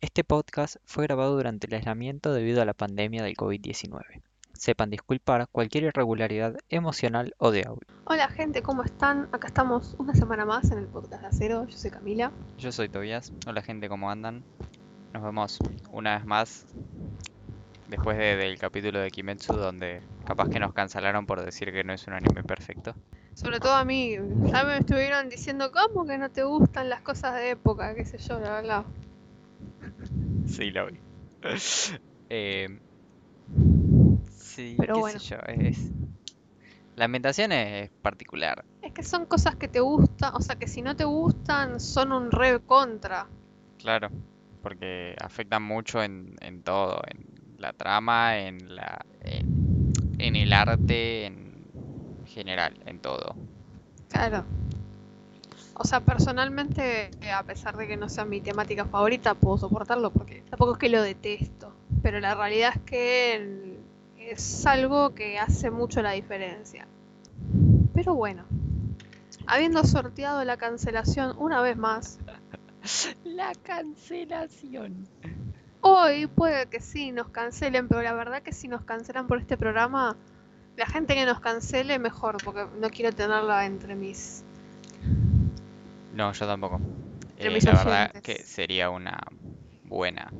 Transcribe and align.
Este 0.00 0.24
podcast 0.24 0.76
fue 0.86 1.04
grabado 1.04 1.36
durante 1.36 1.66
el 1.66 1.74
aislamiento 1.74 2.32
debido 2.32 2.62
a 2.62 2.64
la 2.64 2.74
pandemia 2.74 3.22
del 3.22 3.36
COVID-19. 3.36 4.00
Sepan 4.54 4.90
disculpar 4.90 5.46
cualquier 5.50 5.84
irregularidad 5.84 6.56
emocional 6.68 7.34
o 7.38 7.50
de 7.50 7.64
audio. 7.66 7.86
Hola 8.04 8.28
gente, 8.28 8.62
¿cómo 8.62 8.82
están? 8.82 9.28
Acá 9.32 9.46
estamos 9.48 9.94
una 9.98 10.14
semana 10.14 10.44
más 10.44 10.70
en 10.70 10.78
el 10.78 10.86
podcast 10.86 11.22
de 11.22 11.28
Acero. 11.28 11.66
Yo 11.66 11.76
soy 11.76 11.90
Camila. 11.90 12.32
Yo 12.58 12.72
soy 12.72 12.88
Tobias. 12.88 13.32
Hola 13.46 13.62
gente, 13.62 13.88
¿cómo 13.88 14.10
andan? 14.10 14.42
Nos 15.12 15.22
vemos 15.22 15.58
una 15.92 16.16
vez 16.16 16.26
más 16.26 16.66
después 17.88 18.16
de- 18.18 18.36
del 18.36 18.58
capítulo 18.58 19.00
de 19.00 19.10
Kimetsu 19.10 19.54
donde 19.54 20.02
capaz 20.24 20.48
que 20.48 20.60
nos 20.60 20.72
cancelaron 20.72 21.26
por 21.26 21.44
decir 21.44 21.72
que 21.72 21.84
no 21.84 21.92
es 21.92 22.06
un 22.06 22.14
anime 22.14 22.42
perfecto. 22.42 22.94
Sobre 23.34 23.60
todo 23.60 23.74
a 23.74 23.84
mí, 23.84 24.16
ya 24.44 24.64
me 24.64 24.78
estuvieron 24.78 25.28
diciendo, 25.28 25.70
¿cómo 25.72 26.06
que 26.06 26.18
no 26.18 26.30
te 26.30 26.42
gustan 26.42 26.88
las 26.90 27.00
cosas 27.00 27.34
de 27.36 27.50
época? 27.50 27.94
¿Qué 27.94 28.04
sé 28.04 28.18
yo? 28.18 28.38
La 28.38 28.50
verdad. 28.60 28.84
Sí, 30.50 30.70
lo 30.70 30.86
vi. 30.86 30.98
Eh, 32.32 32.68
sí, 34.30 34.76
Pero 34.78 34.94
qué 34.94 35.00
bueno. 35.00 35.18
sé 35.18 35.34
yo, 35.34 35.36
es... 35.48 35.78
La 36.94 37.06
ambientación 37.06 37.50
es 37.50 37.90
particular. 38.02 38.64
Es 38.82 38.92
que 38.92 39.02
son 39.02 39.26
cosas 39.26 39.56
que 39.56 39.66
te 39.66 39.80
gustan, 39.80 40.32
o 40.34 40.40
sea 40.40 40.54
que 40.54 40.68
si 40.68 40.80
no 40.80 40.94
te 40.94 41.04
gustan, 41.04 41.80
son 41.80 42.12
un 42.12 42.30
re 42.30 42.60
contra. 42.60 43.26
Claro, 43.78 44.10
porque 44.62 45.16
afectan 45.20 45.62
mucho 45.62 46.02
en, 46.02 46.36
en 46.40 46.62
todo, 46.62 47.00
en 47.08 47.24
la 47.58 47.72
trama, 47.72 48.38
en 48.38 48.76
la, 48.76 49.04
en, 49.24 49.92
en 50.18 50.36
el 50.36 50.52
arte, 50.52 51.24
en 51.26 51.64
general, 52.26 52.74
en 52.86 53.00
todo. 53.00 53.34
Claro. 54.08 54.44
O 55.82 55.84
sea, 55.84 56.00
personalmente, 56.00 57.10
eh, 57.22 57.30
a 57.30 57.42
pesar 57.42 57.74
de 57.78 57.88
que 57.88 57.96
no 57.96 58.10
sea 58.10 58.26
mi 58.26 58.42
temática 58.42 58.84
favorita, 58.84 59.34
puedo 59.34 59.56
soportarlo 59.56 60.10
porque 60.10 60.44
tampoco 60.50 60.72
es 60.72 60.78
que 60.78 60.90
lo 60.90 61.00
detesto. 61.00 61.72
Pero 62.02 62.20
la 62.20 62.34
realidad 62.34 62.72
es 62.76 62.82
que 62.82 63.78
es 64.18 64.66
algo 64.66 65.14
que 65.14 65.38
hace 65.38 65.70
mucho 65.70 66.02
la 66.02 66.10
diferencia. 66.10 66.86
Pero 67.94 68.14
bueno, 68.14 68.44
habiendo 69.46 69.82
sorteado 69.84 70.44
la 70.44 70.58
cancelación 70.58 71.34
una 71.38 71.62
vez 71.62 71.78
más, 71.78 72.18
La 73.24 73.52
cancelación. 73.62 75.08
hoy 75.80 76.26
puede 76.26 76.66
que 76.66 76.80
sí 76.80 77.10
nos 77.10 77.28
cancelen, 77.28 77.88
pero 77.88 78.02
la 78.02 78.12
verdad 78.12 78.42
que 78.42 78.52
si 78.52 78.68
nos 78.68 78.84
cancelan 78.84 79.26
por 79.26 79.38
este 79.38 79.56
programa, 79.56 80.14
la 80.76 80.84
gente 80.84 81.14
que 81.14 81.24
nos 81.24 81.40
cancele 81.40 81.98
mejor, 81.98 82.36
porque 82.44 82.66
no 82.78 82.90
quiero 82.90 83.14
tenerla 83.14 83.64
entre 83.64 83.94
mis 83.94 84.44
No, 86.12 86.32
yo 86.32 86.46
tampoco. 86.46 86.80
Eh, 87.36 87.58
la 87.62 87.72
verdad 87.72 88.10
oyentes. 88.10 88.22
que 88.22 88.42
sería 88.44 88.90
una 88.90 89.18
buena 89.84 90.30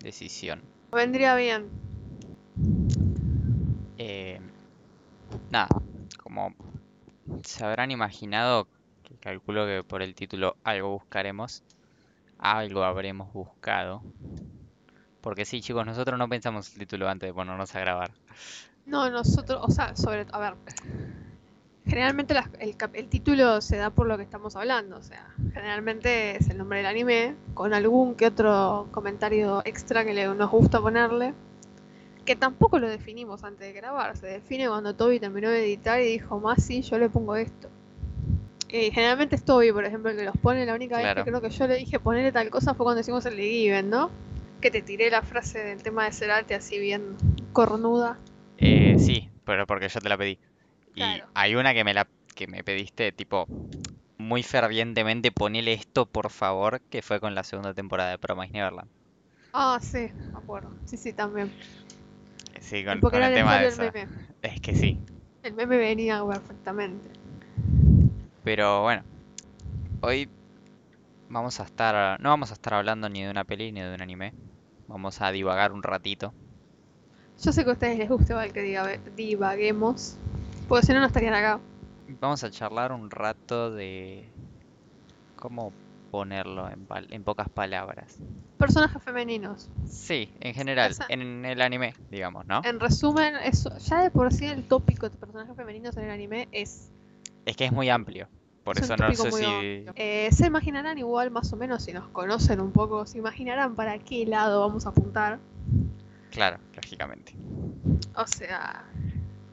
decisión. 0.00 0.62
Vendría 0.92 1.34
bien. 1.34 1.70
Eh, 3.98 4.40
nada, 5.50 5.68
como 6.22 6.54
se 7.42 7.64
habrán 7.64 7.90
imaginado, 7.90 8.68
que 9.02 9.16
calculo 9.16 9.66
que 9.66 9.82
por 9.82 10.02
el 10.02 10.14
título 10.14 10.56
algo 10.62 10.90
buscaremos, 10.90 11.62
algo 12.38 12.84
habremos 12.84 13.32
buscado. 13.32 14.02
Porque 15.20 15.44
sí, 15.44 15.60
chicos, 15.60 15.84
nosotros 15.84 16.18
no 16.18 16.28
pensamos 16.28 16.72
el 16.72 16.78
título 16.78 17.08
antes 17.08 17.28
de 17.28 17.34
ponernos 17.34 17.74
a 17.74 17.80
grabar. 17.80 18.10
No, 18.86 19.10
nosotros, 19.10 19.60
o 19.62 19.70
sea, 19.70 19.94
sobre, 19.96 20.26
a 20.32 20.38
ver, 20.38 20.54
generalmente 21.88 22.34
las- 22.34 22.50
el, 22.60 23.08
título 23.08 23.60
se 23.60 23.76
da 23.76 23.90
por 23.90 24.06
lo 24.06 24.16
que 24.16 24.22
estamos 24.22 24.54
hablando, 24.56 24.96
o 24.96 25.02
sea, 25.02 25.26
generalmente 25.54 26.36
es 26.36 26.48
el 26.50 26.58
nombre 26.58 26.78
del 26.78 26.86
anime, 26.86 27.34
con 27.54 27.72
algún 27.72 28.14
que 28.14 28.26
otro 28.26 28.88
comentario 28.90 29.62
extra 29.64 30.04
que 30.04 30.12
le, 30.12 30.28
nos 30.28 30.50
gusta 30.50 30.80
ponerle, 30.80 31.34
que 32.24 32.36
tampoco 32.36 32.78
lo 32.78 32.88
definimos 32.88 33.42
antes 33.42 33.66
de 33.66 33.72
grabar, 33.72 34.16
se 34.16 34.26
define 34.26 34.68
cuando 34.68 34.94
Toby 34.94 35.18
terminó 35.18 35.48
de 35.50 35.64
editar 35.64 36.00
y 36.00 36.04
dijo, 36.04 36.38
más 36.38 36.62
sí, 36.62 36.82
yo 36.82 36.98
le 36.98 37.08
pongo 37.08 37.36
esto. 37.36 37.70
Y 38.70 38.90
generalmente 38.90 39.36
es 39.36 39.44
Toby, 39.44 39.72
por 39.72 39.86
ejemplo, 39.86 40.10
el 40.10 40.16
que 40.18 40.24
los 40.24 40.36
pone, 40.36 40.66
la 40.66 40.74
única 40.74 40.98
vez 40.98 41.14
que 41.14 41.24
creo 41.24 41.40
que 41.40 41.48
yo 41.48 41.66
le 41.66 41.76
dije 41.76 41.98
ponerle 41.98 42.32
tal 42.32 42.50
cosa 42.50 42.74
fue 42.74 42.84
cuando 42.84 43.00
hicimos 43.00 43.24
el 43.24 43.36
de 43.36 43.48
Given, 43.48 43.88
¿no? 43.88 44.10
Que 44.60 44.70
te 44.70 44.82
tiré 44.82 45.10
la 45.10 45.22
frase 45.22 45.58
del 45.64 45.82
tema 45.82 46.04
de 46.04 46.12
Cerate 46.12 46.54
así 46.54 46.78
bien 46.78 47.16
cornuda. 47.54 48.18
Eh, 48.58 48.96
sí, 48.98 49.30
pero 49.46 49.66
porque 49.66 49.88
yo 49.88 50.00
te 50.00 50.08
la 50.10 50.18
pedí. 50.18 50.38
Y 50.98 51.20
hay 51.34 51.54
una 51.54 51.74
que 51.74 51.84
me 51.84 51.94
la 51.94 52.06
que 52.34 52.46
me 52.46 52.62
pediste 52.62 53.12
tipo 53.12 53.48
muy 54.18 54.42
fervientemente, 54.42 55.32
ponele 55.32 55.72
esto 55.72 56.06
por 56.06 56.30
favor, 56.30 56.80
que 56.90 57.02
fue 57.02 57.20
con 57.20 57.34
la 57.34 57.44
segunda 57.44 57.74
temporada 57.74 58.10
de 58.10 58.18
Promise 58.18 58.52
Neverland. 58.52 58.90
Ah, 59.52 59.78
sí, 59.80 60.10
me 60.32 60.38
acuerdo. 60.38 60.70
Sí, 60.84 60.96
sí, 60.96 61.12
también. 61.12 61.50
Sí, 62.60 62.84
con, 62.84 63.00
con 63.00 63.22
el 63.22 63.34
tema 63.34 63.58
de 63.60 63.70
meme. 63.76 64.08
Es 64.42 64.60
que 64.60 64.74
sí. 64.74 64.98
El 65.42 65.54
meme 65.54 65.76
venía 65.78 66.24
perfectamente. 66.24 67.08
Pero 68.44 68.82
bueno, 68.82 69.02
hoy 70.00 70.28
vamos 71.28 71.60
a 71.60 71.64
estar, 71.64 72.20
no 72.20 72.30
vamos 72.30 72.50
a 72.50 72.54
estar 72.54 72.74
hablando 72.74 73.08
ni 73.08 73.22
de 73.22 73.30
una 73.30 73.44
peli 73.44 73.72
ni 73.72 73.80
de 73.80 73.94
un 73.94 74.02
anime. 74.02 74.32
Vamos 74.86 75.20
a 75.20 75.30
divagar 75.30 75.72
un 75.72 75.82
ratito. 75.82 76.34
Yo 77.42 77.52
sé 77.52 77.64
que 77.64 77.70
a 77.70 77.72
ustedes 77.72 77.98
les 77.98 78.08
gusta 78.08 78.32
igual 78.32 78.52
que 78.52 78.62
diga- 78.62 78.98
divaguemos. 79.16 80.16
Porque 80.68 80.86
si 80.86 80.92
no, 80.92 81.00
no 81.00 81.06
estarían 81.06 81.34
acá. 81.34 81.60
Vamos 82.20 82.44
a 82.44 82.50
charlar 82.50 82.92
un 82.92 83.10
rato 83.10 83.70
de 83.70 84.30
cómo 85.34 85.72
ponerlo 86.10 86.68
en, 86.70 87.24
pocas 87.24 87.48
palabras. 87.48 88.16
Personajes 88.58 89.02
femeninos. 89.02 89.68
Sí, 89.86 90.30
en 90.40 90.54
general, 90.54 90.90
Esa- 90.90 91.06
en 91.08 91.44
el 91.44 91.62
anime, 91.62 91.94
digamos, 92.10 92.46
¿no? 92.46 92.60
En 92.64 92.80
resumen, 92.80 93.36
eso, 93.36 93.76
ya 93.78 94.02
de 94.02 94.10
por 94.10 94.32
sí 94.32 94.46
el 94.46 94.64
tópico 94.64 95.08
de 95.08 95.16
personajes 95.16 95.56
femeninos 95.56 95.96
en 95.96 96.04
el 96.04 96.10
anime 96.10 96.48
es. 96.52 96.90
Es 97.46 97.56
que 97.56 97.64
es 97.64 97.72
muy 97.72 97.88
amplio. 97.88 98.28
Por 98.62 98.76
es 98.76 98.84
eso 98.84 98.96
no 98.98 99.14
sé 99.14 99.32
si... 99.32 99.86
Eh, 99.94 100.28
se 100.30 100.46
imaginarán 100.46 100.98
igual, 100.98 101.30
más 101.30 101.50
o 101.52 101.56
menos, 101.56 101.84
si 101.84 101.92
nos 101.94 102.08
conocen 102.10 102.60
un 102.60 102.72
poco, 102.72 103.06
se 103.06 103.16
imaginarán 103.16 103.74
para 103.74 103.98
qué 103.98 104.26
lado 104.26 104.60
vamos 104.60 104.84
a 104.84 104.90
apuntar. 104.90 105.38
Claro, 106.30 106.58
lógicamente. 106.74 107.34
O 108.14 108.26
sea, 108.26 108.84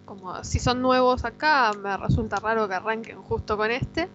como 0.05 0.43
si 0.43 0.59
son 0.59 0.81
nuevos 0.81 1.25
acá, 1.25 1.73
me 1.73 1.97
resulta 1.97 2.39
raro 2.39 2.67
que 2.67 2.75
arranquen 2.75 3.21
justo 3.21 3.57
con 3.57 3.71
este. 3.71 4.07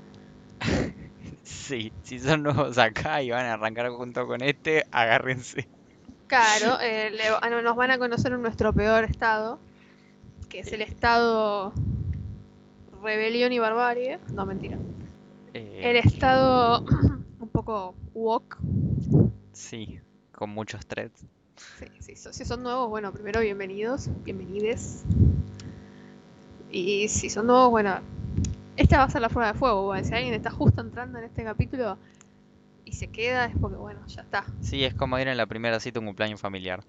Sí, 1.44 1.92
si 2.02 2.18
son 2.18 2.42
nuevos 2.42 2.78
acá 2.78 3.22
y 3.22 3.30
van 3.30 3.46
a 3.46 3.54
arrancar 3.54 3.90
junto 3.90 4.26
con 4.26 4.42
este, 4.42 4.84
agárrense. 4.90 5.68
Claro, 6.26 6.78
eh, 6.82 7.10
le- 7.10 7.62
nos 7.62 7.76
van 7.76 7.90
a 7.90 7.98
conocer 7.98 8.32
en 8.32 8.42
nuestro 8.42 8.72
peor 8.72 9.04
estado, 9.04 9.58
que 10.48 10.60
es 10.60 10.72
el 10.72 10.82
estado 10.82 11.72
rebelión 13.02 13.52
y 13.52 13.58
barbarie. 13.58 14.18
No, 14.34 14.46
mentira. 14.46 14.78
Eh, 15.54 15.80
El 15.90 15.96
estado 15.96 16.84
un 17.40 17.48
poco 17.48 17.94
woke. 18.14 18.58
Sí, 19.52 20.00
con 20.32 20.50
muchos 20.50 20.86
threads. 20.86 21.24
Sí, 21.78 21.86
sí, 22.00 22.16
si 22.32 22.44
son 22.44 22.62
nuevos, 22.62 22.88
bueno, 22.88 23.12
primero 23.12 23.40
bienvenidos, 23.40 24.08
bienvenides. 24.24 25.04
Y 26.70 27.08
si 27.08 27.30
son 27.30 27.46
nuevos, 27.46 27.70
bueno, 27.70 28.00
esta 28.76 28.98
va 28.98 29.04
a 29.04 29.10
ser 29.10 29.20
la 29.20 29.28
prueba 29.28 29.52
de 29.52 29.58
fuego. 29.58 29.86
bueno, 29.86 30.06
si 30.06 30.14
alguien 30.14 30.34
está 30.34 30.50
justo 30.50 30.80
entrando 30.80 31.18
en 31.18 31.24
este 31.24 31.44
capítulo 31.44 31.98
y 32.84 32.92
se 32.92 33.08
queda, 33.08 33.46
es 33.46 33.56
porque, 33.60 33.76
bueno, 33.76 34.06
ya 34.06 34.22
está. 34.22 34.44
Sí, 34.60 34.84
es 34.84 34.94
como 34.94 35.18
ir 35.18 35.28
en 35.28 35.36
la 35.36 35.46
primera 35.46 35.80
cita 35.80 35.98
a 35.98 36.00
un 36.00 36.06
cumpleaños 36.06 36.40
familiar. 36.40 36.84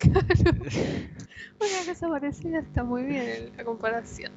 Una 0.04 1.86
cosa 1.86 2.08
parecida 2.08 2.58
está 2.58 2.84
muy 2.84 3.04
bien 3.04 3.52
la 3.56 3.64
comparación. 3.64 4.32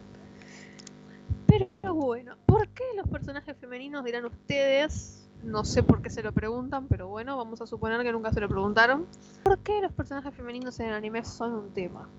Pero 1.48 1.70
bueno, 1.94 2.36
¿por 2.46 2.68
qué 2.70 2.84
los 2.96 3.08
personajes 3.08 3.56
femeninos 3.58 4.04
dirán 4.04 4.26
ustedes? 4.26 5.30
No 5.44 5.64
sé 5.64 5.84
por 5.84 6.02
qué 6.02 6.10
se 6.10 6.24
lo 6.24 6.32
preguntan, 6.32 6.88
pero 6.88 7.08
bueno, 7.08 7.38
vamos 7.38 7.62
a 7.62 7.68
suponer 7.68 8.02
que 8.04 8.12
nunca 8.12 8.32
se 8.32 8.42
lo 8.42 8.50
preguntaron. 8.50 9.06
¿Por 9.44 9.60
qué 9.60 9.82
los 9.82 9.92
personajes 9.94 10.34
femeninos 10.36 10.80
en 10.80 10.88
el 10.88 10.94
anime 10.94 11.24
son 11.24 11.54
un 11.54 11.74
tema? 11.74 12.10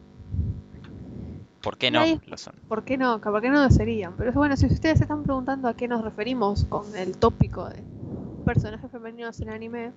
¿Por 1.69 1.77
qué 1.77 1.91
no 1.91 2.01
Nadie- 2.01 2.19
lo 2.27 2.39
son? 2.39 2.55
¿Por 2.67 2.83
qué 2.85 2.97
no? 2.97 3.21
¿Por 3.21 3.43
qué 3.43 3.51
no 3.51 3.63
lo 3.63 3.69
serían? 3.71 4.15
Pero 4.17 4.33
bueno, 4.33 4.57
si 4.57 4.65
ustedes 4.65 4.97
se 4.97 5.05
están 5.05 5.23
preguntando 5.23 5.69
a 5.69 5.75
qué 5.75 5.87
nos 5.87 6.03
referimos 6.03 6.65
con 6.65 6.97
el 6.97 7.15
tópico 7.19 7.69
de 7.69 7.83
personajes 8.47 8.91
femeninos 8.91 9.39
en 9.41 9.51
anime, 9.51 9.93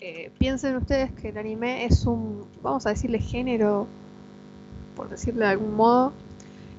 eh, 0.00 0.30
piensen 0.38 0.76
ustedes 0.76 1.10
que 1.12 1.30
el 1.30 1.38
anime 1.38 1.86
es 1.86 2.04
un, 2.04 2.44
vamos 2.62 2.84
a 2.84 2.90
decirle 2.90 3.18
género, 3.18 3.86
por 4.94 5.08
decirlo 5.08 5.40
de 5.40 5.46
algún 5.46 5.74
modo, 5.74 6.12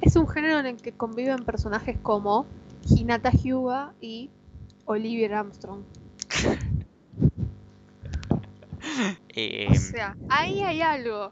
es 0.01 0.15
un 0.15 0.27
género 0.27 0.59
en 0.59 0.67
el 0.67 0.75
que 0.77 0.91
conviven 0.91 1.43
personajes 1.43 1.97
como 2.03 2.45
Hinata 2.87 3.31
Hyuga 3.31 3.93
y 4.01 4.29
Olivia 4.85 5.39
Armstrong. 5.39 5.81
Eh, 9.29 9.67
O 9.71 9.75
sea, 9.75 10.15
ahí 10.29 10.61
hay 10.61 10.81
algo. 10.83 11.31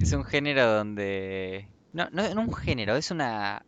Es 0.00 0.12
un 0.12 0.24
género 0.24 0.66
donde... 0.72 1.68
No, 1.92 2.08
no, 2.12 2.34
no 2.34 2.40
un 2.42 2.54
género, 2.54 2.96
es 2.96 3.10
una 3.10 3.62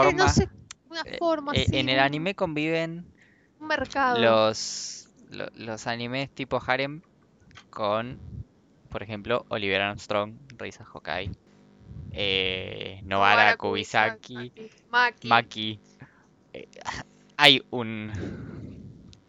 Eh, 0.00 0.12
forma... 0.12 0.14
no 0.14 0.28
sé, 0.28 0.48
una 0.88 1.04
eh, 1.04 1.18
forma 1.18 1.52
eh, 1.52 1.68
así, 1.68 1.78
en 1.80 1.88
el 1.88 1.98
anime 2.00 2.34
conviven 2.34 3.06
un 3.60 3.66
mercado. 3.68 4.18
los, 4.18 5.08
lo- 5.30 5.48
los 5.54 5.86
animes 5.86 6.30
tipo 6.34 6.60
harem 6.66 7.02
con, 7.70 8.18
por 8.90 9.02
ejemplo, 9.02 9.44
Oliver 9.48 9.80
Armstrong, 9.82 10.34
Reisa 10.58 10.86
Hokai, 10.92 11.30
eh, 12.12 13.00
Novara 13.04 13.54
Novara 13.54 13.56
Kubisaki, 13.56 14.52
Maki. 14.90 15.28
Maki. 15.28 15.80
Eh, 16.52 16.68
hay 17.36 17.62
un... 17.70 18.12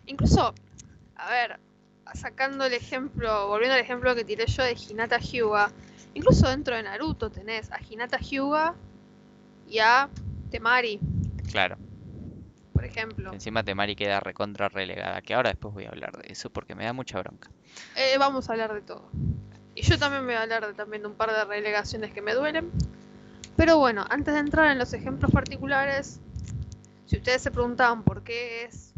Incluso, 0.06 0.54
a 1.16 1.30
ver, 1.30 1.60
sacando 2.14 2.66
el 2.66 2.74
ejemplo, 2.74 3.48
volviendo 3.48 3.76
al 3.76 3.82
ejemplo 3.82 4.16
que 4.16 4.24
tiré 4.26 4.46
yo 4.48 4.64
de 4.64 4.76
Hinata 4.90 5.20
Hyuga, 5.20 5.72
incluso 6.14 6.48
dentro 6.50 6.76
de 6.76 6.84
Naruto 6.84 7.30
tenés 7.30 7.72
a 7.72 7.80
Hinata 7.88 8.18
Hyuga 8.20 8.76
y 9.68 9.80
a 9.80 10.10
Temari, 10.50 11.00
Claro, 11.52 11.78
por 12.74 12.86
ejemplo. 12.86 13.34
encima 13.34 13.64
Temari 13.64 13.96
queda 13.96 14.20
recontra 14.20 14.70
relegada, 14.70 15.22
que 15.22 15.34
ahora 15.34 15.50
después 15.50 15.74
voy 15.74 15.86
a 15.86 15.90
hablar 15.90 16.18
de 16.18 16.32
eso 16.32 16.50
porque 16.50 16.76
me 16.76 16.86
da 16.86 16.94
mucha 16.94 17.20
bronca. 17.20 17.50
Eh, 17.96 18.18
vamos 18.18 18.50
a 18.50 18.54
hablar 18.54 18.74
de 18.74 18.82
todo. 18.82 19.10
Y 19.76 19.84
yo 19.84 19.98
también 19.98 20.26
voy 20.26 20.34
a 20.36 20.42
hablar 20.42 20.68
de, 20.68 20.74
también 20.74 21.02
de 21.04 21.08
un 21.10 21.16
par 21.16 21.32
de 21.32 21.44
relegaciones 21.46 22.12
que 22.12 22.22
me 22.22 22.34
duelen. 22.34 22.72
Pero 23.56 23.78
bueno, 23.78 24.06
antes 24.10 24.34
de 24.34 24.40
entrar 24.40 24.72
en 24.72 24.78
los 24.78 24.94
ejemplos 24.94 25.32
particulares, 25.32 26.20
si 27.06 27.18
ustedes 27.18 27.42
se 27.42 27.52
preguntaban 27.52 28.04
por 28.04 28.24
qué 28.24 28.64
es 28.66 28.94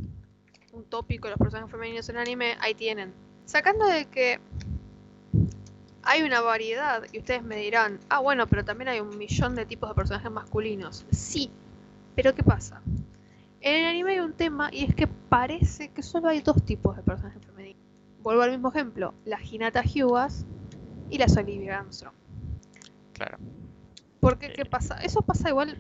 un 0.72 0.84
tópico 0.86 1.28
los 1.30 1.38
personajes 1.38 1.72
femeninos 1.72 2.10
en 2.10 2.18
anime, 2.18 2.56
ahí 2.60 2.74
tienen. 2.74 3.14
Sacando 3.46 3.86
de 3.86 4.06
que 4.06 4.40
hay 6.04 6.22
una 6.24 6.42
variedad, 6.42 7.04
y 7.12 7.20
ustedes 7.20 7.44
me 7.44 7.58
dirán, 7.58 8.00
ah 8.10 8.20
bueno, 8.20 8.48
pero 8.48 8.64
también 8.66 8.90
hay 8.90 9.00
un 9.00 9.18
millón 9.18 9.56
de 9.56 9.66
tipos 9.66 9.90
de 9.90 9.96
personajes 9.96 10.32
masculinos. 10.32 11.06
Sí, 11.12 11.50
pero 12.16 12.34
¿qué 12.36 12.44
pasa? 12.44 12.82
En 13.62 13.76
el 13.76 13.86
anime 13.86 14.12
hay 14.12 14.20
un 14.20 14.34
tema 14.34 14.70
y 14.72 14.84
es 14.84 14.94
que 14.94 15.08
parece 15.08 15.90
que 15.90 16.04
solo 16.04 16.28
hay 16.28 16.42
dos 16.42 16.64
tipos 16.64 16.96
de 16.98 17.02
personajes 17.04 17.42
femeninos. 17.46 17.82
Vuelvo 18.22 18.42
al 18.42 18.52
mismo 18.52 18.70
ejemplo, 18.70 19.14
las 19.26 19.52
Hinata 19.52 19.82
Hyugas 19.84 20.46
y 21.10 21.18
las 21.18 21.36
Olivia 21.38 21.80
Armstrong. 21.80 22.14
Claro. 23.14 23.38
Porque, 24.20 24.48
Eh. 24.48 24.54
¿qué 24.54 24.66
pasa? 24.66 24.96
Eso 24.98 25.22
pasa 25.22 25.50
igual 25.50 25.78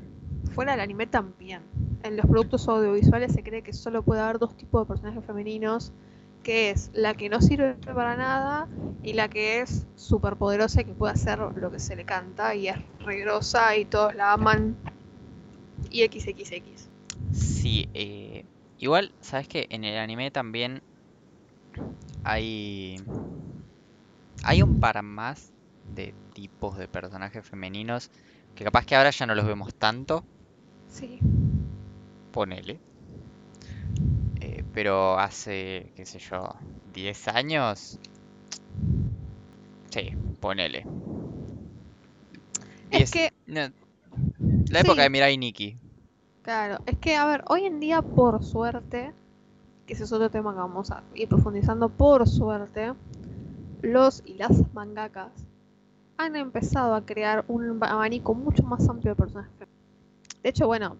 fuera 0.53 0.71
del 0.73 0.81
anime 0.81 1.07
también. 1.07 1.61
En 2.03 2.17
los 2.17 2.25
productos 2.25 2.67
audiovisuales 2.67 3.31
se 3.33 3.43
cree 3.43 3.61
que 3.61 3.73
solo 3.73 4.03
puede 4.03 4.21
haber 4.21 4.39
dos 4.39 4.55
tipos 4.55 4.81
de 4.81 4.87
personajes 4.87 5.25
femeninos, 5.25 5.93
que 6.43 6.69
es 6.69 6.91
la 6.93 7.13
que 7.15 7.29
no 7.29 7.41
sirve 7.41 7.73
para 7.75 8.15
nada 8.15 8.67
y 9.01 9.13
la 9.13 9.29
que 9.29 9.61
es 9.61 9.85
súper 9.95 10.35
poderosa 10.35 10.81
y 10.81 10.85
que 10.85 10.93
puede 10.93 11.13
hacer 11.13 11.39
lo 11.39 11.71
que 11.71 11.79
se 11.79 11.95
le 11.95 12.03
canta 12.03 12.53
y 12.53 12.67
es 12.67 12.77
regrosa 12.99 13.75
y 13.77 13.85
todos 13.85 14.13
la 14.13 14.33
aman 14.33 14.75
y 15.89 16.03
XXX. 16.03 16.89
Sí, 17.31 17.87
eh, 17.93 18.43
igual, 18.77 19.11
¿sabes 19.21 19.47
qué? 19.47 19.67
En 19.69 19.83
el 19.83 19.97
anime 19.97 20.31
también 20.31 20.81
hay... 22.23 22.97
Hay 24.43 24.61
un 24.61 24.79
par 24.79 25.01
más 25.01 25.51
de 25.95 26.13
tipos 26.33 26.77
de 26.77 26.87
personajes 26.87 27.47
femeninos 27.47 28.09
que 28.55 28.65
capaz 28.65 28.85
que 28.85 28.95
ahora 28.95 29.09
ya 29.09 29.25
no 29.25 29.35
los 29.35 29.45
vemos 29.45 29.73
tanto, 29.73 30.25
Sí. 30.89 31.19
ponele. 32.31 32.79
Pero 34.73 35.19
hace, 35.19 35.91
qué 35.95 36.05
sé 36.05 36.19
yo, 36.19 36.41
10 36.93 37.27
años. 37.27 37.99
Sí, 39.89 40.11
ponele. 40.39 40.85
Es 42.91 43.11
10 43.11 43.11
que, 43.11 43.29
no, 43.47 43.61
la 44.71 44.79
época 44.79 44.95
Sí. 44.95 45.01
de 45.01 45.09
Mirai 45.09 45.37
Nikki. 45.37 45.77
claro, 46.41 46.79
es 46.85 46.97
que, 46.97 47.15
a 47.15 47.25
ver, 47.25 47.43
hoy 47.47 47.65
en 47.65 47.79
día, 47.79 48.01
por 48.01 48.43
suerte, 48.43 49.13
que 49.85 49.93
ese 49.93 50.05
es 50.05 50.11
otro 50.11 50.29
tema 50.29 50.51
que 50.53 50.59
vamos 50.59 50.89
a 50.91 51.03
ir 51.13 51.27
profundizando, 51.27 51.89
por 51.89 52.27
suerte, 52.27 52.93
los 53.81 54.23
y 54.25 54.35
las 54.35 54.73
mangakas 54.73 55.31
han 56.17 56.35
empezado 56.35 56.95
a 56.95 57.05
crear 57.05 57.43
un 57.47 57.83
abanico 57.83 58.33
mucho 58.33 58.63
más 58.63 58.87
amplio 58.87 59.11
de 59.13 59.15
personajes 59.15 59.51
femeninos. 59.53 60.41
De 60.41 60.49
hecho, 60.49 60.67
bueno, 60.67 60.97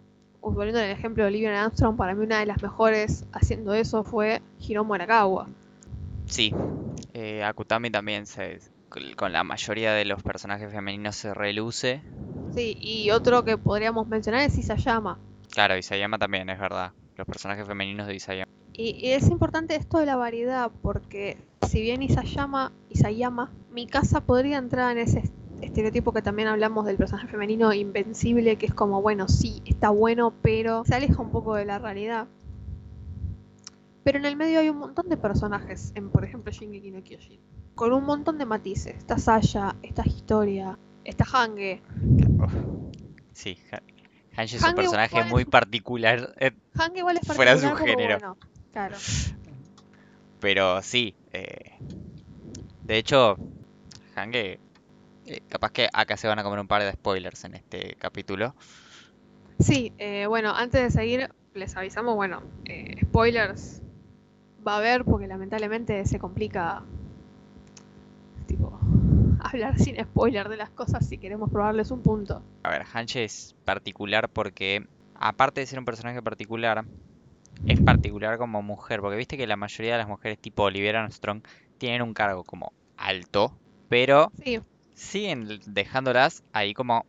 volviendo 0.51 0.79
al 0.79 0.89
ejemplo 0.89 1.23
de 1.23 1.29
Olivia 1.29 1.63
Armstrong, 1.63 1.95
para 1.95 2.13
mí 2.13 2.25
una 2.25 2.39
de 2.39 2.45
las 2.45 2.61
mejores 2.61 3.25
haciendo 3.31 3.73
eso 3.73 4.03
fue 4.03 4.41
Hiromu 4.59 4.93
Arakawa. 4.93 5.47
Sí, 6.25 6.53
eh, 7.13 7.43
Akutami 7.43 7.89
también 7.91 8.25
se, 8.25 8.59
con- 9.15 9.31
la 9.33 9.43
mayoría 9.43 9.93
de 9.93 10.05
los 10.05 10.21
personajes 10.23 10.71
femeninos 10.71 11.15
se 11.15 11.33
reluce. 11.33 12.01
Sí, 12.53 12.77
y 12.81 13.09
otro 13.11 13.43
que 13.43 13.57
podríamos 13.57 14.07
mencionar 14.07 14.41
es 14.41 14.57
Isayama. 14.57 15.17
Claro, 15.51 15.77
Isayama 15.77 16.17
también, 16.17 16.49
es 16.49 16.59
verdad. 16.59 16.93
Los 17.17 17.27
personajes 17.27 17.65
femeninos 17.67 18.07
de 18.07 18.15
Isayama. 18.15 18.45
Y, 18.75 18.91
y 19.07 19.11
es 19.11 19.29
importante 19.29 19.75
esto 19.75 19.99
de 19.99 20.05
la 20.07 20.15
variedad, 20.15 20.71
porque 20.81 21.37
si 21.67 21.81
bien 21.81 22.01
Isayama, 22.01 22.71
Isayama, 22.89 23.51
mi 23.71 23.85
casa 23.85 24.21
podría 24.21 24.57
entrar 24.57 24.97
en 24.97 25.03
ese 25.03 25.19
estereotipo 25.63 26.11
que 26.13 26.21
también 26.21 26.47
hablamos 26.47 26.85
del 26.85 26.97
personaje 26.97 27.27
femenino 27.27 27.73
invencible, 27.73 28.55
que 28.57 28.65
es 28.67 28.73
como, 28.73 29.01
bueno, 29.01 29.27
sí, 29.27 29.61
está 29.65 29.89
bueno, 29.89 30.33
pero 30.41 30.83
se 30.85 30.95
aleja 30.95 31.21
un 31.21 31.31
poco 31.31 31.55
de 31.55 31.65
la 31.65 31.79
realidad. 31.79 32.27
Pero 34.03 34.17
en 34.19 34.25
el 34.25 34.35
medio 34.35 34.59
hay 34.59 34.69
un 34.69 34.77
montón 34.79 35.07
de 35.09 35.17
personajes, 35.17 35.91
en 35.95 36.09
por 36.09 36.25
ejemplo 36.25 36.51
Shingeki 36.51 36.91
no 36.91 37.01
Kyojin, 37.03 37.39
con 37.75 37.93
un 37.93 38.03
montón 38.05 38.37
de 38.37 38.45
matices. 38.45 38.95
Está 38.97 39.17
Saya, 39.17 39.75
está 39.81 40.03
Historia, 40.05 40.77
está 41.05 41.25
Hange. 41.31 41.81
Uf. 42.39 42.53
Sí, 43.33 43.57
Ha- 43.71 43.81
Hanji 44.35 44.55
es 44.57 44.61
un 44.61 44.69
Hange 44.69 44.75
personaje 44.75 45.19
es 45.19 45.27
muy 45.27 45.45
particular, 45.45 46.33
eh, 46.39 46.51
Hange 46.77 46.99
igual 46.99 47.17
es 47.21 47.27
Fuera 47.27 47.55
de 47.55 47.61
su 47.61 47.67
particular 47.69 47.97
género. 47.97 48.19
bueno, 48.19 48.37
claro. 48.73 48.97
pero 50.39 50.81
sí. 50.81 51.15
eh, 51.31 51.71
de 52.83 52.97
hecho, 52.97 53.37
Hange, 54.15 54.59
eh, 55.25 55.39
capaz 55.47 55.71
que 55.71 55.89
acá 55.93 56.17
se 56.17 56.27
van 56.27 56.39
a 56.39 56.43
comer 56.43 56.59
un 56.59 56.67
par 56.67 56.83
de 56.83 56.91
spoilers 56.91 57.45
en 57.45 57.55
este 57.55 57.95
capítulo. 57.97 58.55
Sí, 59.59 59.93
eh, 59.97 60.25
bueno, 60.27 60.53
antes 60.55 60.81
de 60.81 60.89
seguir, 60.89 61.29
les 61.53 61.75
avisamos, 61.77 62.15
bueno, 62.15 62.41
eh, 62.65 62.95
spoilers 63.05 63.81
va 64.65 64.75
a 64.75 64.77
haber 64.77 65.03
porque 65.05 65.27
lamentablemente 65.27 66.05
se 66.05 66.19
complica, 66.19 66.83
tipo, 68.47 68.79
hablar 69.39 69.77
sin 69.79 70.03
spoiler 70.03 70.49
de 70.49 70.57
las 70.57 70.69
cosas 70.71 71.07
si 71.07 71.17
queremos 71.17 71.49
probarles 71.49 71.91
un 71.91 72.01
punto. 72.01 72.41
A 72.63 72.69
ver, 72.69 72.83
Hanji 72.91 73.19
es 73.19 73.55
particular 73.63 74.29
porque, 74.29 74.85
aparte 75.15 75.61
de 75.61 75.67
ser 75.67 75.79
un 75.79 75.85
personaje 75.85 76.21
particular, 76.21 76.85
es 77.67 77.79
particular 77.81 78.37
como 78.37 78.61
mujer. 78.61 79.01
Porque 79.01 79.17
viste 79.17 79.37
que 79.37 79.47
la 79.47 79.55
mayoría 79.55 79.93
de 79.93 79.97
las 79.99 80.07
mujeres 80.07 80.39
tipo 80.39 80.63
Olivia 80.63 80.99
Armstrong 80.99 81.41
tienen 81.77 82.01
un 82.01 82.13
cargo 82.13 82.43
como 82.43 82.73
alto, 82.97 83.57
pero 83.89 84.31
Sí, 84.43 84.59
siguen 84.93 85.47
dejándolas 85.65 86.43
ahí 86.53 86.73
como... 86.73 87.05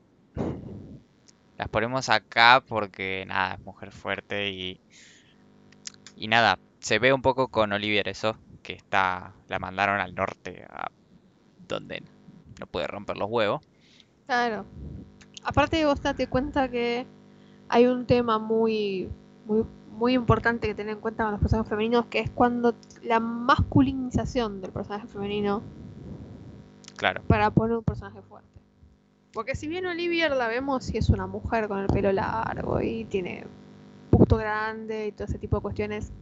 Las 1.57 1.69
ponemos 1.69 2.09
acá 2.09 2.65
porque, 2.67 3.25
nada, 3.27 3.55
es 3.55 3.61
mujer 3.61 3.93
fuerte 3.93 4.51
y... 4.51 4.81
Y 6.17 6.29
nada, 6.29 6.59
se 6.81 6.99
ve 6.99 7.13
un 7.13 7.23
poco 7.23 7.49
con 7.49 7.73
Olivier 7.73 8.09
eso, 8.09 8.37
que 8.63 8.73
está... 8.73 9.35
La 9.49 9.59
mandaron 9.59 10.01
al 10.01 10.15
norte, 10.15 10.67
a 10.69 10.91
donde 11.69 12.03
no 12.61 12.67
puede 12.67 12.87
romper 12.87 13.17
los 13.17 13.31
huevos. 13.31 13.61
claro. 14.27 14.65
Aparte 15.45 15.85
vos 15.85 16.01
date 16.01 16.27
cuenta 16.27 16.71
que 16.71 17.07
hay 17.69 17.87
un 17.87 18.07
tema 18.07 18.39
muy, 18.39 19.11
muy, 19.45 19.65
muy 19.91 20.15
importante 20.15 20.67
que 20.67 20.75
tener 20.75 20.95
en 20.95 21.01
cuenta 21.01 21.25
con 21.25 21.33
los 21.33 21.41
personajes 21.41 21.69
femeninos, 21.69 22.07
que 22.07 22.21
es 22.21 22.31
cuando 22.31 22.75
la 23.03 23.21
masculinización 23.21 24.63
del 24.63 24.73
personaje 24.73 25.07
femenino 25.07 25.63
Claro. 27.05 27.23
para 27.27 27.51
poner 27.51 27.77
un 27.77 27.85
personaje 27.85 28.23
fuerte. 28.23 28.49
Porque 29.35 29.55
si 29.55 29.69
bien 29.69 29.85
Olivier 29.85 30.31
la 30.35 30.49
vemos 30.49 30.89
y 30.95 30.97
es 30.97 31.11
una 31.11 31.27
mujer 31.27 31.69
con 31.69 31.81
el 31.81 31.87
pelo 31.89 32.11
largo 32.13 32.81
y 32.81 33.05
tiene 33.05 33.45
busto 34.11 34.39
grande 34.39 35.09
y 35.09 35.13
todo 35.13 35.27
ese 35.27 35.39
tipo 35.39 35.57
de 35.57 35.63
cuestiones, 35.63 36.13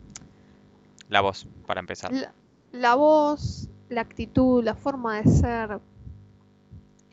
La 1.09 1.21
voz, 1.21 1.47
para 1.69 1.79
empezar. 1.79 2.13
la, 2.13 2.33
la 2.73 2.95
voz, 2.97 3.69
la 3.91 4.01
actitud, 4.01 4.65
la 4.65 4.75
forma 4.75 5.21
de 5.21 5.31
ser, 5.31 5.79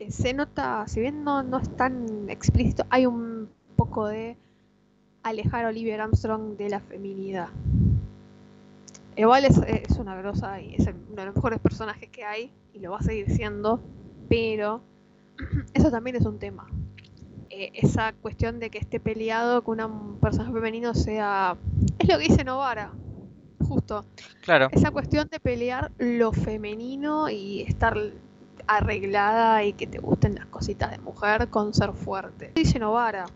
eh, 0.00 0.10
se 0.10 0.34
nota, 0.34 0.88
si 0.88 0.98
bien 1.00 1.22
no, 1.22 1.44
no 1.44 1.58
es 1.58 1.68
tan 1.76 2.28
explícito, 2.28 2.84
hay 2.90 3.06
un 3.06 3.48
poco 3.76 4.08
de 4.08 4.36
alejar 5.22 5.66
a 5.66 5.68
Olivia 5.68 6.02
Armstrong 6.02 6.56
de 6.56 6.70
la 6.70 6.80
feminidad. 6.80 7.50
Igual 9.16 9.44
es, 9.44 9.58
es 9.58 9.96
una 9.96 10.16
grosa 10.16 10.60
y 10.60 10.74
es 10.74 10.88
uno 10.88 11.14
de 11.14 11.26
los 11.26 11.36
mejores 11.36 11.60
personajes 11.60 12.08
que 12.08 12.24
hay 12.24 12.50
y 12.72 12.80
lo 12.80 12.92
va 12.92 12.98
a 12.98 13.02
seguir 13.02 13.30
siendo, 13.30 13.80
pero 14.28 14.82
eso 15.74 15.90
también 15.90 16.16
es 16.16 16.24
un 16.26 16.38
tema. 16.38 16.66
Eh, 17.50 17.70
esa 17.74 18.12
cuestión 18.12 18.60
de 18.60 18.70
que 18.70 18.78
esté 18.78 19.00
peleado 19.00 19.62
con 19.64 19.74
una- 19.74 19.86
un 19.86 20.18
personaje 20.20 20.52
femenino 20.52 20.94
sea... 20.94 21.56
Es 21.98 22.08
lo 22.08 22.16
que 22.18 22.28
dice 22.28 22.44
Novara, 22.44 22.92
justo. 23.66 24.04
Claro. 24.42 24.68
Esa 24.72 24.90
cuestión 24.92 25.28
de 25.30 25.40
pelear 25.40 25.90
lo 25.98 26.32
femenino 26.32 27.28
y 27.28 27.62
estar 27.62 27.96
arreglada 28.66 29.64
y 29.64 29.72
que 29.72 29.86
te 29.88 29.98
gusten 29.98 30.36
las 30.36 30.46
cositas 30.46 30.92
de 30.92 30.98
mujer 30.98 31.48
con 31.48 31.74
ser 31.74 31.92
fuerte. 31.92 32.52
Dice 32.54 32.78
Novara. 32.78 33.26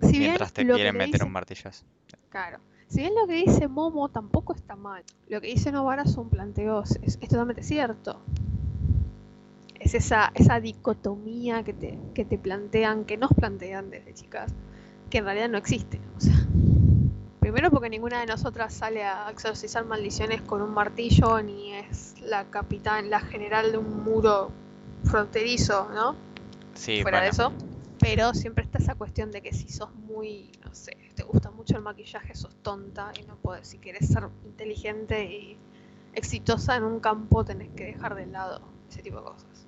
Si 0.00 0.12
bien 0.12 0.22
Mientras 0.30 0.52
te 0.52 0.62
lo 0.64 0.74
que 0.74 0.78
quieren 0.78 0.96
meter 0.96 1.12
dice- 1.12 1.24
un 1.24 1.32
martillazo. 1.32 1.84
Claro. 2.30 2.58
Si 2.88 3.00
bien 3.00 3.14
lo 3.14 3.26
que 3.26 3.34
dice 3.34 3.68
Momo 3.68 4.08
tampoco 4.08 4.54
está 4.54 4.74
mal, 4.74 5.04
lo 5.28 5.40
que 5.40 5.48
dice 5.48 5.70
Novara 5.70 6.06
son 6.06 6.30
planteos, 6.30 6.92
es, 7.02 7.18
es 7.20 7.28
totalmente 7.28 7.62
cierto. 7.62 8.22
Es 9.78 9.94
esa, 9.94 10.32
esa 10.34 10.58
dicotomía 10.58 11.62
que 11.62 11.74
te, 11.74 11.98
que 12.14 12.24
te 12.24 12.38
plantean, 12.38 13.04
que 13.04 13.16
nos 13.16 13.32
plantean 13.32 13.90
desde 13.90 14.14
chicas, 14.14 14.52
que 15.10 15.18
en 15.18 15.24
realidad 15.24 15.48
no 15.50 15.58
existe. 15.58 16.00
O 16.16 16.20
sea, 16.20 16.34
primero 17.40 17.70
porque 17.70 17.90
ninguna 17.90 18.20
de 18.20 18.26
nosotras 18.26 18.72
sale 18.74 19.04
a 19.04 19.30
exorcizar 19.30 19.84
maldiciones 19.84 20.40
con 20.42 20.62
un 20.62 20.70
martillo, 20.70 21.42
ni 21.42 21.74
es 21.74 22.14
la 22.22 22.44
capitán, 22.44 23.10
la 23.10 23.20
general 23.20 23.70
de 23.70 23.78
un 23.78 24.02
muro 24.02 24.50
fronterizo, 25.04 25.88
¿no? 25.94 26.16
Sí, 26.74 27.02
fuera 27.02 27.20
de 27.20 27.28
eso. 27.28 27.52
Pero 28.00 28.32
siempre 28.34 28.64
está 28.64 28.78
esa 28.78 28.94
cuestión 28.94 29.30
de 29.32 29.42
que 29.42 29.52
si 29.52 29.68
sos 29.68 29.94
muy, 29.94 30.52
no 30.64 30.74
sé, 30.74 30.96
te 31.14 31.22
gusta 31.24 31.50
mucho 31.50 31.76
el 31.76 31.82
maquillaje, 31.82 32.34
sos 32.34 32.54
tonta 32.62 33.12
y 33.20 33.22
no 33.24 33.36
podés, 33.36 33.68
si 33.68 33.78
querés 33.78 34.08
ser 34.08 34.28
inteligente 34.44 35.24
y 35.24 35.58
exitosa 36.14 36.76
en 36.76 36.84
un 36.84 37.00
campo, 37.00 37.44
tenés 37.44 37.70
que 37.70 37.84
dejar 37.86 38.14
de 38.14 38.26
lado 38.26 38.60
ese 38.90 39.02
tipo 39.02 39.18
de 39.18 39.24
cosas. 39.24 39.66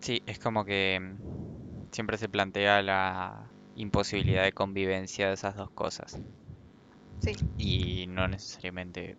sí, 0.00 0.22
es 0.26 0.38
como 0.38 0.64
que 0.64 0.98
mm, 1.00 1.18
siempre 1.92 2.18
se 2.18 2.28
plantea 2.28 2.82
la 2.82 3.54
imposibilidad 3.74 4.44
de 4.44 4.52
convivencia 4.52 5.28
de 5.28 5.34
esas 5.34 5.56
dos 5.56 5.70
cosas. 5.72 6.20
Sí, 7.20 7.36
Y 7.58 8.06
no 8.08 8.28
necesariamente. 8.28 9.18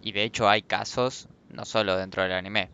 Y 0.00 0.12
de 0.12 0.24
hecho 0.24 0.48
hay 0.48 0.62
casos, 0.62 1.28
no 1.48 1.64
solo 1.64 1.96
dentro 1.96 2.22
del 2.22 2.32
anime, 2.32 2.72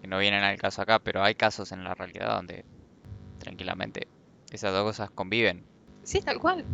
que 0.00 0.08
no 0.08 0.18
vienen 0.18 0.44
al 0.44 0.58
caso 0.58 0.82
acá, 0.82 1.00
pero 1.00 1.22
hay 1.24 1.34
casos 1.36 1.72
en 1.72 1.84
la 1.84 1.94
realidad 1.94 2.36
donde 2.36 2.66
tranquilamente 3.46 4.08
esas 4.50 4.72
dos 4.72 4.82
cosas 4.82 5.08
conviven. 5.10 5.62
sí, 6.02 6.20
tal 6.20 6.38
cual. 6.40 6.64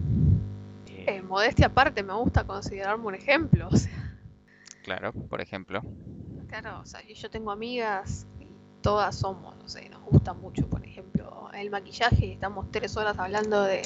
Eh, 0.87 1.05
Eh, 1.07 1.23
modestia 1.23 1.67
aparte, 1.67 2.03
me 2.03 2.15
gusta 2.15 2.45
considerarme 2.45 3.07
un 3.07 3.15
ejemplo. 3.15 3.69
O 3.73 3.77
sea, 3.77 3.93
claro, 4.83 5.13
por 5.13 5.41
ejemplo. 5.43 5.83
claro, 6.49 6.81
o 6.81 6.87
sea, 6.87 7.01
yo 7.07 7.29
tengo 7.31 7.51
amigas 7.51 8.27
y 8.41 8.47
todas 8.83 9.17
somos, 9.17 9.55
no 9.57 9.69
sé, 9.69 9.89
nos 9.91 10.03
gusta 10.03 10.33
mucho, 10.33 10.67
por 10.67 10.83
ejemplo, 10.85 11.51
el 11.55 11.71
maquillaje 11.71 12.27
y 12.27 12.33
estamos 12.33 12.71
tres 12.71 12.97
horas 12.97 13.19
hablando 13.19 13.63
de 13.63 13.83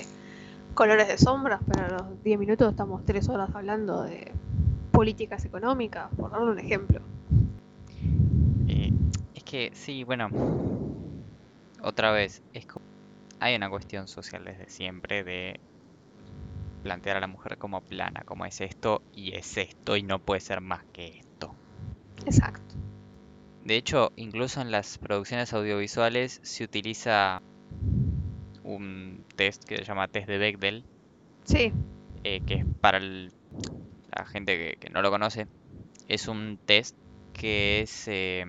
colores 0.75 1.09
de 1.09 1.19
sombras, 1.19 1.61
pero 1.67 1.87
a 1.87 1.89
los 1.89 2.23
10 2.23 2.39
minutos 2.39 2.71
estamos 2.71 3.05
tres 3.05 3.29
horas 3.29 3.51
hablando 3.55 4.03
de 4.05 4.31
políticas 4.93 5.45
económicas, 5.45 6.09
por 6.17 6.31
darle 6.31 6.51
un 6.53 6.59
ejemplo. 6.61 7.01
Eh, 8.69 8.93
es 9.35 9.43
que 9.45 9.71
sí, 9.75 10.05
bueno, 10.05 10.29
otra 11.87 12.11
vez, 12.13 12.43
es 12.53 12.67
co- 12.67 12.83
hay 13.41 13.55
una 13.55 13.71
cuestión 13.71 14.09
social 14.09 14.45
desde 14.45 14.69
siempre 14.69 15.25
de 15.25 15.61
plantear 16.83 17.17
a 17.17 17.21
la 17.21 17.27
mujer 17.27 17.57
como 17.59 17.81
plana, 17.81 18.23
como 18.25 18.45
es 18.45 18.61
esto 18.61 19.03
y 19.13 19.35
es 19.35 19.57
esto 19.57 19.97
y 19.97 20.03
no 20.03 20.19
puede 20.19 20.41
ser 20.41 20.61
más 20.61 20.85
que 20.93 21.09
esto. 21.19 21.55
Exacto. 22.25 22.75
De 23.65 23.77
hecho, 23.77 24.13
incluso 24.17 24.61
en 24.61 24.71
las 24.71 24.99
producciones 24.99 25.53
audiovisuales 25.53 26.41
se 26.43 26.65
utiliza 26.65 27.43
un 28.63 29.25
test 29.37 29.65
que 29.65 29.77
se 29.79 29.85
llama 29.85 30.09
test 30.09 30.29
de 30.29 30.39
Bechdel, 30.39 30.85
Sí, 31.45 31.73
eh, 32.25 32.41
que 32.47 32.55
es 32.55 32.65
para 32.81 32.99
el- 32.99 33.33
la 34.17 34.25
gente 34.27 34.57
que, 34.57 34.77
que 34.79 34.91
no 34.91 35.03
lo 35.03 35.11
conoce, 35.11 35.47
es 36.09 36.29
un 36.29 36.59
test 36.67 36.97
que 37.33 37.81
es, 37.83 38.09
eh, 38.09 38.45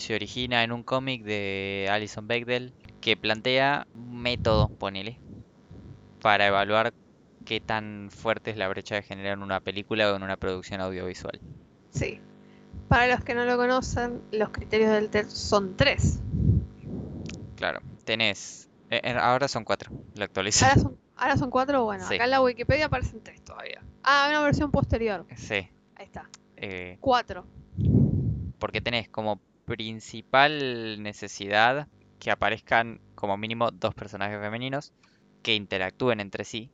se 0.00 0.14
origina 0.14 0.64
en 0.64 0.72
un 0.72 0.82
cómic 0.82 1.22
de 1.24 1.88
Alison 1.90 2.26
Bechdel 2.26 2.72
que 3.00 3.16
plantea 3.16 3.86
un 3.94 4.20
método, 4.20 4.68
ponele, 4.68 5.18
para 6.20 6.46
evaluar 6.46 6.92
qué 7.44 7.60
tan 7.60 8.08
fuerte 8.10 8.50
es 8.50 8.56
la 8.56 8.68
brecha 8.68 8.94
de 8.96 9.02
género 9.02 9.32
en 9.32 9.42
una 9.42 9.60
película 9.60 10.10
o 10.12 10.16
en 10.16 10.22
una 10.22 10.36
producción 10.36 10.80
audiovisual. 10.80 11.40
sí. 11.90 12.20
Para 12.88 13.06
los 13.06 13.22
que 13.24 13.34
no 13.36 13.44
lo 13.44 13.56
conocen, 13.56 14.20
los 14.32 14.50
criterios 14.50 14.90
del 14.90 15.10
test 15.10 15.30
son 15.30 15.76
tres. 15.76 16.18
Claro, 17.56 17.80
tenés, 18.04 18.68
eh, 18.90 19.00
eh, 19.04 19.14
ahora 19.20 19.46
son 19.48 19.64
cuatro, 19.64 19.92
lo 20.14 20.24
actualicé. 20.24 20.64
Ahora 20.64 20.80
son, 20.80 20.98
ahora 21.16 21.36
son 21.36 21.50
cuatro, 21.50 21.84
bueno, 21.84 22.04
Sí. 22.06 22.14
acá 22.14 22.24
en 22.24 22.30
la 22.30 22.42
Wikipedia 22.42 22.86
aparecen 22.86 23.22
tres 23.22 23.40
todavía. 23.44 23.80
Ah, 24.02 24.26
una 24.30 24.40
versión 24.42 24.70
posterior. 24.72 25.24
Sí, 25.36 25.68
Ahí 25.96 26.04
está. 26.06 26.28
eh, 26.56 26.96
Cuatro. 27.00 27.44
porque 28.58 28.80
tenés 28.80 29.08
como 29.08 29.40
principal 29.70 31.00
necesidad 31.00 31.86
que 32.18 32.32
aparezcan 32.32 33.00
como 33.14 33.36
mínimo 33.36 33.70
dos 33.70 33.94
personajes 33.94 34.40
femeninos 34.40 34.92
que 35.44 35.54
interactúen 35.54 36.18
entre 36.18 36.44
sí 36.44 36.72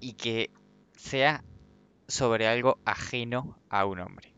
y 0.00 0.14
que 0.14 0.50
sea 0.96 1.44
sobre 2.08 2.48
algo 2.48 2.78
ajeno 2.86 3.58
a 3.68 3.84
un 3.84 4.00
hombre. 4.00 4.32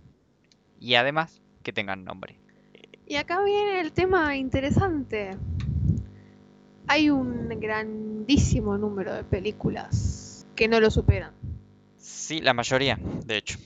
Y 0.81 0.97
además 0.97 1.41
que 1.63 1.73
tengan 1.73 2.05
nombre. 2.05 2.41
Y 3.07 3.15
acá 3.15 3.45
viene 3.45 3.79
el 3.79 3.93
tema 3.93 4.37
interesante. 4.37 5.37
Hay 6.89 7.11
un 7.11 7.49
grandísimo 7.61 8.77
número 8.77 9.15
de 9.15 9.23
películas 9.23 10.49
que 10.57 10.67
no 10.67 10.81
lo 10.81 10.91
superan. 10.91 11.33
Sí, 11.97 12.41
la 12.41 12.55
mayoría, 12.55 12.99
de 13.25 13.37
hecho. 13.37 13.59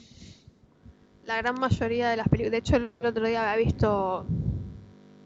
La 1.29 1.37
gran 1.37 1.61
mayoría 1.61 2.09
de 2.09 2.17
las 2.17 2.27
películas. 2.27 2.53
De 2.53 2.57
hecho, 2.57 2.77
el 2.77 2.91
otro 3.07 3.27
día 3.27 3.53
había 3.53 3.63
visto 3.63 4.25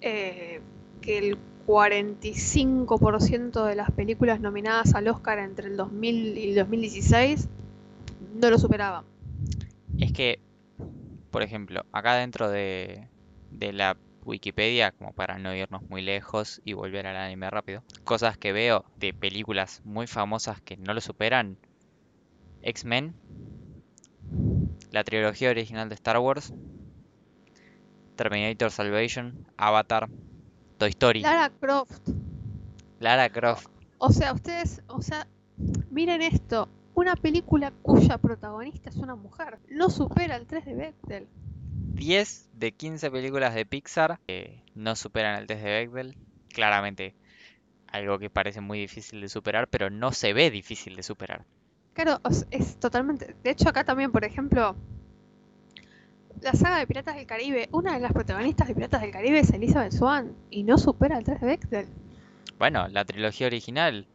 eh, 0.00 0.60
que 1.00 1.18
el 1.18 1.38
45% 1.64 3.64
de 3.64 3.76
las 3.76 3.88
películas 3.92 4.40
nominadas 4.40 4.96
al 4.96 5.06
Oscar 5.06 5.38
entre 5.38 5.68
el 5.68 5.76
2000 5.76 6.38
y 6.38 6.48
el 6.48 6.56
2016 6.56 7.48
no 8.34 8.50
lo 8.50 8.58
superaban. 8.58 9.04
Es 9.96 10.12
que, 10.12 10.40
por 11.30 11.44
ejemplo, 11.44 11.84
acá 11.92 12.16
dentro 12.16 12.50
de, 12.50 13.06
de 13.52 13.72
la 13.72 13.96
Wikipedia, 14.24 14.90
como 14.90 15.12
para 15.12 15.38
no 15.38 15.54
irnos 15.54 15.88
muy 15.88 16.02
lejos 16.02 16.60
y 16.64 16.72
volver 16.72 17.06
al 17.06 17.16
anime 17.16 17.48
rápido, 17.48 17.84
cosas 18.02 18.36
que 18.36 18.52
veo 18.52 18.84
de 18.96 19.14
películas 19.14 19.80
muy 19.84 20.08
famosas 20.08 20.60
que 20.62 20.76
no 20.76 20.94
lo 20.94 21.00
superan. 21.00 21.58
X-Men, 22.62 23.14
la 24.92 25.02
trilogía 25.04 25.50
original 25.50 25.88
de 25.88 25.96
Star 25.96 26.18
Wars, 26.18 26.52
Terminator 28.16 28.70
Salvation, 28.70 29.46
Avatar, 29.56 30.08
Toy 30.78 30.90
Story, 30.90 31.22
Lara 31.22 31.50
Croft. 31.50 32.08
Lara 33.00 33.28
Croft. 33.30 33.68
O 33.98 34.10
sea, 34.10 34.32
ustedes, 34.32 34.82
o 34.86 35.02
sea, 35.02 35.26
miren 35.90 36.22
esto. 36.22 36.68
Una 36.94 37.16
película 37.16 37.72
cuya 37.82 38.18
protagonista 38.18 38.90
es 38.90 38.96
una 38.96 39.16
mujer 39.16 39.58
no 39.70 39.88
supera 39.88 40.36
el 40.36 40.46
3 40.46 40.64
de 40.66 40.74
Bechdel. 40.74 41.28
10 41.94 42.50
de 42.52 42.72
15 42.72 43.10
películas 43.10 43.54
de 43.54 43.64
Pixar 43.64 44.20
eh, 44.28 44.62
no 44.74 44.94
superan 44.94 45.40
el 45.40 45.46
test 45.46 45.62
de 45.62 45.70
Bechdel. 45.70 46.16
Claramente 46.48 47.14
algo 47.92 48.18
que 48.18 48.30
parece 48.30 48.60
muy 48.60 48.80
difícil 48.80 49.20
de 49.20 49.28
superar, 49.28 49.68
pero 49.68 49.90
no 49.90 50.12
se 50.12 50.32
ve 50.32 50.50
difícil 50.50 50.96
de 50.96 51.02
superar. 51.02 51.44
Claro, 51.94 52.20
es 52.50 52.76
totalmente. 52.78 53.36
De 53.42 53.50
hecho, 53.50 53.68
acá 53.68 53.84
también, 53.84 54.10
por 54.12 54.24
ejemplo, 54.24 54.74
la 56.40 56.52
saga 56.54 56.78
de 56.78 56.86
Piratas 56.86 57.16
del 57.16 57.26
Caribe, 57.26 57.68
una 57.72 57.94
de 57.94 58.00
las 58.00 58.12
protagonistas 58.12 58.66
de 58.68 58.74
Piratas 58.74 59.02
del 59.02 59.10
Caribe 59.10 59.38
es 59.40 59.50
Elizabeth 59.50 59.92
Swann 59.92 60.34
y 60.50 60.62
no 60.64 60.78
supera 60.78 61.18
el 61.18 61.24
3 61.24 61.40
de 61.40 61.46
Bechdel. 61.46 61.86
Bueno, 62.58 62.88
la 62.88 63.04
trilogía 63.04 63.46
original, 63.46 64.06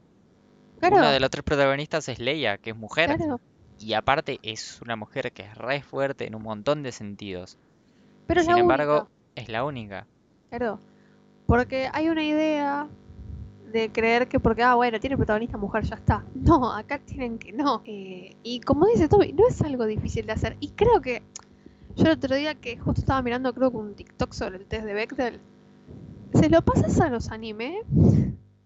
Claro, 0.79 0.97
uno 0.97 1.09
de 1.11 1.19
los 1.19 1.29
tres 1.29 1.43
protagonistas 1.43 2.07
es 2.09 2.19
Leia, 2.19 2.57
que 2.57 2.71
es 2.71 2.75
mujer, 2.75 3.15
claro. 3.15 3.39
y 3.79 3.93
aparte 3.93 4.39
es 4.43 4.79
una 4.81 4.95
mujer 4.95 5.31
que 5.31 5.43
es 5.43 5.55
re 5.57 5.81
fuerte 5.81 6.27
en 6.27 6.35
un 6.35 6.43
montón 6.43 6.83
de 6.83 6.91
sentidos. 6.91 7.57
Pero 8.27 8.41
es 8.41 8.45
Sin 8.45 8.55
la 8.55 8.61
embargo, 8.61 8.93
única. 9.01 9.11
es 9.35 9.49
la 9.49 9.63
única. 9.63 10.07
Claro. 10.49 10.79
Porque 11.45 11.89
hay 11.93 12.09
una 12.09 12.23
idea 12.23 12.87
de 13.71 13.91
creer 13.91 14.27
que 14.27 14.39
porque, 14.39 14.63
ah, 14.63 14.75
bueno, 14.75 14.99
tiene 14.99 15.17
protagonista 15.17 15.57
mujer, 15.57 15.83
ya 15.83 15.95
está. 15.95 16.25
No, 16.33 16.73
acá 16.73 16.99
tienen 16.99 17.37
que 17.37 17.51
no. 17.51 17.81
Eh, 17.85 18.35
y 18.43 18.59
como 18.61 18.87
dice 18.87 19.07
Toby, 19.07 19.33
no 19.33 19.47
es 19.47 19.61
algo 19.61 19.85
difícil 19.85 20.25
de 20.25 20.31
hacer. 20.33 20.57
Y 20.59 20.69
creo 20.69 21.01
que 21.01 21.21
yo 21.95 22.05
el 22.05 22.11
otro 22.11 22.35
día 22.35 22.55
que 22.55 22.77
justo 22.77 23.01
estaba 23.01 23.21
mirando, 23.21 23.53
creo 23.53 23.71
que 23.71 23.77
un 23.77 23.95
TikTok 23.95 24.33
sobre 24.33 24.57
el 24.57 24.65
test 24.65 24.85
de 24.85 24.93
Bechdel, 24.93 25.39
se 26.33 26.49
lo 26.49 26.61
pasas 26.61 26.99
a 26.99 27.09
los 27.09 27.29
anime, 27.29 27.81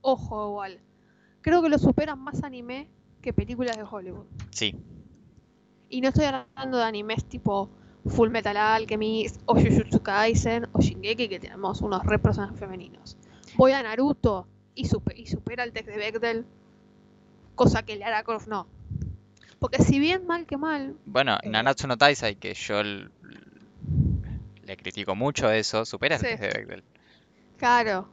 ojo 0.01 0.49
igual. 0.49 0.79
Creo 1.41 1.61
que 1.61 1.69
lo 1.69 1.79
superan 1.79 2.19
más 2.19 2.43
anime 2.43 2.87
que 3.21 3.33
películas 3.33 3.77
de 3.77 3.83
Hollywood. 3.83 4.25
Sí, 4.51 4.75
Y 5.89 6.01
no 6.01 6.09
estoy 6.09 6.25
hablando 6.25 6.77
de 6.77 6.83
animes 6.83 7.25
tipo 7.25 7.69
Full 8.05 8.29
Metal 8.29 8.57
Alchemist 8.57 9.41
o 9.45 9.55
Jujutsu 9.55 10.01
Kaisen 10.01 10.67
o 10.73 10.79
Shingeki 10.79 11.27
que 11.27 11.39
tenemos 11.39 11.81
unos 11.81 12.03
re 12.03 12.19
personajes 12.19 12.59
femeninos. 12.59 13.17
Voy 13.55 13.71
a 13.73 13.83
Naruto 13.83 14.47
y, 14.75 14.85
supe- 14.87 15.15
y 15.17 15.27
supera 15.27 15.63
el 15.63 15.71
test 15.73 15.87
de 15.87 15.97
Bechdel, 15.97 16.45
cosa 17.55 17.83
que 17.83 17.95
Lara 17.97 18.23
Croft 18.23 18.47
no. 18.47 18.67
Porque 19.59 19.81
si 19.83 19.99
bien 19.99 20.25
mal 20.25 20.45
que 20.45 20.57
mal, 20.57 20.95
bueno, 21.05 21.37
Eh. 21.43 21.49
Nanatsu 21.49 21.87
no 21.87 21.97
Taizai, 21.97 22.35
que 22.35 22.53
yo 22.53 22.81
le 22.83 23.07
critico 24.77 25.15
mucho 25.15 25.49
eso, 25.51 25.85
supera 25.85 26.15
el 26.15 26.21
Sí. 26.21 26.27
test 26.27 26.41
de 26.41 26.47
Bechdel. 26.49 26.83
claro. 27.57 28.07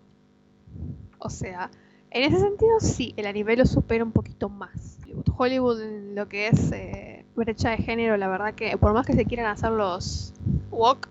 O 1.19 1.31
sea, 1.31 1.71
En 2.11 2.23
ese 2.23 2.41
sentido, 2.41 2.81
sí, 2.81 3.13
el 3.19 3.27
anime 3.27 3.55
lo 3.55 3.67
supera 3.67 4.03
un 4.03 4.13
poquito 4.13 4.49
más. 4.49 4.99
Hollywood 5.37 5.83
en 5.83 6.15
lo 6.15 6.27
que 6.27 6.49
es 6.49 6.73
eh, 6.73 7.27
brecha 7.37 7.69
de 7.73 7.77
género, 7.79 8.17
la 8.17 8.29
verdad 8.29 8.55
que 8.55 8.79
por 8.79 8.95
más 8.95 9.05
que 9.07 9.13
se 9.13 9.27
quieran 9.27 9.45
hacer 9.45 9.73
los 9.73 10.33
walk, 10.71 11.07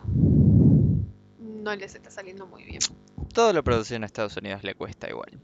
no 1.40 1.76
les 1.76 1.94
está 1.94 2.10
saliendo 2.10 2.48
muy 2.48 2.64
bien. 2.64 2.80
Todo 3.38 3.54
lo 3.54 3.64
producido 3.64 3.96
en 3.98 4.04
Estados 4.04 4.36
Unidos 4.38 4.64
le 4.64 4.76
cuesta 4.76 5.08
igual. 5.10 5.42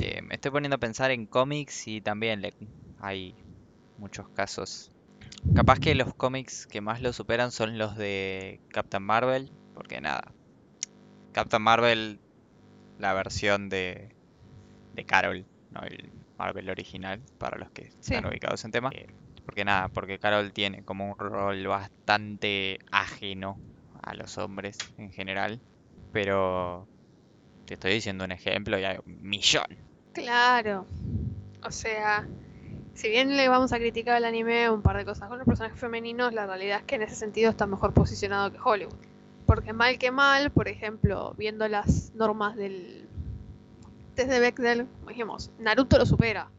Eh, 0.00 0.22
me 0.22 0.34
estoy 0.34 0.50
poniendo 0.50 0.76
a 0.76 0.78
pensar 0.78 1.10
en 1.12 1.26
cómics 1.26 1.86
y 1.86 2.00
también 2.02 2.42
le- 2.42 2.54
hay 2.98 3.36
muchos 3.96 4.28
casos. 4.30 4.92
Capaz 5.54 5.80
que 5.80 5.94
los 5.94 6.14
cómics 6.14 6.66
que 6.66 6.80
más 6.82 7.02
lo 7.02 7.12
superan 7.12 7.52
son 7.52 7.78
los 7.78 7.96
de 7.96 8.60
Captain 8.70 9.02
Marvel, 9.04 9.50
porque 9.74 10.00
nada. 10.00 10.22
Captain 11.32 11.62
Marvel, 11.62 12.20
la 12.98 13.14
versión 13.14 13.68
de, 13.68 14.16
de 14.92 15.04
Carol, 15.04 15.48
no 15.70 15.82
el 15.82 16.12
Marvel 16.38 16.70
original, 16.70 17.22
para 17.38 17.58
los 17.58 17.70
que 17.72 17.90
Sí. 18.00 18.14
están 18.14 18.26
ubicados 18.26 18.64
en 18.64 18.72
tema. 18.72 18.90
Eh, 18.94 19.06
porque 19.44 19.64
nada, 19.64 19.88
porque 19.90 20.18
Carol 20.18 20.52
tiene 20.52 20.84
como 20.84 21.10
un 21.10 21.16
rol 21.18 21.66
bastante 21.66 22.78
ajeno 22.90 23.60
a 24.02 24.14
los 24.14 24.38
hombres 24.38 24.78
en 24.96 25.12
general. 25.12 25.62
Pero 26.12 26.88
te 27.68 27.74
estoy 27.74 27.92
diciendo 27.92 28.24
un 28.24 28.32
ejemplo 28.32 28.78
y 28.78 28.84
hay 28.84 28.98
un 29.04 29.22
millón. 29.22 29.66
Claro. 30.12 30.86
O 31.64 31.70
sea, 31.70 32.26
si 32.94 33.08
bien 33.10 33.36
le 33.36 33.48
vamos 33.48 33.72
a 33.72 33.78
criticar 33.78 34.16
al 34.16 34.24
anime 34.24 34.70
un 34.70 34.82
par 34.82 34.96
de 34.96 35.04
cosas 35.04 35.28
con 35.28 35.38
los 35.38 35.46
personajes 35.46 35.78
femeninos, 35.78 36.32
la 36.32 36.46
realidad 36.46 36.78
es 36.78 36.84
que 36.84 36.94
en 36.94 37.02
ese 37.02 37.14
sentido 37.14 37.50
está 37.50 37.66
mejor 37.66 37.92
posicionado 37.92 38.50
que 38.50 38.58
Hollywood. 38.62 38.94
Porque 39.46 39.72
mal 39.72 39.98
que 39.98 40.10
mal, 40.10 40.50
por 40.50 40.68
ejemplo, 40.68 41.34
viendo 41.36 41.68
las 41.68 42.12
normas 42.14 42.56
del 42.56 43.06
test 44.14 44.30
de 44.30 44.40
Bechdel, 44.40 44.86
como 44.98 45.10
dijimos, 45.10 45.50
Naruto 45.58 45.98
lo 45.98 46.06
supera. 46.06 46.50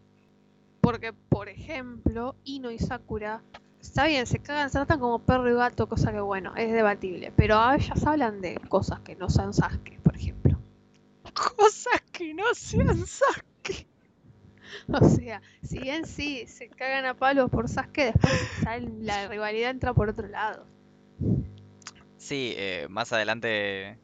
Porque, 0.81 1.11
por 1.13 1.49
ejemplo, 1.49 2.35
Ino 2.43 2.71
y 2.71 2.79
Sakura, 2.79 3.41
está 3.81 4.05
bien, 4.05 4.25
se 4.25 4.39
cagan, 4.39 4.69
se 4.69 4.77
tratan 4.77 4.99
como 4.99 5.19
perro 5.19 5.49
y 5.49 5.53
gato, 5.53 5.87
cosa 5.87 6.11
que 6.11 6.21
bueno, 6.21 6.55
es 6.55 6.71
debatible. 6.71 7.33
Pero 7.35 7.57
a 7.57 7.75
ellas 7.75 8.05
hablan 8.05 8.41
de 8.41 8.55
cosas 8.69 8.99
que 9.01 9.15
no 9.15 9.29
son 9.29 9.53
Sasuke, 9.53 9.99
por 10.01 10.15
ejemplo. 10.15 10.58
Cosas 11.55 12.01
que 12.11 12.33
no 12.33 12.43
sean 12.53 12.97
Sasuke. 13.05 13.87
O 14.91 15.09
sea, 15.09 15.41
si 15.63 15.79
bien 15.79 16.05
sí 16.05 16.45
se 16.47 16.67
cagan 16.69 17.05
a 17.05 17.15
palos 17.15 17.49
por 17.49 17.67
Sasuke, 17.67 18.05
después 18.13 18.33
ya 18.63 18.75
el- 18.75 19.05
la 19.05 19.27
rivalidad 19.27 19.71
entra 19.71 19.93
por 19.93 20.09
otro 20.09 20.27
lado. 20.27 20.67
Sí, 22.17 22.53
eh, 22.57 22.87
más 22.89 23.11
adelante 23.13 23.97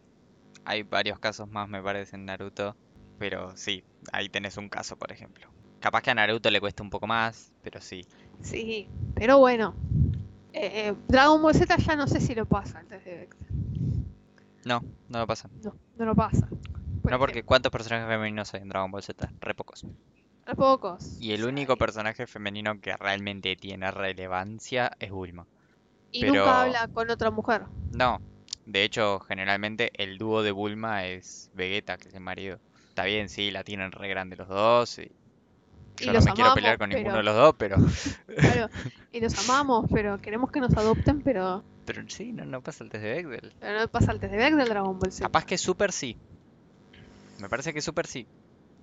hay 0.64 0.84
varios 0.84 1.20
casos 1.20 1.48
más, 1.50 1.70
me 1.70 1.82
parece, 1.84 2.16
en 2.16 2.26
Naruto. 2.26 2.76
Pero 3.20 3.56
sí, 3.56 3.84
ahí 4.12 4.28
tenés 4.30 4.58
un 4.58 4.70
caso, 4.70 4.96
por 4.98 5.12
ejemplo. 5.12 5.48
Capaz 5.80 6.02
que 6.02 6.12
a 6.12 6.16
Naruto 6.16 6.50
le 6.50 6.60
cuesta 6.60 6.82
un 6.84 6.90
poco 6.90 7.06
más, 7.08 7.52
pero 7.62 7.80
sí. 7.82 8.02
Sí, 8.42 8.88
pero 9.16 9.38
bueno. 9.38 9.76
Eh, 10.54 10.88
eh, 10.90 10.96
Dragon 11.08 11.42
Ball 11.42 11.54
Z 11.54 11.78
ya 11.78 11.96
no 11.96 12.08
sé 12.08 12.20
si 12.20 12.34
lo 12.34 12.46
pasa 12.46 12.80
antes 12.80 13.04
de 13.06 13.16
Bechdel. 13.18 13.56
No, 14.66 14.82
no 15.10 15.20
lo 15.20 15.28
pasa. 15.28 15.50
No, 15.64 15.76
no 15.98 16.06
lo 16.06 16.16
pasa. 16.16 16.48
Por 17.06 17.12
No, 17.12 17.20
porque 17.20 17.34
ejemplo, 17.40 17.48
¿cuántos 17.48 17.72
personajes 17.72 18.08
femeninos 18.08 18.54
hay 18.54 18.62
en 18.62 18.70
Dragon 18.70 18.92
Ball 18.92 19.04
Z? 19.04 19.30
Re 19.40 19.54
pocos. 19.54 19.86
a 20.48 20.56
pocos. 20.56 21.20
Y 21.22 21.34
el 21.34 21.44
único 21.46 21.76
personaje 21.78 22.28
femenino 22.28 22.80
que 22.82 22.96
realmente 22.98 23.56
tiene 23.56 23.90
relevancia 23.92 24.92
es 25.00 25.12
Bulma. 25.12 25.46
Y 26.12 26.22
pero- 26.22 26.34
nunca 26.34 26.62
habla 26.64 26.88
con 26.88 27.10
otra 27.10 27.32
mujer. 27.32 27.64
No, 27.92 28.20
de 28.66 28.84
hecho, 28.84 29.20
generalmente 29.22 29.92
el 29.96 30.18
dúo 30.18 30.44
de 30.44 30.52
Bulma 30.52 31.06
es 31.06 31.50
Vegeta, 31.54 31.98
que 31.98 32.10
es 32.10 32.14
el 32.16 32.22
marido. 32.22 32.60
Está 32.90 33.06
bien, 33.06 33.30
sí, 33.30 33.52
la 33.52 33.64
tienen 33.64 33.92
re 33.92 34.08
grande 34.08 34.36
los 34.36 34.48
dos. 34.48 35.00
Y 35.00 35.12
Y 36.00 36.06
yo 36.06 36.08
no 36.08 36.14
los 36.14 36.26
me 36.26 36.34
quiero 36.34 36.54
pelear 36.54 36.78
con 36.78 36.90
ninguno 36.90 37.18
de 37.18 37.24
los 37.24 37.36
dos, 37.36 37.56
pero, 37.58 37.76
Claro, 38.38 38.70
y 39.12 39.20
los 39.20 39.38
amamos, 39.50 39.86
pero 39.94 40.20
queremos 40.22 40.52
que 40.52 40.60
nos 40.60 40.76
adopten, 40.76 41.22
pero, 41.22 41.64
pero 41.86 42.04
sí, 42.10 42.32
no, 42.34 42.46
no 42.46 42.62
pasa 42.62 42.84
el 42.84 42.90
test 42.90 43.04
de 43.04 43.14
Bechdel. 43.24 43.54
pero 43.60 43.80
no 43.80 43.88
pasa 43.88 44.12
antes 44.12 44.30
de 44.32 44.38
Bechdel 44.38 44.68
Dragon 44.70 44.98
Ball 45.00 45.12
Z. 45.12 45.26
Capaz 45.26 45.46
que 45.46 45.58
Super 45.58 45.92
sí. 45.92 46.18
Me 47.40 47.50
parece 47.50 47.74
que 47.74 47.82
Super 47.82 48.08
sí. 48.08 48.26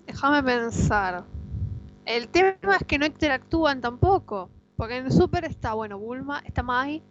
Déjame 0.07 0.43
pensar. 0.43 1.25
El 2.05 2.29
tema 2.29 2.57
es 2.79 2.87
que 2.87 2.99
no 2.99 3.07
interactúan 3.07 3.81
tampoco. 3.81 4.51
Porque 4.77 4.97
en 4.97 5.13
Super 5.13 5.45
está, 5.45 5.75
bueno, 5.75 5.99
Bulma, 5.99 6.43
está 6.45 6.63
Mai, 6.63 7.03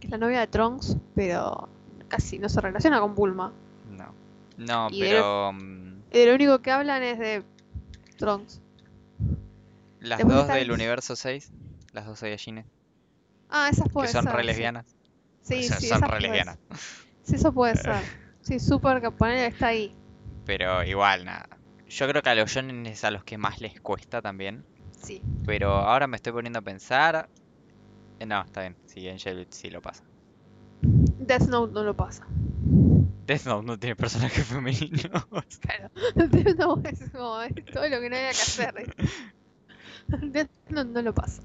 que 0.00 0.06
es 0.06 0.10
la 0.10 0.18
novia 0.18 0.40
de 0.40 0.46
Trunks, 0.48 0.96
pero 1.14 1.68
casi 2.08 2.38
no 2.38 2.48
se 2.48 2.60
relaciona 2.60 3.00
con 3.00 3.14
Bulma. 3.14 3.52
No. 3.90 4.14
No, 4.56 4.88
Y 4.90 5.00
pero 5.00 5.52
mm, 5.52 6.10
de 6.10 6.26
lo 6.26 6.34
único 6.34 6.58
que 6.60 6.70
hablan 6.70 7.02
es 7.02 7.18
de 7.18 7.42
Trunks. 8.18 8.60
las 10.00 10.18
Después 10.18 10.36
dos 10.36 10.48
del 10.48 10.58
el- 10.58 10.72
universo 10.72 11.16
6, 11.16 11.50
las 11.92 12.06
dos 12.06 12.18
Saiyajines, 12.18 12.66
Ah, 13.48 13.68
esas 13.72 13.84
que 13.86 13.92
pueden 13.92 14.12
son 14.12 14.24
ser. 14.24 14.32
re 14.34 14.40
sí. 14.42 14.46
lesbianas. 14.48 14.86
Sí, 15.42 15.54
o 15.60 15.62
sea, 15.62 15.80
sí, 15.80 15.88
son 15.88 15.96
esas 15.98 16.10
re 16.10 16.20
lesbianas. 16.20 16.58
Sí, 17.22 17.34
eso 17.36 17.52
puede 17.52 17.76
ser. 17.76 17.96
Sí, 18.42 18.58
Super 18.60 19.00
que 19.00 19.10
poner 19.10 19.50
está 19.52 19.68
ahí. 19.68 19.94
Pero 20.44 20.82
igual, 20.84 21.24
nada. 21.24 21.48
Yo 21.88 22.08
creo 22.08 22.22
que 22.22 22.30
a 22.30 22.34
los 22.34 22.50
shonen 22.50 22.86
es 22.86 23.04
a 23.04 23.10
los 23.10 23.24
que 23.24 23.38
más 23.38 23.60
les 23.60 23.80
cuesta 23.80 24.20
también. 24.22 24.64
Sí. 25.00 25.22
Pero 25.46 25.70
ahora 25.72 26.06
me 26.06 26.16
estoy 26.16 26.32
poniendo 26.32 26.58
a 26.58 26.62
pensar. 26.62 27.28
eh, 28.18 28.26
No, 28.26 28.42
está 28.42 28.60
bien. 28.62 28.76
Sí, 28.86 29.08
Angel 29.08 29.46
sí 29.50 29.70
lo 29.70 29.80
pasa. 29.82 30.04
Death 30.82 31.48
Note 31.48 31.72
no 31.72 31.82
lo 31.84 31.94
pasa. 31.96 32.26
Death 33.26 33.46
Note 33.46 33.66
no 33.66 33.78
tiene 33.78 33.96
personajes 33.96 34.46
femeninos. 34.46 35.26
Claro. 35.60 35.90
Death 36.14 36.58
Note 36.58 36.90
es 36.90 37.10
como 37.10 37.40
es 37.42 37.54
todo 37.72 37.88
lo 37.88 38.00
que 38.00 38.10
no 38.10 38.16
había 38.16 38.28
que 38.30 38.42
hacer. 38.42 38.94
Death 40.08 40.50
Note 40.68 40.90
no 40.90 41.02
lo 41.02 41.14
pasa. 41.14 41.42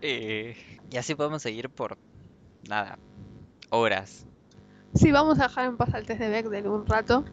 Eh, 0.00 0.56
y 0.90 0.96
así 0.96 1.14
podemos 1.14 1.42
seguir 1.42 1.70
por 1.70 1.96
nada. 2.68 2.98
Horas. 3.70 4.26
Sí, 4.94 5.10
vamos 5.12 5.38
a 5.40 5.44
dejar 5.44 5.66
en 5.66 5.76
paz 5.78 5.94
al 5.94 6.04
test 6.04 6.20
de 6.20 6.28
Bechdel 6.28 6.66
un 6.66 6.86
rato. 6.86 7.24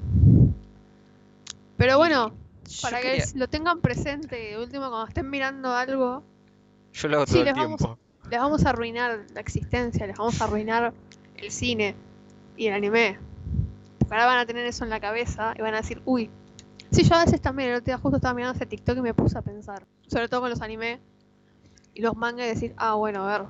Pero 1.80 1.98
bueno, 1.98 2.34
Yo 2.68 2.82
para 2.82 3.00
quería- 3.02 3.26
que 3.26 3.40
lo 3.40 3.48
tengan 3.48 3.80
presente, 3.82 4.36
de 4.36 4.58
último, 4.60 4.90
cuando 4.90 5.08
estén 5.08 5.30
mirando 5.30 5.74
algo, 5.74 6.24
Yo 6.92 7.08
lo 7.08 7.16
hago 7.18 7.26
Sí, 7.26 7.32
todo 7.34 7.40
el 7.42 7.46
les 7.46 7.56
vamos- 7.56 7.98
les 8.30 8.40
vamos 8.40 8.66
a 8.66 8.70
arruinar 8.72 9.26
la 9.34 9.40
existencia, 9.42 10.06
les 10.06 10.18
vamos 10.18 10.40
a 10.42 10.44
arruinar 10.44 10.94
el 11.36 11.52
cine 11.52 11.96
y 12.58 12.68
el 12.68 12.74
anime. 12.74 13.18
Porque 13.98 14.14
ahora 14.14 14.26
van 14.26 14.38
a 14.40 14.46
tener 14.46 14.66
eso 14.66 14.84
en 14.84 14.90
la 14.90 15.00
cabeza 15.00 15.54
y 15.58 15.62
van 15.62 15.74
a 15.74 15.78
decir, 15.78 16.02
uy. 16.06 16.30
Sí, 16.92 17.04
yo 17.04 17.16
a 17.16 17.24
veces 17.24 17.40
también, 17.42 17.70
el 17.70 17.76
otro 17.76 17.86
día 17.86 17.98
justo 17.98 18.18
estaba 18.18 18.34
mirando 18.34 18.56
ese 18.58 18.66
TikTok 18.66 18.98
y 18.98 19.02
me 19.02 19.14
puse 19.14 19.38
a 19.38 19.42
pensar. 19.42 19.88
Sobre 20.08 20.28
todo 20.28 20.42
con 20.42 20.50
los 20.50 20.62
anime 20.62 21.00
y 21.94 22.02
los 22.02 22.16
mangas 22.16 22.46
y 22.48 22.50
decir, 22.50 22.74
ah, 22.78 22.96
bueno, 22.96 23.26
a 23.28 23.38
ver. 23.40 23.48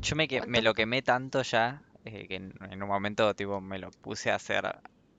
Yo 0.00 0.16
me, 0.16 0.26
que- 0.26 0.44
me 0.46 0.62
lo 0.62 0.74
quemé 0.74 1.02
tanto 1.02 1.42
ya 1.42 1.82
eh, 2.04 2.26
que 2.26 2.36
en, 2.36 2.54
en 2.70 2.82
un 2.82 2.88
momento 2.88 3.34
tipo 3.34 3.60
me 3.60 3.78
lo 3.78 3.90
puse 3.92 4.30
a 4.32 4.34
hacer 4.36 4.64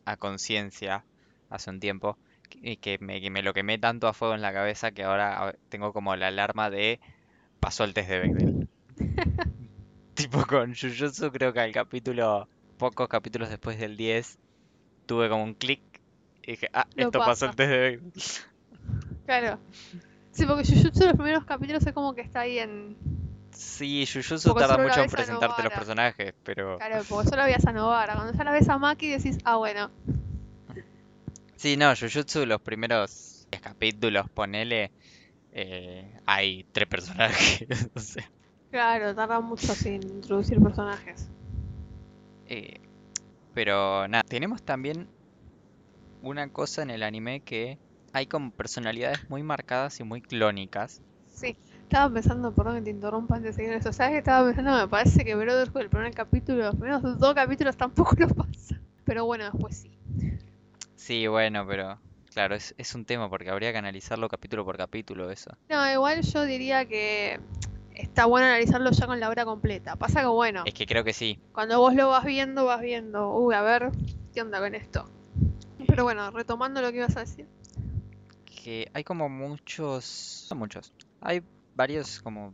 a 0.05 0.17
conciencia 0.17 1.05
hace 1.49 1.69
un 1.69 1.79
tiempo 1.79 2.17
y 2.61 2.77
que 2.77 2.97
me, 2.99 3.21
que 3.21 3.29
me 3.29 3.41
lo 3.41 3.53
quemé 3.53 3.77
tanto 3.77 4.07
a 4.07 4.13
fuego 4.13 4.35
en 4.35 4.41
la 4.41 4.53
cabeza 4.53 4.91
que 4.91 5.03
ahora 5.03 5.47
ah, 5.47 5.55
tengo 5.69 5.93
como 5.93 6.15
la 6.15 6.27
alarma 6.27 6.69
de 6.69 6.99
pasó 7.59 7.83
el 7.83 7.93
test 7.93 8.09
de 8.09 8.19
Bechdel. 8.19 8.69
tipo 10.13 10.45
con 10.45 10.73
Jujutsu 10.73 11.31
creo 11.31 11.53
que 11.53 11.59
al 11.59 11.71
capítulo, 11.71 12.47
pocos 12.77 13.07
capítulos 13.07 13.49
después 13.49 13.79
del 13.79 13.97
10, 13.97 14.39
tuve 15.05 15.29
como 15.29 15.43
un 15.43 15.53
clic 15.53 15.81
y 16.43 16.51
dije, 16.51 16.69
ah, 16.73 16.87
esto 16.95 17.19
pasó 17.19 17.45
el 17.45 17.55
test 17.55 17.69
de 17.69 17.77
Bechdel. 17.77 18.13
Claro. 19.25 19.59
Sí, 20.31 20.45
porque 20.45 20.63
Jujutsu 20.63 21.05
los 21.05 21.13
primeros 21.13 21.45
capítulos 21.45 21.85
es 21.85 21.93
como 21.93 22.13
que 22.13 22.21
está 22.21 22.41
ahí 22.41 22.59
en... 22.59 22.95
Sí, 23.51 24.05
Jujutsu 24.05 24.49
Porque 24.49 24.67
tarda 24.67 24.83
mucho 24.83 25.01
en 25.01 25.09
presentarte 25.09 25.63
los 25.63 25.73
personajes, 25.73 26.33
pero... 26.43 26.77
Claro, 26.77 27.03
porque 27.09 27.29
solo 27.29 27.43
veías 27.43 27.65
a 27.65 27.71
Novara. 27.71 28.13
Cuando 28.13 28.33
ya 28.33 28.43
la 28.43 28.51
ves 28.51 28.69
a 28.69 28.77
Maki 28.77 29.09
decís, 29.09 29.39
ah, 29.45 29.57
bueno. 29.57 29.89
Sí, 31.57 31.75
no, 31.77 31.93
Jujutsu, 31.95 32.45
los 32.45 32.61
primeros 32.61 33.47
10 33.51 33.61
capítulos, 33.61 34.25
ponele, 34.33 34.93
eh, 35.51 36.19
hay 36.25 36.65
tres 36.71 36.87
personajes, 36.87 37.67
o 37.95 37.99
sea, 37.99 38.31
Claro, 38.71 39.13
tarda 39.13 39.41
mucho 39.41 39.75
sin 39.75 40.01
introducir 40.09 40.61
personajes. 40.61 41.29
eh, 42.45 42.75
pero 43.53 44.07
nada, 44.09 44.23
tenemos 44.27 44.63
también 44.63 45.11
una 46.21 46.47
cosa 46.51 46.83
en 46.83 46.91
el 46.91 47.01
anime 47.01 47.41
que 47.41 47.79
hay 48.13 48.27
como 48.27 48.51
personalidades 48.51 49.27
muy 49.29 49.41
marcadas 49.41 49.99
y 49.99 50.03
muy 50.03 50.21
clónicas. 50.21 51.01
Sí, 51.27 51.57
estaba 51.83 52.13
pensando, 52.13 52.53
perdón 52.53 52.75
que 52.77 52.81
te 52.83 52.89
interrumpa 52.89 53.35
antes 53.35 53.55
de 53.55 53.63
seguir 53.63 53.77
eso. 53.77 53.93
¿Sabes 53.93 54.13
qué 54.13 54.17
estaba 54.19 54.45
pensando? 54.47 54.73
Me 54.77 54.87
parece 54.89 55.23
que 55.23 55.35
Brotherhood, 55.35 55.81
el 55.81 55.89
primer 55.89 56.13
capítulo, 56.13 56.63
los 56.65 56.75
primeros 56.75 57.19
dos 57.19 57.33
capítulos 57.35 57.77
tampoco 57.77 58.15
lo 58.19 58.27
pasa. 58.29 58.81
Pero 59.05 59.25
bueno, 59.25 59.45
después 59.45 59.77
sí. 59.77 59.96
Sí, 61.07 61.25
bueno, 61.25 61.65
pero 61.65 61.97
claro, 62.33 62.53
es, 62.53 62.75
es 62.77 62.93
un 62.93 63.05
tema 63.05 63.29
porque 63.29 63.49
habría 63.49 63.71
que 63.71 63.77
analizarlo 63.77 64.27
capítulo 64.27 64.65
por 64.65 64.75
capítulo 64.75 65.31
eso. 65.31 65.51
No, 65.69 65.89
igual 65.89 66.21
yo 66.21 66.43
diría 66.43 66.83
que 66.83 67.39
está 67.95 68.25
bueno 68.25 68.47
analizarlo 68.47 68.91
ya 68.91 69.07
con 69.07 69.17
la 69.21 69.29
obra 69.29 69.45
completa. 69.45 69.95
Pasa 69.95 70.19
que 70.19 70.27
bueno, 70.27 70.63
Es 70.65 70.73
que 70.73 70.85
creo 70.85 71.05
que 71.05 71.13
sí. 71.13 71.39
cuando 71.53 71.79
vos 71.79 71.95
lo 71.95 72.09
vas 72.09 72.25
viendo, 72.25 72.65
vas 72.65 72.81
viendo, 72.81 73.33
uy, 73.33 73.55
a 73.55 73.61
ver, 73.61 73.89
¿qué 74.33 74.41
onda 74.41 74.59
con 74.59 74.75
esto? 74.75 75.09
Pero 75.87 76.03
bueno, 76.03 76.29
retomando 76.31 76.81
lo 76.81 76.91
que 76.91 76.97
ibas 76.97 77.15
a 77.15 77.21
decir. 77.21 77.47
que 78.61 78.91
hay 78.93 79.05
como 79.05 79.29
muchos, 79.29 80.47
no 80.49 80.57
muchos, 80.57 80.91
hay 81.21 81.41
varios 81.73 82.21
como 82.21 82.53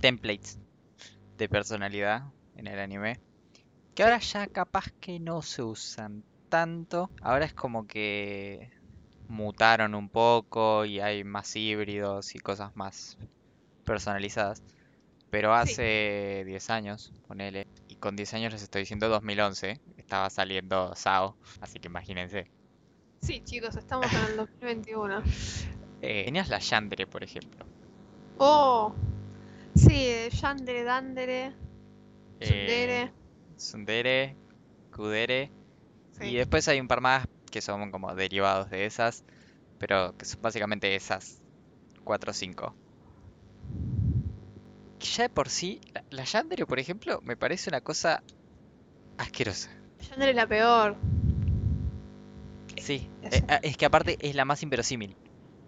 templates 0.00 0.58
de 1.38 1.48
personalidad 1.48 2.24
en 2.56 2.66
el 2.66 2.80
anime 2.80 3.20
que 3.94 4.02
ahora 4.02 4.18
ya 4.18 4.48
capaz 4.48 4.86
que 4.98 5.20
no 5.20 5.42
se 5.42 5.62
usan 5.62 6.24
tanto. 6.52 7.10
Ahora 7.22 7.46
es 7.46 7.54
como 7.54 7.86
que 7.86 8.68
mutaron 9.26 9.94
un 9.94 10.10
poco 10.10 10.84
y 10.84 11.00
hay 11.00 11.24
más 11.24 11.56
híbridos 11.56 12.34
y 12.34 12.40
cosas 12.40 12.76
más 12.76 13.16
personalizadas. 13.84 14.62
Pero 15.30 15.54
hace 15.54 16.44
10 16.44 16.68
años, 16.68 17.10
ponele, 17.26 17.66
y 17.88 17.96
con 17.96 18.16
10 18.16 18.34
años 18.34 18.52
les 18.52 18.62
estoy 18.62 18.82
diciendo 18.82 19.08
2011, 19.08 19.80
estaba 19.96 20.28
saliendo 20.28 20.94
SAO, 20.94 21.38
así 21.62 21.80
que 21.80 21.88
imagínense. 21.88 22.50
Sí, 23.22 23.40
chicos, 23.42 23.74
estamos 23.74 24.12
en 24.12 24.24
el 24.32 24.36
2021. 24.36 25.22
Eh, 26.04 26.24
tenías 26.24 26.48
la 26.48 26.58
Yandere, 26.58 27.06
por 27.06 27.22
ejemplo. 27.22 27.64
Oh, 28.38 28.92
sí, 29.76 30.28
Yandere, 30.32 30.82
Dandere, 30.82 31.52
Eh, 32.40 32.44
Tsundere. 32.44 33.12
Tsundere, 33.56 34.36
Kudere. 34.90 35.61
Sí. 36.18 36.24
Y 36.26 36.36
después 36.36 36.66
hay 36.68 36.80
un 36.80 36.88
par 36.88 37.00
más 37.00 37.26
que 37.50 37.60
son 37.60 37.90
como 37.90 38.14
derivados 38.14 38.70
de 38.70 38.86
esas, 38.86 39.24
pero 39.78 40.14
que 40.16 40.24
son 40.24 40.40
básicamente 40.42 40.94
esas 40.94 41.40
4 42.04 42.30
o 42.30 42.34
5. 42.34 42.74
Que 44.98 45.06
ya 45.06 45.22
de 45.24 45.28
por 45.30 45.48
sí, 45.48 45.80
la, 45.94 46.04
la 46.10 46.24
Yandere, 46.24 46.66
por 46.66 46.78
ejemplo, 46.78 47.20
me 47.24 47.36
parece 47.36 47.70
una 47.70 47.80
cosa 47.80 48.22
asquerosa. 49.18 49.70
Yandere 50.10 50.30
es 50.30 50.36
la 50.36 50.46
peor. 50.46 50.96
Sí, 52.78 53.08
Es- 53.22 53.42
eh, 53.42 53.60
es 53.62 53.76
que 53.76 53.86
aparte 53.86 54.16
es 54.20 54.34
la 54.34 54.44
más 54.44 54.62
inverosímil. 54.62 55.16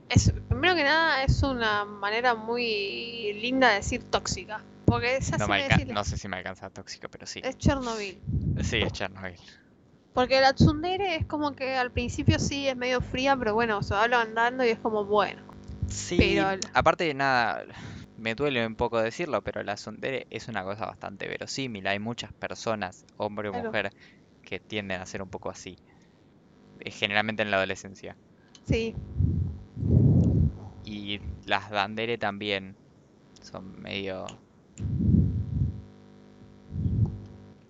Es, 0.09 0.33
primero 0.49 0.75
que 0.75 0.85
nada, 0.85 1.23
es 1.25 1.43
una 1.43 1.85
manera 1.85 2.35
muy 2.35 3.33
linda 3.41 3.71
de 3.71 3.77
decir 3.77 4.03
tóxica. 4.11 4.63
Porque 4.85 5.17
es 5.17 5.33
así 5.33 5.39
No, 5.41 5.49
me 5.49 5.69
no 5.93 6.05
sé 6.05 6.17
si 6.17 6.29
me 6.29 6.37
alcanza 6.37 6.71
tóxica, 6.71 7.09
pero 7.09 7.27
sí. 7.27 7.41
es 7.43 7.57
Chernobyl. 7.59 8.19
Sí, 8.63 8.81
es 8.83 8.93
Chernobyl. 8.93 9.37
Porque 10.15 10.41
la 10.41 10.53
tsundere 10.55 11.17
es 11.17 11.27
como 11.27 11.53
que 11.57 11.75
al 11.75 11.91
principio 11.91 12.39
sí 12.39 12.69
es 12.69 12.77
medio 12.77 13.01
fría, 13.01 13.37
pero 13.37 13.53
bueno, 13.53 13.83
se 13.83 13.95
va 13.95 14.05
andando 14.05 14.65
y 14.65 14.69
es 14.69 14.79
como 14.79 15.05
bueno. 15.05 15.43
Sí, 15.89 16.17
Pero- 16.19 16.61
aparte 16.73 17.05
de 17.05 17.15
nada, 17.15 17.65
me 18.17 18.35
duele 18.35 18.65
un 18.67 18.77
poco 18.77 19.03
decirlo, 19.03 19.43
pero 19.43 19.63
la 19.65 19.75
Tsundere 19.75 20.27
es 20.31 20.49
una 20.49 20.63
cosa 20.65 20.87
bastante 20.87 21.27
verosímil. 21.29 21.87
Hay 21.89 21.99
muchas 21.99 22.33
personas, 22.33 23.05
hombre 23.17 23.49
o 23.49 23.53
Claro. 23.53 23.67
mujer, 23.67 23.91
que 24.43 24.61
tienden 24.61 25.01
a 25.01 25.07
ser 25.07 25.21
un 25.21 25.29
poco 25.29 25.51
así. 25.51 25.77
Eh, 26.81 26.91
Generalmente 26.91 27.43
en 27.43 27.51
la 27.51 27.57
adolescencia. 27.59 28.17
Sí, 28.67 28.95
Y 30.87 31.19
las 31.47 31.71
Dandere 31.71 32.19
también 32.19 32.77
son 33.43 33.81
medio... 33.83 34.27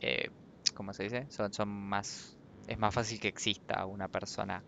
Eh, 0.01 0.29
¿cómo 0.75 0.93
se 0.93 1.05
dice? 1.05 1.27
Son, 1.31 1.53
son 1.53 1.69
más... 1.69 2.37
Es 2.67 2.79
más 2.79 2.95
fácil 2.95 3.21
que 3.21 3.29
exista 3.29 3.85
una 3.87 4.09
persona 4.09 4.63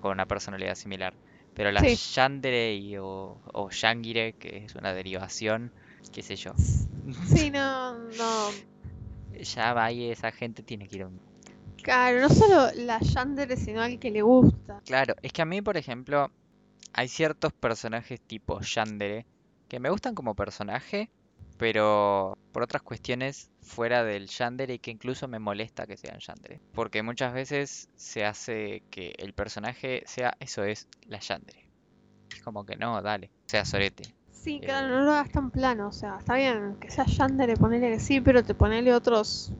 con 0.00 0.12
una 0.12 0.26
personalidad 0.26 0.74
similar. 0.74 1.14
Pero 1.54 1.72
las 1.72 1.82
Sí. 1.84 2.14
Yandere 2.14 2.74
y, 2.74 2.96
o, 2.96 3.40
o 3.52 3.70
Yangire, 3.70 4.34
que 4.34 4.64
es 4.64 4.74
una 4.76 4.92
derivación, 4.92 5.72
qué 6.12 6.22
sé 6.22 6.36
yo. 6.36 6.52
sí, 7.26 7.50
no, 7.50 7.94
no. 8.18 8.50
Ya 9.40 9.72
va 9.74 9.86
ahí 9.86 10.10
esa 10.10 10.30
gente 10.32 10.62
tiene 10.62 10.88
que 10.88 10.96
ir 10.96 11.02
a 11.02 11.08
un... 11.08 11.20
Claro, 11.82 12.20
no 12.20 12.28
solo 12.28 12.70
la 12.74 13.00
Yandere, 13.00 13.56
sino 13.56 13.80
al 13.82 13.98
que 13.98 14.10
le 14.10 14.22
gusta. 14.22 14.80
Claro, 14.84 15.14
es 15.22 15.32
que 15.32 15.42
a 15.42 15.44
mí, 15.44 15.62
por 15.62 15.76
ejemplo, 15.76 16.30
hay 16.92 17.08
ciertos 17.08 17.52
personajes 17.52 18.20
tipo 18.20 18.60
Yandere 18.60 19.26
que 19.68 19.80
me 19.80 19.90
gustan 19.90 20.14
como 20.14 20.34
personaje, 20.34 21.10
pero 21.58 22.38
por 22.52 22.62
otras 22.62 22.82
cuestiones 22.82 23.50
fuera 23.60 24.04
del 24.04 24.28
Yandere 24.28 24.74
y 24.74 24.78
que 24.78 24.90
incluso 24.90 25.28
me 25.28 25.38
molesta 25.38 25.86
que 25.86 25.96
sean 25.96 26.18
Yandere. 26.20 26.60
Porque 26.72 27.02
muchas 27.02 27.34
veces 27.34 27.88
se 27.96 28.24
hace 28.24 28.82
que 28.90 29.14
el 29.18 29.34
personaje 29.34 30.02
sea, 30.06 30.34
eso 30.40 30.64
es, 30.64 30.88
la 31.06 31.18
Yandere. 31.18 31.68
Es 32.34 32.42
como 32.42 32.64
que 32.64 32.76
no, 32.76 33.02
dale, 33.02 33.30
sea 33.46 33.64
sorete. 33.64 34.04
Sí, 34.30 34.60
Eh. 34.62 34.66
claro, 34.66 34.88
no 34.88 35.00
lo 35.04 35.12
hagas 35.12 35.30
tan 35.32 35.50
plano. 35.50 35.88
O 35.88 35.92
sea, 35.92 36.18
está 36.18 36.36
bien 36.36 36.76
que 36.80 36.90
sea 36.90 37.04
Yandere, 37.04 37.56
ponele 37.56 37.90
que 37.90 38.00
sí, 38.00 38.20
pero 38.20 38.42
te 38.42 38.54
ponele 38.54 38.94
otros 38.94 39.52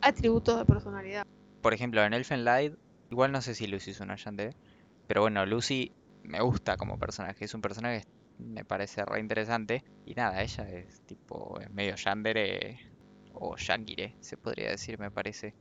atributos 0.00 0.58
de 0.58 0.64
personalidad. 0.64 1.24
Por 1.62 1.72
ejemplo, 1.74 2.04
en 2.04 2.12
Elfen 2.12 2.44
Light, 2.44 2.74
igual 3.10 3.32
no 3.32 3.40
sé 3.40 3.54
si 3.54 3.66
Lucy 3.66 3.92
es 3.92 4.00
una 4.00 4.16
Yandere, 4.16 4.54
pero 5.06 5.22
bueno, 5.22 5.46
Lucy 5.46 5.92
me 6.24 6.40
gusta 6.40 6.76
como 6.76 6.98
personaje, 6.98 7.44
es 7.44 7.54
un 7.54 7.60
personaje 7.60 8.04
me 8.38 8.64
parece 8.64 9.04
re 9.04 9.20
interesante. 9.20 9.84
Y 10.04 10.14
nada, 10.14 10.42
ella 10.42 10.68
es 10.70 11.00
tipo 11.06 11.58
es 11.60 11.70
medio 11.70 11.96
Yandere 11.96 12.78
o 13.32 13.56
Yangire, 13.56 14.16
se 14.20 14.36
podría 14.36 14.70
decir, 14.70 14.98
me 14.98 15.10
parece, 15.10 15.54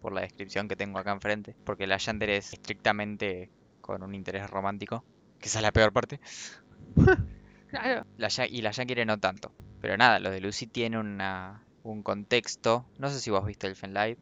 por 0.00 0.12
la 0.12 0.22
descripción 0.22 0.68
que 0.68 0.76
tengo 0.76 0.98
acá 0.98 1.12
enfrente. 1.12 1.56
Porque 1.64 1.86
la 1.86 1.98
Yandere 1.98 2.36
es 2.38 2.52
estrictamente 2.52 3.50
con 3.80 4.02
un 4.02 4.14
interés 4.14 4.48
romántico, 4.50 5.04
que 5.38 5.48
esa 5.48 5.58
es 5.60 5.62
la 5.64 5.72
peor 5.72 5.92
parte. 5.92 6.20
Claro. 7.68 8.06
La, 8.18 8.28
Ya- 8.28 8.46
y 8.46 8.60
la 8.60 8.70
Yangire 8.70 9.04
no 9.06 9.18
tanto. 9.18 9.52
Pero 9.80 9.96
nada, 9.96 10.18
lo 10.18 10.30
de 10.30 10.40
Lucy 10.40 10.66
tiene 10.66 10.98
una, 10.98 11.66
un 11.82 12.02
contexto. 12.02 12.86
No 12.98 13.08
sé 13.08 13.18
si 13.20 13.30
vos 13.30 13.46
viste 13.46 13.66
Elfen 13.66 13.94
Light. 13.94 14.18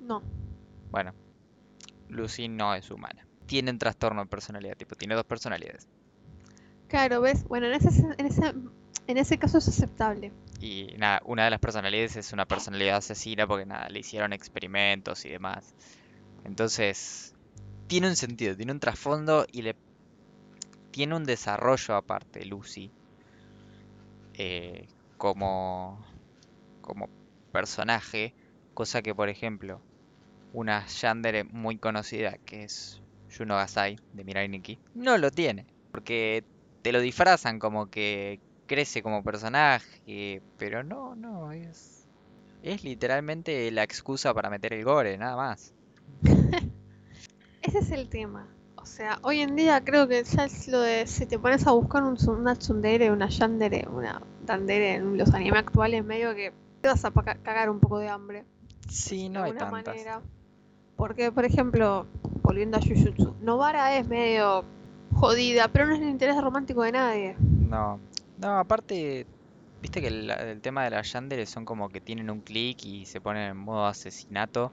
No. 0.00 0.22
Bueno, 0.90 1.14
Lucy 2.08 2.48
no 2.48 2.74
es 2.74 2.90
humana. 2.90 3.26
Tiene 3.46 3.70
un 3.70 3.78
trastorno 3.78 4.22
de 4.22 4.28
personalidad, 4.28 4.76
tipo, 4.76 4.94
tiene 4.96 5.14
dos 5.14 5.24
personalidades. 5.24 5.88
Claro, 6.90 7.20
¿ves? 7.20 7.44
Bueno, 7.44 7.68
en 7.68 7.74
ese, 7.74 8.04
en 8.18 8.26
ese, 8.26 8.52
en 9.06 9.16
ese 9.16 9.38
caso 9.38 9.58
es 9.58 9.68
aceptable. 9.68 10.32
Y 10.60 10.88
nada, 10.98 11.22
una 11.24 11.44
de 11.44 11.50
las 11.50 11.60
personalidades 11.60 12.16
es 12.16 12.32
una 12.32 12.46
personalidad 12.46 12.96
asesina 12.96 13.46
porque 13.46 13.64
nada, 13.64 13.88
le 13.88 14.00
hicieron 14.00 14.32
experimentos 14.32 15.24
y 15.24 15.28
demás. 15.28 15.72
Entonces, 16.44 17.34
tiene 17.86 18.08
un 18.08 18.16
sentido, 18.16 18.56
tiene 18.56 18.72
un 18.72 18.80
trasfondo 18.80 19.46
y 19.52 19.62
le 19.62 19.76
tiene 20.90 21.14
un 21.14 21.24
desarrollo 21.24 21.94
aparte, 21.94 22.44
Lucy, 22.44 22.90
eh, 24.34 24.88
como, 25.16 26.04
como 26.80 27.08
personaje, 27.52 28.34
cosa 28.74 29.00
que 29.00 29.14
por 29.14 29.28
ejemplo, 29.28 29.80
una 30.52 30.84
Yandere 30.86 31.44
muy 31.44 31.78
conocida 31.78 32.36
que 32.38 32.64
es 32.64 33.00
Juno 33.36 33.54
Gasai 33.54 33.96
de 34.12 34.24
Mirai 34.24 34.48
Nikki, 34.48 34.80
no 34.94 35.16
lo 35.18 35.30
tiene, 35.30 35.66
porque 35.92 36.42
te 36.82 36.92
lo 36.92 37.00
disfrazan 37.00 37.58
como 37.58 37.90
que 37.90 38.40
crece 38.66 39.02
como 39.02 39.22
personaje, 39.22 40.42
pero 40.56 40.82
no, 40.82 41.14
no, 41.14 41.52
es, 41.52 42.06
es 42.62 42.84
literalmente 42.84 43.70
la 43.70 43.82
excusa 43.82 44.32
para 44.32 44.50
meter 44.50 44.72
el 44.72 44.84
gore, 44.84 45.18
nada 45.18 45.36
más. 45.36 45.74
Ese 47.62 47.78
es 47.78 47.90
el 47.90 48.08
tema. 48.08 48.46
O 48.76 48.86
sea, 48.86 49.18
hoy 49.22 49.40
en 49.40 49.56
día 49.56 49.82
creo 49.84 50.08
que 50.08 50.24
ya 50.24 50.44
es 50.44 50.66
lo 50.68 50.80
de 50.80 51.06
si 51.06 51.26
te 51.26 51.38
pones 51.38 51.66
a 51.66 51.72
buscar 51.72 52.02
un, 52.02 52.16
una 52.28 52.56
tsundere, 52.56 53.10
una 53.10 53.28
yandere, 53.28 53.86
una 53.92 54.22
dandere 54.46 54.94
en 54.94 55.18
los 55.18 55.34
animes 55.34 55.60
actuales, 55.60 56.02
medio 56.04 56.34
que 56.34 56.52
te 56.80 56.88
vas 56.88 57.04
a 57.04 57.10
cagar 57.10 57.68
un 57.68 57.78
poco 57.78 57.98
de 57.98 58.08
hambre. 58.08 58.44
Sí, 58.88 59.24
de 59.24 59.28
no 59.28 59.42
hay 59.42 59.50
alguna 59.50 59.70
tantas. 59.70 59.94
manera. 59.94 60.22
Porque, 60.96 61.30
por 61.30 61.44
ejemplo, 61.44 62.06
volviendo 62.42 62.78
a 62.78 62.80
Jujutsu, 62.80 63.36
Novara 63.40 63.96
es 63.96 64.06
medio 64.06 64.64
jodida, 65.20 65.68
pero 65.68 65.86
no 65.86 65.94
es 65.94 66.00
el 66.00 66.08
interés 66.08 66.40
romántico 66.40 66.82
de 66.82 66.92
nadie. 66.92 67.36
No, 67.38 68.00
no, 68.38 68.58
aparte, 68.58 69.26
viste 69.82 70.00
que 70.00 70.08
el, 70.08 70.30
el 70.30 70.60
tema 70.60 70.84
de 70.84 70.90
las 70.90 71.12
Yandere 71.12 71.46
son 71.46 71.64
como 71.64 71.88
que 71.88 72.00
tienen 72.00 72.30
un 72.30 72.40
clic 72.40 72.84
y 72.84 73.06
se 73.06 73.20
ponen 73.20 73.50
en 73.50 73.56
modo 73.56 73.86
asesinato, 73.86 74.72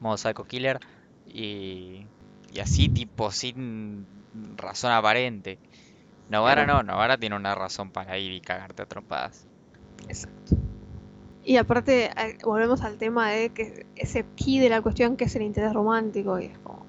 modo 0.00 0.16
psycho 0.16 0.44
killer, 0.44 0.80
y, 1.26 2.06
y 2.52 2.60
así 2.60 2.88
tipo 2.88 3.30
sin 3.30 4.06
razón 4.56 4.92
aparente. 4.92 5.58
Novara 6.30 6.66
no, 6.66 6.82
Novara 6.82 7.16
tiene 7.16 7.36
una 7.36 7.54
razón 7.54 7.90
para 7.90 8.18
ir 8.18 8.32
y 8.32 8.40
cagarte 8.40 8.82
a 8.82 8.86
trompadas. 8.86 9.46
Exacto. 10.08 10.56
Y 11.42 11.56
aparte, 11.56 12.10
volvemos 12.44 12.82
al 12.82 12.98
tema 12.98 13.30
de 13.30 13.48
que 13.48 13.86
ese 13.96 14.26
key 14.36 14.58
de 14.58 14.68
la 14.68 14.82
cuestión 14.82 15.16
que 15.16 15.24
es 15.24 15.34
el 15.34 15.42
interés 15.42 15.72
romántico. 15.72 16.38
Y 16.38 16.46
es 16.46 16.58
como. 16.58 16.84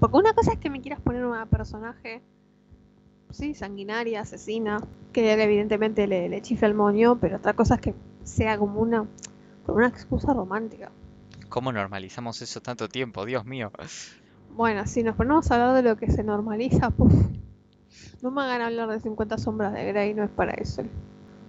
Porque 0.00 0.16
una 0.16 0.32
cosa 0.32 0.54
es 0.54 0.58
que 0.58 0.68
me 0.68 0.80
quieras 0.80 1.00
poner 1.00 1.24
una 1.24 1.46
personaje, 1.46 2.20
sí, 3.34 3.54
sanguinaria, 3.54 4.22
asesina, 4.22 4.80
que 5.12 5.32
evidentemente 5.32 6.06
le, 6.06 6.28
le 6.28 6.40
chifla 6.40 6.68
el 6.68 6.74
moño, 6.74 7.18
pero 7.20 7.36
otra 7.36 7.52
cosa 7.52 7.74
es 7.74 7.80
que 7.80 7.94
sea 8.22 8.56
como 8.58 8.80
una, 8.80 9.06
como 9.64 9.78
una 9.78 9.88
excusa 9.88 10.32
romántica. 10.32 10.90
¿Cómo 11.48 11.72
normalizamos 11.72 12.40
eso 12.42 12.60
tanto 12.60 12.88
tiempo? 12.88 13.24
Dios 13.24 13.44
mío. 13.44 13.70
Bueno, 14.50 14.86
si 14.86 15.02
nos 15.02 15.16
ponemos 15.16 15.50
a 15.50 15.54
hablar 15.54 15.74
de 15.74 15.88
lo 15.88 15.96
que 15.96 16.10
se 16.10 16.22
normaliza, 16.22 16.90
puf, 16.90 17.12
no 18.22 18.30
me 18.30 18.42
hagan 18.42 18.62
hablar 18.62 18.88
de 18.88 19.00
50 19.00 19.38
sombras 19.38 19.72
de 19.72 19.84
Grey, 19.84 20.14
no 20.14 20.24
es 20.24 20.30
para 20.30 20.52
eso. 20.52 20.82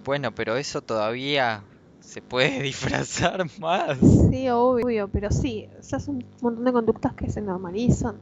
Bueno, 0.04 0.32
pero 0.32 0.56
eso 0.56 0.82
todavía 0.82 1.64
se 2.00 2.20
puede 2.20 2.62
disfrazar 2.62 3.46
más. 3.58 3.98
Sí, 4.30 4.48
obvio, 4.50 5.08
pero 5.08 5.30
sí, 5.30 5.68
o 5.78 5.82
sea, 5.82 6.00
son 6.00 6.16
un 6.16 6.26
montón 6.40 6.64
de 6.64 6.72
conductas 6.72 7.14
que 7.14 7.30
se 7.30 7.40
normalizan 7.40 8.16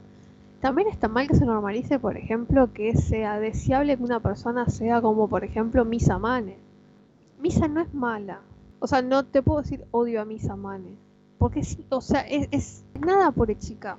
También 0.61 0.87
está 0.87 1.07
mal 1.07 1.27
que 1.27 1.35
se 1.35 1.45
normalice, 1.45 1.99
por 1.99 2.17
ejemplo, 2.17 2.73
que 2.73 2.95
sea 2.95 3.39
deseable 3.39 3.97
que 3.97 4.03
una 4.03 4.19
persona 4.19 4.67
sea 4.69 5.01
como, 5.01 5.27
por 5.27 5.43
ejemplo, 5.43 5.85
Misa 5.85 6.17
Mane. 6.17 6.57
Misa 7.39 7.67
no 7.67 7.81
es 7.81 7.93
mala. 7.93 8.41
O 8.79 8.87
sea, 8.87 9.01
no 9.01 9.25
te 9.25 9.41
puedo 9.43 9.61
decir 9.61 9.85
odio 9.91 10.21
a 10.21 10.25
Misa 10.25 10.55
Mane. 10.55 10.95
Porque 11.37 11.63
sí, 11.63 11.85
o 11.89 12.01
sea, 12.01 12.21
es, 12.21 12.47
es 12.51 12.83
nada 12.99 13.31
por 13.31 13.55
chica. 13.59 13.97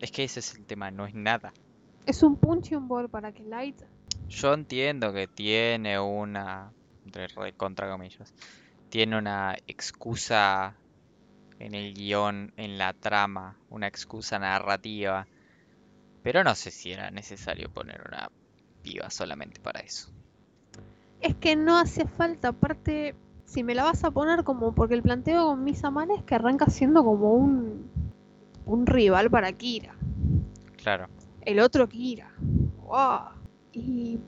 Es 0.00 0.10
que 0.10 0.24
ese 0.24 0.40
es 0.40 0.54
el 0.54 0.64
tema, 0.64 0.90
no 0.90 1.06
es 1.06 1.14
nada. 1.14 1.52
Es 2.06 2.22
un 2.22 2.36
punching 2.36 2.88
ball 2.88 3.08
para 3.08 3.32
que 3.32 3.42
Light. 3.44 3.80
Yo 4.28 4.52
entiendo 4.52 5.12
que 5.12 5.26
tiene 5.28 5.98
una, 5.98 6.72
entre 7.04 7.28
re- 7.28 7.52
contra 7.52 7.90
comillas, 7.90 8.32
tiene 8.88 9.16
una 9.18 9.56
excusa 9.66 10.74
en 11.58 11.74
el 11.74 11.94
guion, 11.94 12.52
en 12.56 12.78
la 12.78 12.92
trama, 12.92 13.56
una 13.70 13.86
excusa 13.86 14.38
narrativa, 14.38 15.26
pero 16.22 16.44
no 16.44 16.54
sé 16.54 16.70
si 16.70 16.92
era 16.92 17.10
necesario 17.10 17.70
poner 17.70 18.02
una 18.06 18.30
piba 18.82 19.10
solamente 19.10 19.60
para 19.60 19.80
eso. 19.80 20.10
Es 21.20 21.34
que 21.36 21.56
no 21.56 21.78
hace 21.78 22.06
falta, 22.06 22.48
aparte, 22.48 23.14
si 23.44 23.62
me 23.62 23.74
la 23.74 23.84
vas 23.84 24.04
a 24.04 24.10
poner 24.10 24.44
como, 24.44 24.74
porque 24.74 24.94
el 24.94 25.02
planteo 25.02 25.46
con 25.46 25.64
Misa 25.64 25.90
Mane 25.90 26.14
es 26.14 26.22
que 26.22 26.34
arranca 26.34 26.66
siendo 26.66 27.04
como 27.04 27.34
un, 27.34 27.90
un 28.64 28.86
rival 28.86 29.30
para 29.30 29.52
Kira. 29.52 29.94
Claro, 30.76 31.08
El 31.42 31.60
otro 31.60 31.88
Kira. 31.88 32.32
¡Wow! 32.86 33.40
Y 33.72 34.18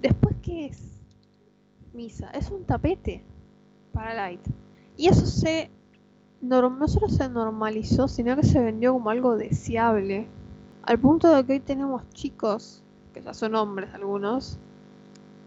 después, 0.00 0.36
¿qué 0.42 0.66
es? 0.66 1.00
Misa. 1.92 2.30
Es 2.30 2.50
un 2.50 2.64
tapete 2.64 3.24
para 3.92 4.14
Light. 4.14 4.40
Y 4.96 5.08
eso 5.08 5.26
se. 5.26 5.70
no 6.40 6.88
solo 6.88 7.08
se 7.08 7.28
normalizó, 7.28 8.08
sino 8.08 8.36
que 8.36 8.42
se 8.42 8.60
vendió 8.60 8.92
como 8.92 9.10
algo 9.10 9.36
deseable. 9.36 10.28
Al 10.82 10.98
punto 10.98 11.34
de 11.34 11.44
que 11.44 11.52
hoy 11.54 11.60
tenemos 11.60 12.08
chicos, 12.10 12.82
que 13.12 13.22
ya 13.22 13.34
son 13.34 13.54
hombres 13.54 13.94
algunos, 13.94 14.58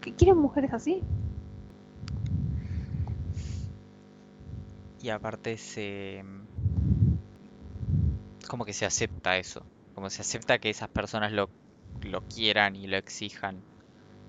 que 0.00 0.14
quieren 0.14 0.38
mujeres 0.38 0.72
así. 0.72 1.02
y 5.06 5.10
aparte 5.10 5.56
se... 5.56 6.24
como 8.48 8.64
que 8.64 8.72
se 8.72 8.84
acepta 8.84 9.38
eso, 9.38 9.62
como 9.94 10.10
se 10.10 10.20
acepta 10.22 10.58
que 10.58 10.68
esas 10.68 10.88
personas 10.88 11.30
lo, 11.30 11.48
lo 12.02 12.22
quieran 12.22 12.74
y 12.74 12.88
lo 12.88 12.96
exijan. 12.96 13.62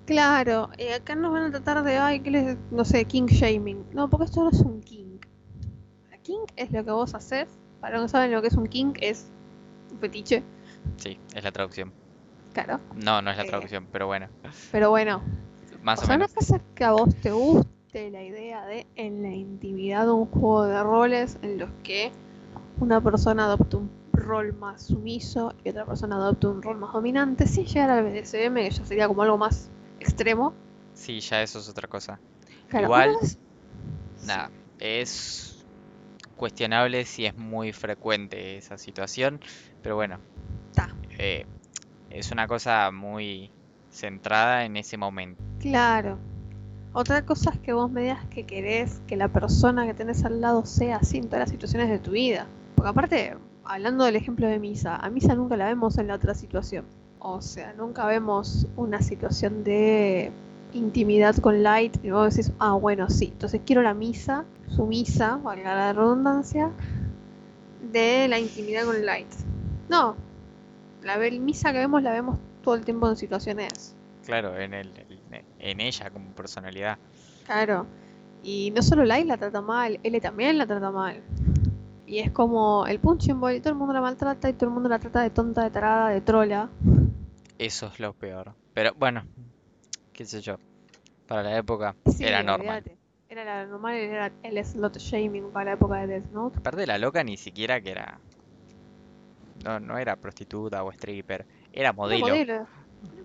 Claro, 0.05 0.69
eh, 0.77 0.93
acá 0.93 1.15
nos 1.15 1.31
van 1.31 1.45
a 1.45 1.49
tratar 1.49 1.83
de, 1.83 1.97
ay, 1.97 2.19
que 2.19 2.29
les, 2.29 2.57
no 2.69 2.85
sé, 2.85 3.05
king 3.05 3.25
shaming. 3.25 3.87
No, 3.91 4.07
porque 4.07 4.25
esto 4.25 4.43
no 4.43 4.51
es 4.51 4.59
un 4.59 4.81
king. 4.81 5.17
La 6.11 6.19
king 6.19 6.45
es 6.55 6.71
lo 6.71 6.85
que 6.85 6.91
vos 6.91 7.15
haces. 7.15 7.49
Para 7.81 7.97
los 7.97 8.01
que 8.01 8.03
no 8.03 8.07
saben 8.09 8.31
lo 8.31 8.41
que 8.43 8.49
es 8.49 8.55
un 8.55 8.67
king, 8.67 8.93
es 9.01 9.31
un 9.91 9.97
fetiche, 9.97 10.43
Sí, 10.97 11.19
es 11.33 11.43
la 11.43 11.51
traducción. 11.51 11.93
claro. 12.53 12.81
No, 12.91 13.21
no 13.21 13.31
es 13.31 13.37
la 13.37 13.45
Eh, 13.45 13.45
traducción, 13.45 13.87
pero 13.91 14.07
bueno, 14.07 14.29
Pero 14.71 14.89
bueno, 14.91 15.23
más 15.81 16.03
o 16.03 16.05
o 16.05 16.05
sea, 16.05 16.15
una 16.15 16.27
menos. 16.27 16.29
cosa 16.29 16.57
es 16.57 16.63
que 16.75 16.83
a 16.85 16.91
vos 16.91 17.15
te 17.21 17.31
guste 17.31 18.11
la 18.11 18.23
idea 18.23 18.65
de 18.65 18.87
en 18.95 19.21
la 19.23 19.33
intimidad 19.33 20.09
un 20.11 20.25
juego 20.27 20.65
de 20.65 20.83
roles 20.83 21.39
en 21.41 21.57
los 21.59 21.71
que 21.83 22.13
una 22.79 23.01
persona 23.01 23.45
adopta 23.45 23.77
un 23.77 23.91
rol 24.13 24.53
más 24.53 24.87
sumiso 24.87 25.53
y 25.63 25.69
otra 25.69 25.85
persona 25.85 26.17
adopta 26.17 26.49
un 26.49 26.61
rol 26.61 26.77
más 26.79 26.93
dominante, 26.93 27.47
sin 27.47 27.65
llegar 27.65 27.89
al 27.91 28.03
BDSM, 28.05 28.63
que 28.63 28.71
ya 28.71 28.85
sería 28.85 29.07
como 29.07 29.23
algo 29.23 29.37
más 29.37 29.71
extremo. 29.99 30.55
Sí, 30.93 31.19
ya 31.21 31.41
eso 31.43 31.59
es 31.59 31.69
otra 31.69 31.87
cosa. 31.87 32.21
Claro, 32.67 32.89
Igual- 32.89 33.09
una 33.09 33.19
Nada, 34.21 34.51
es 34.79 35.46
cuestionable 36.37 37.03
si 37.05 37.25
es 37.25 37.35
muy 37.35 37.73
frecuente 37.73 38.57
esa 38.57 38.77
situación, 38.77 39.41
pero 39.83 39.95
bueno, 39.95 40.19
eh, 41.17 41.45
es 42.09 42.31
una 42.31 42.47
cosa 42.47 42.91
muy 42.91 43.51
centrada 43.91 44.63
en 44.63 44.77
ese 44.77 44.97
momento. 44.97 45.43
Claro. 45.59 46.17
Otra 46.93 47.25
cosa 47.25 47.51
es 47.51 47.59
que 47.59 47.73
vos 47.73 47.91
me 47.91 48.01
digas 48.01 48.25
que 48.29 48.45
querés 48.45 49.01
que 49.07 49.17
la 49.17 49.27
persona 49.27 49.85
que 49.85 49.93
tenés 49.93 50.23
al 50.23 50.41
lado 50.41 50.65
sea 50.65 50.97
así 50.97 51.17
en 51.17 51.25
todas 51.25 51.41
las 51.41 51.49
situaciones 51.49 51.89
de 51.89 51.99
tu 51.99 52.11
vida. 52.11 52.47
Porque 52.75 52.89
aparte, 52.89 53.37
hablando 53.65 54.05
del 54.05 54.15
ejemplo 54.15 54.47
de 54.47 54.57
Misa, 54.59 54.95
a 54.95 55.09
Misa 55.09 55.35
nunca 55.35 55.57
la 55.57 55.65
vemos 55.65 55.97
en 55.97 56.07
la 56.07 56.15
otra 56.15 56.33
situación. 56.33 56.85
O 57.19 57.41
sea, 57.41 57.73
nunca 57.73 58.05
vemos 58.05 58.67
una 58.75 59.01
situación 59.01 59.63
de 59.63 60.31
intimidad 60.73 61.35
con 61.37 61.63
Light 61.63 62.03
y 62.03 62.11
vos 62.11 62.35
decís, 62.35 62.51
ah, 62.59 62.73
bueno, 62.73 63.09
sí, 63.09 63.29
entonces 63.33 63.61
quiero 63.65 63.81
la 63.81 63.93
Misa, 63.93 64.45
sumisa, 64.67 65.37
valga 65.37 65.75
la 65.75 65.93
redundancia, 65.93 66.71
de 67.91 68.27
la 68.27 68.39
intimidad 68.39 68.85
con 68.85 69.05
Light. 69.05 69.27
No, 69.89 70.15
la 71.01 71.17
Misa 71.17 71.71
que 71.71 71.79
vemos 71.79 72.03
la 72.03 72.11
vemos 72.11 72.39
todo 72.61 72.75
el 72.75 72.83
tiempo 72.83 73.09
en 73.09 73.15
situaciones 73.15 73.95
Claro, 74.27 74.59
en 74.59 74.73
el, 74.73 74.91
en 75.57 75.79
ella 75.79 76.09
como 76.09 76.31
personalidad. 76.31 76.99
Claro. 77.45 77.85
Y 78.43 78.71
no 78.75 78.81
solo 78.81 79.05
Light 79.05 79.25
la 79.25 79.37
trata 79.37 79.61
mal, 79.61 80.01
L 80.03 80.19
también 80.19 80.57
la 80.57 80.67
trata 80.67 80.91
mal. 80.91 81.23
Y 82.05 82.19
es 82.19 82.31
como 82.31 82.85
el 82.87 82.99
punching 82.99 83.39
ball 83.39 83.55
y 83.55 83.61
todo 83.61 83.69
el 83.69 83.79
mundo 83.79 83.93
la 83.93 84.01
maltrata 84.01 84.49
y 84.49 84.53
todo 84.53 84.65
el 84.65 84.73
mundo 84.73 84.89
la 84.89 84.99
trata 84.99 85.21
de 85.21 85.29
tonta, 85.29 85.63
de 85.63 85.69
tarada, 85.69 86.09
de 86.09 86.19
trola. 86.19 86.69
Eso 87.57 87.87
es 87.87 88.01
lo 88.01 88.13
peor. 88.13 88.53
Pero 88.73 88.93
bueno, 88.99 89.23
qué 90.17 90.25
sé 90.25 90.41
yo. 90.41 90.57
Para 91.27 91.43
la 91.43 91.57
época 91.57 91.95
Sí, 92.11 92.25
era 92.25 92.43
normal. 92.43 92.83
Era 93.29 93.45
la 93.45 93.65
normal, 93.65 93.95
era 93.95 94.31
el 94.43 94.65
slot 94.65 94.97
shaming 94.97 95.51
para 95.51 95.65
la 95.65 95.71
época 95.73 95.95
de 95.97 96.07
Death 96.07 96.31
Note. 96.31 96.57
Aparte 96.57 96.87
la 96.87 96.97
loca 96.97 97.23
ni 97.23 97.37
siquiera 97.37 97.79
que 97.79 97.91
era... 97.91 98.19
No, 99.63 99.79
no 99.79 99.97
era 99.97 100.15
prostituta 100.15 100.83
o 100.83 100.91
stripper. 100.91 101.45
Era 101.73 101.89
Era 101.89 101.93
modelo. 101.93 102.27
Era 102.33 102.67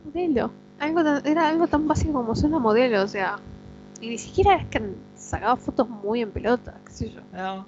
modelo. 0.04 0.50
Algo 0.80 1.04
tan- 1.04 1.26
era 1.26 1.48
algo 1.48 1.66
tan 1.66 1.86
básico 1.86 2.12
como 2.12 2.34
ser 2.34 2.48
una 2.50 2.58
modelo, 2.58 3.02
o 3.02 3.08
sea. 3.08 3.38
Y 4.00 4.08
ni 4.08 4.18
siquiera 4.18 4.56
es 4.56 4.66
que 4.66 4.82
sacaba 5.16 5.56
fotos 5.56 5.88
muy 5.88 6.20
en 6.22 6.32
pelota, 6.32 6.74
qué 6.84 6.92
sé 6.92 7.10
yo. 7.10 7.20
No, 7.32 7.66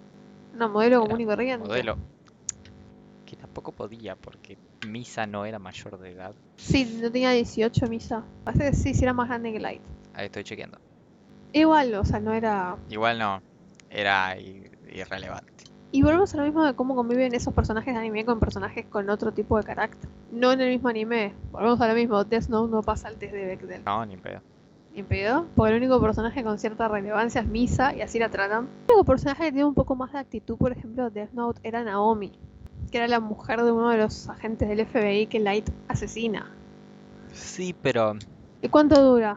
Una 0.54 0.68
modelo 0.68 0.96
Era 0.96 1.00
común 1.02 1.20
y 1.20 1.26
corriente. 1.26 1.68
modelo. 1.68 1.96
Tampoco 3.54 3.70
podía 3.70 4.16
porque 4.16 4.58
Misa 4.84 5.28
no 5.28 5.44
era 5.44 5.60
mayor 5.60 5.96
de 6.00 6.10
edad. 6.10 6.34
Sí, 6.56 6.98
no 7.00 7.08
tenía 7.12 7.30
18 7.30 7.86
misa. 7.86 8.24
Parece 8.42 8.70
que 8.70 8.76
sí, 8.76 8.94
sí 8.94 9.04
era 9.04 9.12
más 9.12 9.28
grande 9.28 9.52
que 9.52 9.60
Light. 9.60 9.80
Ahí 10.12 10.26
estoy 10.26 10.42
chequeando. 10.42 10.78
Igual, 11.52 11.94
o 11.94 12.04
sea, 12.04 12.18
no 12.18 12.34
era 12.34 12.76
Igual 12.90 13.16
no, 13.20 13.40
era 13.90 14.36
irrelevante. 14.40 15.52
Y 15.92 16.02
volvemos 16.02 16.34
a 16.34 16.38
lo 16.38 16.42
mismo 16.42 16.64
de 16.64 16.74
cómo 16.74 16.96
conviven 16.96 17.32
esos 17.32 17.54
personajes 17.54 17.94
de 17.94 18.00
anime 18.00 18.24
con 18.24 18.40
personajes 18.40 18.86
con 18.86 19.08
otro 19.08 19.30
tipo 19.32 19.56
de 19.56 19.62
carácter. 19.62 20.10
No 20.32 20.50
en 20.50 20.60
el 20.60 20.70
mismo 20.70 20.88
anime. 20.88 21.32
Volvemos 21.52 21.80
a 21.80 21.86
lo 21.86 21.94
mismo. 21.94 22.24
Death 22.24 22.48
Note 22.48 22.72
no 22.72 22.82
pasa 22.82 23.08
el 23.08 23.18
test 23.18 23.34
de 23.34 23.46
Bechdel. 23.46 23.84
No, 23.84 24.04
ni 24.04 24.16
pedo. 24.16 24.40
¿Ni 24.92 25.04
pedo? 25.04 25.46
Porque 25.54 25.74
el 25.74 25.78
único 25.78 26.00
personaje 26.00 26.42
con 26.42 26.58
cierta 26.58 26.88
relevancia 26.88 27.42
es 27.42 27.46
Misa 27.46 27.94
y 27.94 28.00
así 28.00 28.18
la 28.18 28.30
tratan. 28.30 28.68
El 28.88 28.94
único 28.94 29.04
personaje 29.04 29.44
que 29.44 29.52
tiene 29.52 29.64
un 29.64 29.74
poco 29.74 29.94
más 29.94 30.12
de 30.12 30.18
actitud, 30.18 30.56
por 30.56 30.72
ejemplo, 30.72 31.08
de 31.08 31.20
Death 31.20 31.32
Note 31.34 31.60
era 31.62 31.84
Naomi. 31.84 32.32
Que 32.94 32.98
era 32.98 33.08
la 33.08 33.18
mujer 33.18 33.60
de 33.60 33.72
uno 33.72 33.90
de 33.90 33.98
los 33.98 34.28
agentes 34.28 34.68
del 34.68 34.86
FBI 34.86 35.26
que 35.26 35.40
Light 35.40 35.68
asesina. 35.88 36.48
Sí, 37.32 37.74
pero 37.82 38.14
¿Y 38.62 38.68
cuánto 38.68 39.02
dura? 39.02 39.36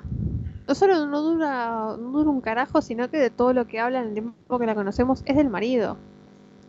No 0.67 0.75
solo 0.75 1.07
no 1.07 1.23
dura, 1.23 1.97
no 1.97 2.11
dura 2.11 2.29
un 2.29 2.41
carajo, 2.41 2.83
sino 2.83 3.09
que 3.09 3.17
de 3.17 3.31
todo 3.31 3.53
lo 3.53 3.65
que 3.65 3.79
habla 3.79 4.01
en 4.01 4.09
el 4.09 4.13
tiempo 4.13 4.59
que 4.59 4.67
la 4.67 4.75
conocemos 4.75 5.23
es 5.25 5.37
del 5.37 5.49
marido. 5.49 5.97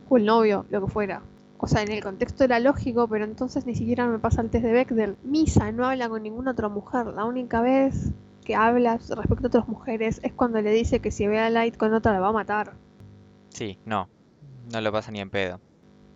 O 0.08 0.16
el 0.16 0.24
novio, 0.24 0.64
lo 0.70 0.82
que 0.82 0.90
fuera. 0.90 1.20
O 1.58 1.66
sea, 1.66 1.82
en 1.82 1.92
el 1.92 2.02
contexto 2.02 2.44
era 2.44 2.58
lógico, 2.58 3.06
pero 3.06 3.26
entonces 3.26 3.66
ni 3.66 3.74
siquiera 3.74 4.06
me 4.06 4.18
pasa 4.18 4.40
el 4.40 4.48
test 4.48 4.64
de 4.64 4.72
Bechdel. 4.72 5.18
Misa 5.24 5.70
no 5.72 5.84
habla 5.84 6.08
con 6.08 6.22
ninguna 6.22 6.52
otra 6.52 6.70
mujer. 6.70 7.08
La 7.08 7.26
única 7.26 7.60
vez 7.60 8.12
que 8.46 8.54
habla 8.54 8.96
respecto 8.96 9.44
a 9.44 9.48
otras 9.48 9.68
mujeres 9.68 10.20
es 10.22 10.32
cuando 10.32 10.62
le 10.62 10.70
dice 10.70 11.00
que 11.00 11.10
si 11.10 11.26
ve 11.26 11.38
a 11.38 11.50
Light 11.50 11.76
con 11.76 11.92
otra 11.92 12.14
la 12.14 12.20
va 12.20 12.28
a 12.28 12.32
matar. 12.32 12.72
sí, 13.50 13.78
no. 13.84 14.08
No 14.72 14.80
lo 14.80 14.90
pasa 14.90 15.10
ni 15.10 15.20
en 15.20 15.28
pedo. 15.28 15.60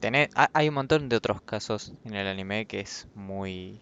Tenés- 0.02 0.30
ha- 0.34 0.50
hay 0.52 0.68
un 0.68 0.74
montón 0.74 1.08
de 1.08 1.16
otros 1.16 1.40
casos 1.42 1.94
en 2.04 2.14
el 2.14 2.26
anime 2.26 2.66
que 2.66 2.80
es 2.80 3.06
muy, 3.14 3.80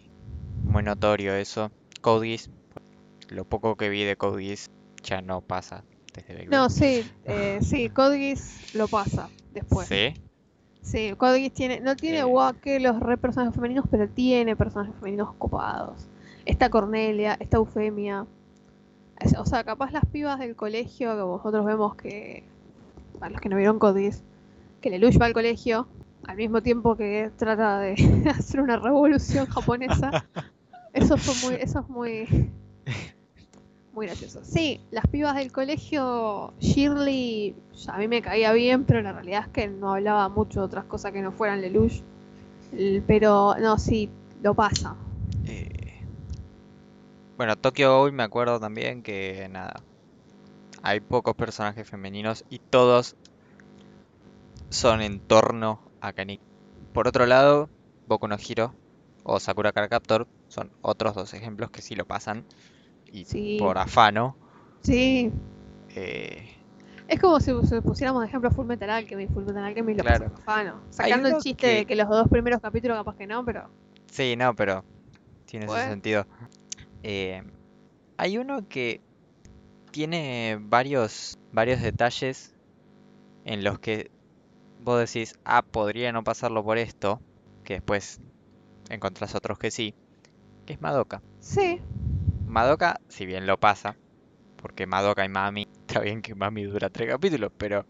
muy 0.63 0.83
notorio 0.83 1.33
eso. 1.33 1.71
Code 2.01 2.27
Geass, 2.29 2.49
lo 3.29 3.43
poco 3.43 3.75
que 3.75 3.89
vi 3.89 4.03
de 4.03 4.15
Code 4.15 4.43
Geass 4.43 4.69
ya 5.03 5.21
no 5.21 5.41
pasa 5.41 5.83
desde. 6.13 6.45
No, 6.45 6.69
sí, 6.69 7.03
eh, 7.25 7.57
sí, 7.61 7.89
Code 7.89 8.19
Geass 8.19 8.75
lo 8.75 8.87
pasa 8.87 9.29
después. 9.53 9.87
¿Sí? 9.87 10.13
Sí, 10.83 11.13
Code 11.17 11.39
Geass 11.39 11.53
tiene, 11.53 11.79
no 11.79 11.95
tiene 11.95 12.19
Eh. 12.19 12.23
guau 12.23 12.53
que 12.59 12.79
los 12.79 12.99
re 12.99 13.17
personajes 13.17 13.55
femeninos, 13.55 13.85
pero 13.89 14.07
tiene 14.07 14.55
personajes 14.55 14.93
femeninos 14.95 15.33
copados. 15.39 16.07
Está 16.45 16.69
Cornelia, 16.69 17.35
está 17.39 17.57
Eufemia. 17.57 18.27
Es- 19.19 19.35
O 19.37 19.45
sea, 19.45 19.63
capaz 19.63 19.91
las 19.91 20.05
pibas 20.05 20.37
del 20.39 20.55
colegio 20.55 21.15
que 21.15 21.21
vosotros 21.23 21.65
vemos 21.65 21.95
que, 21.95 22.43
para 23.19 23.31
los 23.31 23.41
que 23.41 23.49
no 23.49 23.57
vieron 23.57 23.79
Code 23.79 24.01
Geass, 24.03 24.23
que 24.81 24.89
Lelouch 24.89 25.19
va 25.21 25.27
al 25.27 25.33
colegio 25.33 25.87
al 26.27 26.37
mismo 26.37 26.61
tiempo 26.61 26.95
que 26.95 27.31
trata 27.37 27.79
de 27.79 27.93
hacer 28.37 28.61
una 28.61 28.77
revolución 28.77 29.45
japonesa. 29.47 30.23
Eso 30.93 31.17
fue 31.17 31.33
muy, 31.35 31.55
eso 31.61 31.79
es 31.79 31.87
muy, 31.89 32.49
muy 33.93 34.07
gracioso. 34.07 34.41
Sí, 34.43 34.81
las 34.91 35.07
pibas 35.07 35.35
del 35.37 35.49
colegio, 35.51 36.53
Shirley, 36.59 37.55
a 37.87 37.97
mí 37.97 38.09
me 38.09 38.21
caía 38.21 38.51
bien, 38.51 38.83
pero 38.83 39.01
la 39.01 39.13
realidad 39.13 39.43
es 39.47 39.53
que 39.53 39.67
no 39.69 39.93
hablaba 39.93 40.27
mucho 40.27 40.59
de 40.59 40.65
otras 40.65 40.83
cosas 40.85 41.13
que 41.13 41.21
no 41.21 41.31
fueran 41.31 41.61
Lelouch. 41.61 42.01
El- 42.73 43.03
Pero 43.07 43.55
no, 43.57 43.77
sí, 43.77 44.09
lo 44.41 44.53
pasa. 44.53 44.97
Eh, 45.45 46.01
bueno, 47.37 47.55
Tokyo 47.55 47.97
Ghoul 47.97 48.11
me 48.11 48.23
acuerdo 48.23 48.59
también 48.59 49.01
que 49.01 49.47
nada. 49.49 49.81
Hay 50.81 50.99
pocos 50.99 51.35
personajes 51.35 51.89
femeninos 51.89 52.43
y 52.49 52.59
todos 52.59 53.15
son 54.69 55.01
en 55.01 55.19
torno 55.21 55.79
a 56.01 56.11
Kaneki. 56.13 56.41
Por 56.93 57.07
otro 57.07 57.25
lado, 57.25 57.69
Boku 58.07 58.27
no 58.27 58.35
Hero 58.37 58.73
o 59.23 59.39
Sakura 59.39 59.71
Card 59.71 59.89
Captor 59.89 60.27
son 60.47 60.69
otros 60.81 61.15
dos 61.15 61.33
ejemplos 61.33 61.69
que 61.71 61.81
sí 61.81 61.95
lo 61.95 62.05
pasan 62.05 62.43
y 63.11 63.25
Sí. 63.25 63.57
por 63.59 63.77
afano. 63.77 64.35
Sí. 64.83 65.31
eh, 65.95 66.49
Es 67.07 67.19
como 67.19 67.39
si, 67.41 67.51
si 67.67 67.81
pusiéramos 67.81 68.21
de 68.21 68.27
ejemplo 68.29 68.49
Full 68.51 68.65
Metal 68.65 68.89
Alchemist. 68.89 69.33
Full 69.33 69.43
Metal 69.43 69.63
Alchemist 69.65 69.97
lo 69.99 70.03
Claro. 70.03 70.25
pasa 70.29 70.35
profano. 70.35 70.81
Sacando 70.89 71.27
el 71.29 71.37
chiste 71.37 71.67
que- 71.67 71.73
de 71.75 71.85
que 71.85 71.95
los 71.95 72.07
dos 72.09 72.27
primeros 72.29 72.61
capítulos 72.61 72.97
capaz 72.97 73.15
que 73.17 73.27
no, 73.27 73.43
pero... 73.45 73.69
sí, 74.09 74.35
no, 74.37 74.55
pero 74.55 74.83
tiene 75.45 75.65
ese 75.65 75.83
sentido. 75.89 76.25
Eh, 77.03 77.43
hay 78.17 78.37
uno 78.37 78.65
que 78.67 79.01
tiene 79.91 80.57
varios, 80.61 81.37
varios 81.51 81.81
detalles 81.81 82.55
en 83.43 83.63
los 83.63 83.77
que 83.79 84.09
vos 84.83 84.99
decís, 84.99 85.33
ah, 85.45 85.61
podría 85.63 86.11
no 86.11 86.23
pasarlo 86.23 86.63
por 86.63 86.77
esto, 86.77 87.21
que 87.63 87.75
después 87.75 88.19
encontrás 88.89 89.35
otros 89.35 89.59
que 89.59 89.71
sí, 89.71 89.95
que 90.65 90.73
es 90.73 90.81
Madoka. 90.81 91.21
Sí. 91.39 91.81
Madoka, 92.45 93.01
si 93.09 93.25
bien 93.25 93.47
lo 93.47 93.57
pasa, 93.57 93.97
porque 94.57 94.87
Madoka 94.87 95.25
y 95.25 95.29
Mami, 95.29 95.67
está 95.87 96.01
bien 96.01 96.21
que 96.21 96.35
Mami 96.35 96.65
dura 96.65 96.89
tres 96.89 97.09
capítulos, 97.09 97.51
pero 97.57 97.85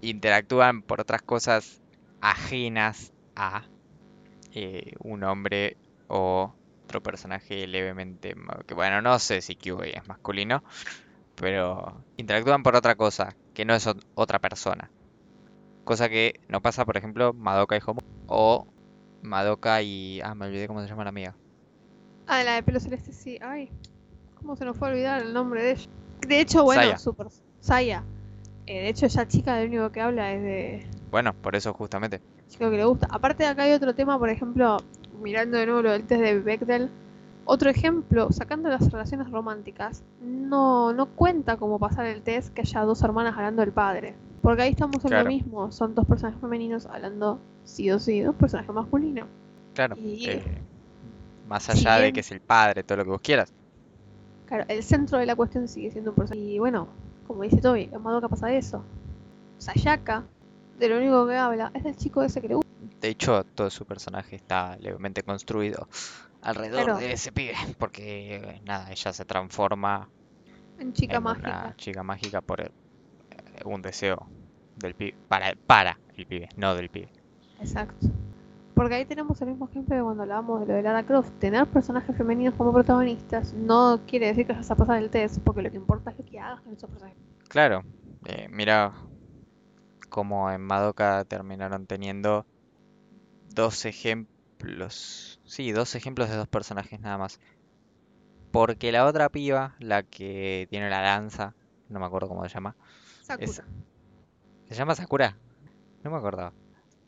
interactúan 0.00 0.82
por 0.82 1.00
otras 1.00 1.22
cosas 1.22 1.82
ajenas 2.20 3.12
a 3.34 3.66
eh, 4.54 4.92
un 5.00 5.24
hombre 5.24 5.78
o 6.08 6.54
otro 6.84 7.02
personaje 7.02 7.66
levemente, 7.68 8.34
que 8.66 8.74
bueno, 8.74 9.02
no 9.02 9.18
sé 9.18 9.42
si 9.42 9.56
Kyuubi 9.56 9.90
es 9.90 10.06
masculino, 10.08 10.64
pero 11.36 12.04
interactúan 12.16 12.62
por 12.62 12.76
otra 12.76 12.96
cosa, 12.96 13.36
que 13.54 13.64
no 13.66 13.74
es 13.74 13.86
ot- 13.86 14.02
otra 14.14 14.38
persona. 14.40 14.92
Cosa 15.84 16.08
que 16.08 16.40
no 16.48 16.60
pasa, 16.60 16.84
por 16.84 16.96
ejemplo, 16.96 17.32
Madoka 17.32 17.76
y 17.76 17.80
Homo, 17.84 18.00
o 18.26 18.66
Madoka 19.22 19.82
y... 19.82 20.20
Ah, 20.22 20.34
me 20.34 20.46
olvidé 20.46 20.68
cómo 20.68 20.80
se 20.82 20.88
llama 20.88 21.04
la 21.04 21.10
amiga. 21.10 21.34
Ah, 22.26 22.42
la 22.44 22.54
de 22.54 22.62
pelo 22.62 22.78
celeste, 22.80 23.12
sí. 23.12 23.38
Ay, 23.40 23.70
¿cómo 24.36 24.56
se 24.56 24.64
nos 24.64 24.76
fue 24.76 24.88
a 24.88 24.90
olvidar 24.92 25.22
el 25.22 25.32
nombre 25.32 25.62
de 25.62 25.70
ella? 25.72 25.88
De 26.26 26.40
hecho, 26.40 26.62
bueno, 26.64 26.82
Saya. 26.82 26.98
super. 26.98 27.26
Saya. 27.60 28.04
Eh, 28.66 28.82
de 28.82 28.88
hecho, 28.88 29.06
esa 29.06 29.26
chica 29.26 29.58
lo 29.58 29.66
único 29.66 29.90
que 29.90 30.00
habla 30.00 30.32
es 30.32 30.42
de 30.42 30.86
Bueno, 31.10 31.32
por 31.34 31.56
eso 31.56 31.72
justamente. 31.72 32.20
chico 32.48 32.70
que 32.70 32.76
le 32.76 32.84
gusta. 32.84 33.08
Aparte 33.10 33.46
acá 33.46 33.62
hay 33.62 33.72
otro 33.72 33.94
tema, 33.94 34.18
por 34.18 34.28
ejemplo, 34.30 34.76
mirando 35.20 35.58
de 35.58 35.66
nuevo 35.66 35.82
lo 35.82 35.90
del 35.92 36.04
test 36.06 36.20
de 36.22 36.38
Bechdel. 36.38 36.90
Otro 37.46 37.68
ejemplo, 37.68 38.30
sacando 38.30 38.68
las 38.68 38.92
relaciones 38.92 39.28
románticas, 39.30 40.04
no, 40.20 40.92
no 40.92 41.06
cuenta 41.06 41.56
como 41.56 41.80
pasar 41.80 42.06
el 42.06 42.22
test 42.22 42.54
que 42.54 42.60
haya 42.60 42.82
dos 42.82 43.02
hermanas 43.02 43.34
hablando 43.36 43.62
del 43.62 43.72
padre. 43.72 44.14
Porque 44.40 44.62
ahí 44.62 44.70
estamos 44.70 45.04
en 45.04 45.10
Claro. 45.10 45.24
lo 45.24 45.28
mismo, 45.30 45.70
son 45.70 45.94
dos 45.94 46.06
personajes 46.06 46.40
femeninos 46.40 46.86
hablando 46.86 47.40
sí 47.64 47.90
o 47.90 47.98
sí, 47.98 48.20
dos 48.20 48.34
personajes 48.36 48.74
masculinos. 48.74 49.26
Claro. 49.74 49.96
Y- 49.98 50.26
eh, 50.28 50.42
más 51.46 51.68
allá 51.68 51.96
de 51.98 52.12
que 52.12 52.20
es 52.20 52.30
el 52.32 52.40
padre, 52.40 52.82
todo 52.82 52.98
lo 52.98 53.04
que 53.04 53.10
vos 53.10 53.20
quieras. 53.20 53.52
Claro, 54.46 54.64
el 54.68 54.82
centro 54.82 55.18
de 55.18 55.26
la 55.26 55.36
cuestión 55.36 55.68
sigue 55.68 55.90
siendo 55.90 56.10
un 56.10 56.16
personaje. 56.16 56.44
Y 56.46 56.58
bueno, 56.58 56.88
como 57.26 57.42
dice 57.42 57.58
Toby, 57.60 57.88
en 57.92 58.02
Madoka 58.02 58.28
pasa 58.28 58.52
eso. 58.52 58.82
Sayaka, 59.58 60.24
de 60.78 60.88
lo 60.88 60.96
único 60.98 61.26
que 61.28 61.36
habla, 61.36 61.70
es 61.74 61.84
del 61.84 61.96
chico 61.96 62.22
ese 62.22 62.40
que 62.40 62.48
le 62.48 62.54
gusta. 62.54 62.70
De 63.00 63.08
hecho, 63.08 63.44
todo 63.54 63.68
su 63.70 63.84
personaje 63.84 64.36
está 64.36 64.76
levemente 64.78 65.22
construido 65.22 65.86
alrededor 66.40 66.84
Claro. 66.84 66.98
de 66.98 67.12
ese 67.12 67.30
pibe. 67.30 67.54
Porque, 67.78 68.36
eh, 68.36 68.60
nada, 68.64 68.90
ella 68.90 69.12
se 69.12 69.24
transforma 69.24 70.08
En 70.78 70.92
chica 70.94 71.18
en 71.18 71.22
mágica. 71.22 71.48
una 71.64 71.76
chica 71.76 72.02
mágica 72.02 72.40
por 72.40 72.60
el- 72.62 72.72
un 73.64 73.82
deseo 73.82 74.26
del 74.76 74.94
pibe. 74.94 75.14
Para, 75.28 75.54
para 75.66 75.98
el 76.16 76.26
pibe, 76.26 76.48
no 76.56 76.74
del 76.74 76.88
pibe. 76.88 77.10
Exacto. 77.60 78.08
Porque 78.74 78.94
ahí 78.94 79.04
tenemos 79.04 79.40
el 79.42 79.48
mismo 79.48 79.68
ejemplo 79.68 79.94
de 79.94 80.02
cuando 80.02 80.22
hablábamos 80.22 80.60
de 80.60 80.66
lo 80.66 80.74
de 80.74 80.82
Lara 80.82 81.04
Croft. 81.04 81.30
Tener 81.38 81.66
personajes 81.66 82.16
femeninos 82.16 82.54
como 82.54 82.72
protagonistas 82.72 83.52
no 83.52 84.00
quiere 84.06 84.28
decir 84.28 84.46
que 84.46 84.52
vayas 84.52 84.70
a 84.70 84.76
pasar 84.76 85.02
el 85.02 85.10
test, 85.10 85.38
porque 85.44 85.60
lo 85.62 85.70
que 85.70 85.76
importa 85.76 86.10
es 86.10 86.18
lo 86.18 86.24
que 86.24 86.40
hagas 86.40 86.60
con 86.62 86.72
esos 86.72 86.88
personajes. 86.88 87.18
Claro, 87.48 87.82
eh, 88.26 88.48
mira 88.50 88.94
cómo 90.08 90.50
en 90.50 90.62
Madoka 90.62 91.24
terminaron 91.24 91.86
teniendo 91.86 92.46
dos 93.54 93.84
ejemplos. 93.84 95.40
Sí, 95.44 95.72
dos 95.72 95.94
ejemplos 95.94 96.30
de 96.30 96.36
dos 96.36 96.48
personajes 96.48 97.00
nada 97.00 97.18
más. 97.18 97.38
Porque 98.50 98.92
la 98.92 99.06
otra 99.06 99.28
piba, 99.28 99.76
la 99.78 100.02
que 100.02 100.66
tiene 100.70 100.90
la 100.90 101.00
danza, 101.00 101.54
no 101.88 102.00
me 102.00 102.06
acuerdo 102.06 102.28
cómo 102.28 102.42
se 102.44 102.54
llama. 102.54 102.76
Sakura. 103.32 103.64
Es- 104.66 104.68
¿Se 104.68 104.74
llama 104.74 104.94
Sakura? 104.94 105.36
No 106.02 106.10
me 106.10 106.16
acordaba. 106.18 106.52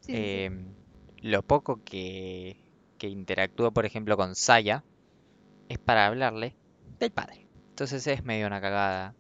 Sí, 0.01 0.13
sí, 0.13 0.27
sí. 0.27 0.45
Em, 0.45 0.75
lo 1.23 1.43
poco 1.43 1.83
que, 1.85 2.57
que 2.99 3.09
interactúa, 3.09 3.71
por 3.71 3.87
ejemplo, 3.87 4.17
con 4.17 4.35
Saya 4.35 4.85
es 5.69 5.79
para 5.79 6.07
hablarle 6.07 6.57
del 7.01 7.13
padre. 7.13 7.49
Entonces 7.71 8.07
es 8.07 8.25
medio 8.25 8.47
una 8.47 8.61
cagada 8.61 9.15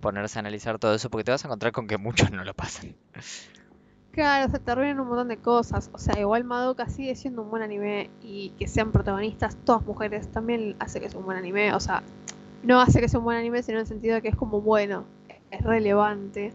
ponerse 0.00 0.38
a 0.38 0.40
analizar 0.40 0.78
todo 0.78 0.94
eso 0.94 1.10
porque 1.10 1.24
te 1.24 1.30
vas 1.30 1.44
a 1.44 1.48
encontrar 1.48 1.72
con 1.72 1.86
que 1.86 1.98
muchos 1.98 2.30
no 2.30 2.44
lo 2.44 2.54
pasan. 2.54 2.96
Claro, 4.12 4.50
se 4.50 4.58
te 4.58 4.70
arruinan 4.72 5.00
un 5.00 5.08
montón 5.08 5.28
de 5.28 5.36
cosas. 5.36 5.88
O 5.92 5.98
sea, 5.98 6.18
igual 6.18 6.44
Madoka 6.44 6.88
sigue 6.88 7.14
siendo 7.14 7.42
un 7.42 7.50
buen 7.50 7.62
anime 7.62 8.10
y 8.20 8.50
que 8.58 8.66
sean 8.66 8.90
protagonistas 8.92 9.56
todas 9.64 9.84
mujeres 9.86 10.28
también 10.32 10.74
hace 10.80 11.00
que 11.00 11.08
sea 11.08 11.20
un 11.20 11.26
buen 11.26 11.38
anime. 11.38 11.72
O 11.74 11.80
sea, 11.80 12.02
no 12.62 12.80
hace 12.80 13.00
que 13.00 13.08
sea 13.08 13.18
un 13.20 13.24
buen 13.24 13.38
anime, 13.38 13.62
sino 13.62 13.78
en 13.78 13.82
el 13.82 13.86
sentido 13.86 14.16
de 14.16 14.22
que 14.22 14.28
es 14.28 14.36
como 14.36 14.60
bueno, 14.60 15.04
es 15.50 15.62
relevante 15.62 16.52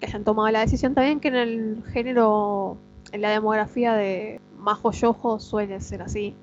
que 0.00 0.06
hayan 0.06 0.24
tomado 0.24 0.50
la 0.50 0.60
decisión. 0.60 0.94
También 0.94 1.20
que 1.20 1.28
en 1.28 1.34
el 1.36 1.82
género, 1.92 2.76
en 3.12 3.20
la 3.22 3.30
demografía 3.30 3.94
de 3.94 4.40
Majo 4.58 4.92
Yojo 4.92 5.38
suele 5.38 5.80
ser 5.80 6.02
así, 6.02 6.34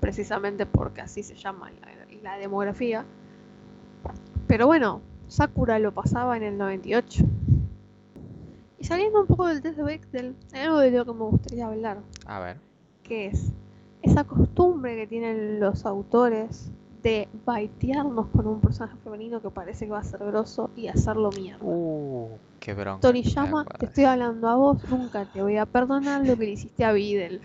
precisamente 0.00 0.66
porque 0.66 1.00
así 1.00 1.22
se 1.22 1.34
llama 1.34 1.70
la, 1.70 1.88
la 2.22 2.38
demografía. 2.38 3.04
Pero 4.46 4.66
bueno, 4.66 5.00
Sakura 5.28 5.78
lo 5.78 5.92
pasaba 5.92 6.36
en 6.36 6.42
el 6.42 6.58
98. 6.58 7.24
Y 8.78 8.84
saliendo 8.84 9.20
un 9.22 9.26
poco 9.26 9.46
del 9.46 9.60
test 9.60 9.76
de 9.76 9.82
Bechdel, 9.82 10.36
hay 10.52 10.60
algo 10.62 10.78
de 10.78 10.90
lo 10.92 11.04
que 11.04 11.12
me 11.12 11.24
gustaría 11.24 11.66
hablar, 11.66 11.98
A 12.26 12.38
ver. 12.40 12.56
que 13.02 13.26
es 13.26 13.52
esa 14.02 14.22
costumbre 14.24 14.94
que 14.94 15.06
tienen 15.08 15.58
los 15.58 15.84
autores 15.84 16.70
de 17.02 17.28
baitearnos 17.46 18.26
con 18.28 18.46
un 18.46 18.60
personaje 18.60 18.96
femenino 19.04 19.40
que 19.40 19.50
parece 19.50 19.86
que 19.86 19.92
va 19.92 20.00
a 20.00 20.04
ser 20.04 20.20
grosso 20.20 20.70
y 20.76 20.88
hacerlo 20.88 21.30
mierda. 21.30 21.64
Uh, 21.64 22.28
qué 22.60 22.74
bronca. 22.74 23.00
Toriyama, 23.00 23.64
te 23.64 23.86
estoy 23.86 24.04
hablando 24.04 24.48
a 24.48 24.56
vos, 24.56 24.78
nunca 24.90 25.24
te 25.26 25.40
voy 25.42 25.56
a 25.56 25.66
perdonar 25.66 26.26
lo 26.26 26.36
que 26.36 26.44
le 26.46 26.50
hiciste 26.52 26.84
a 26.84 26.92
Videl. 26.92 27.40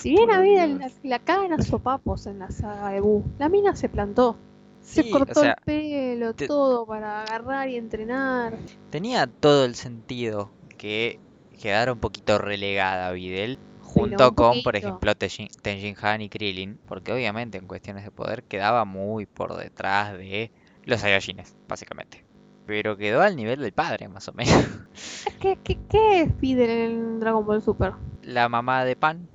Si 0.00 0.10
bien 0.10 0.30
a 0.30 0.40
Videl 0.40 0.78
la, 0.78 0.90
la 1.02 1.18
cagan 1.18 1.52
a 1.52 1.62
sopapos 1.62 2.26
en 2.26 2.38
la 2.38 2.50
saga 2.50 2.90
de 2.90 3.00
Buu, 3.00 3.24
la 3.38 3.48
mina 3.48 3.76
se 3.76 3.88
plantó. 3.88 4.36
Se 4.82 5.02
o 5.02 5.10
cortó 5.10 5.40
sea, 5.40 5.56
el 5.58 5.64
pelo, 5.64 6.34
te- 6.34 6.46
todo 6.46 6.86
para 6.86 7.22
agarrar 7.22 7.68
y 7.68 7.76
entrenar. 7.76 8.56
tenía 8.90 9.26
todo 9.26 9.64
el 9.66 9.74
sentido 9.74 10.50
que 10.78 11.20
quedara 11.60 11.92
un 11.92 11.98
poquito 11.98 12.38
relegada 12.38 13.12
Videl 13.12 13.58
junto 13.92 14.28
un 14.28 14.34
con, 14.34 14.62
por 14.62 14.76
ejemplo, 14.76 15.14
Tenjin, 15.14 15.96
Han 16.02 16.22
y 16.22 16.28
Krillin, 16.28 16.78
porque 16.86 17.12
obviamente 17.12 17.58
en 17.58 17.66
cuestiones 17.66 18.04
de 18.04 18.10
poder 18.10 18.44
quedaba 18.44 18.84
muy 18.84 19.26
por 19.26 19.56
detrás 19.56 20.16
de 20.16 20.50
los 20.84 21.00
Saiyajines, 21.00 21.54
básicamente. 21.68 22.24
Pero 22.66 22.96
quedó 22.96 23.22
al 23.22 23.36
nivel 23.36 23.60
del 23.60 23.72
padre, 23.72 24.08
más 24.08 24.28
o 24.28 24.32
menos. 24.32 24.54
¿Qué, 25.40 25.58
qué, 25.62 25.78
qué 25.88 26.22
es 26.22 26.40
Videl 26.40 26.70
en 26.70 27.20
Dragon 27.20 27.44
Ball 27.44 27.62
Super? 27.62 27.94
La 28.22 28.48
mamá 28.48 28.84
de 28.84 28.96
Pan, 28.96 29.28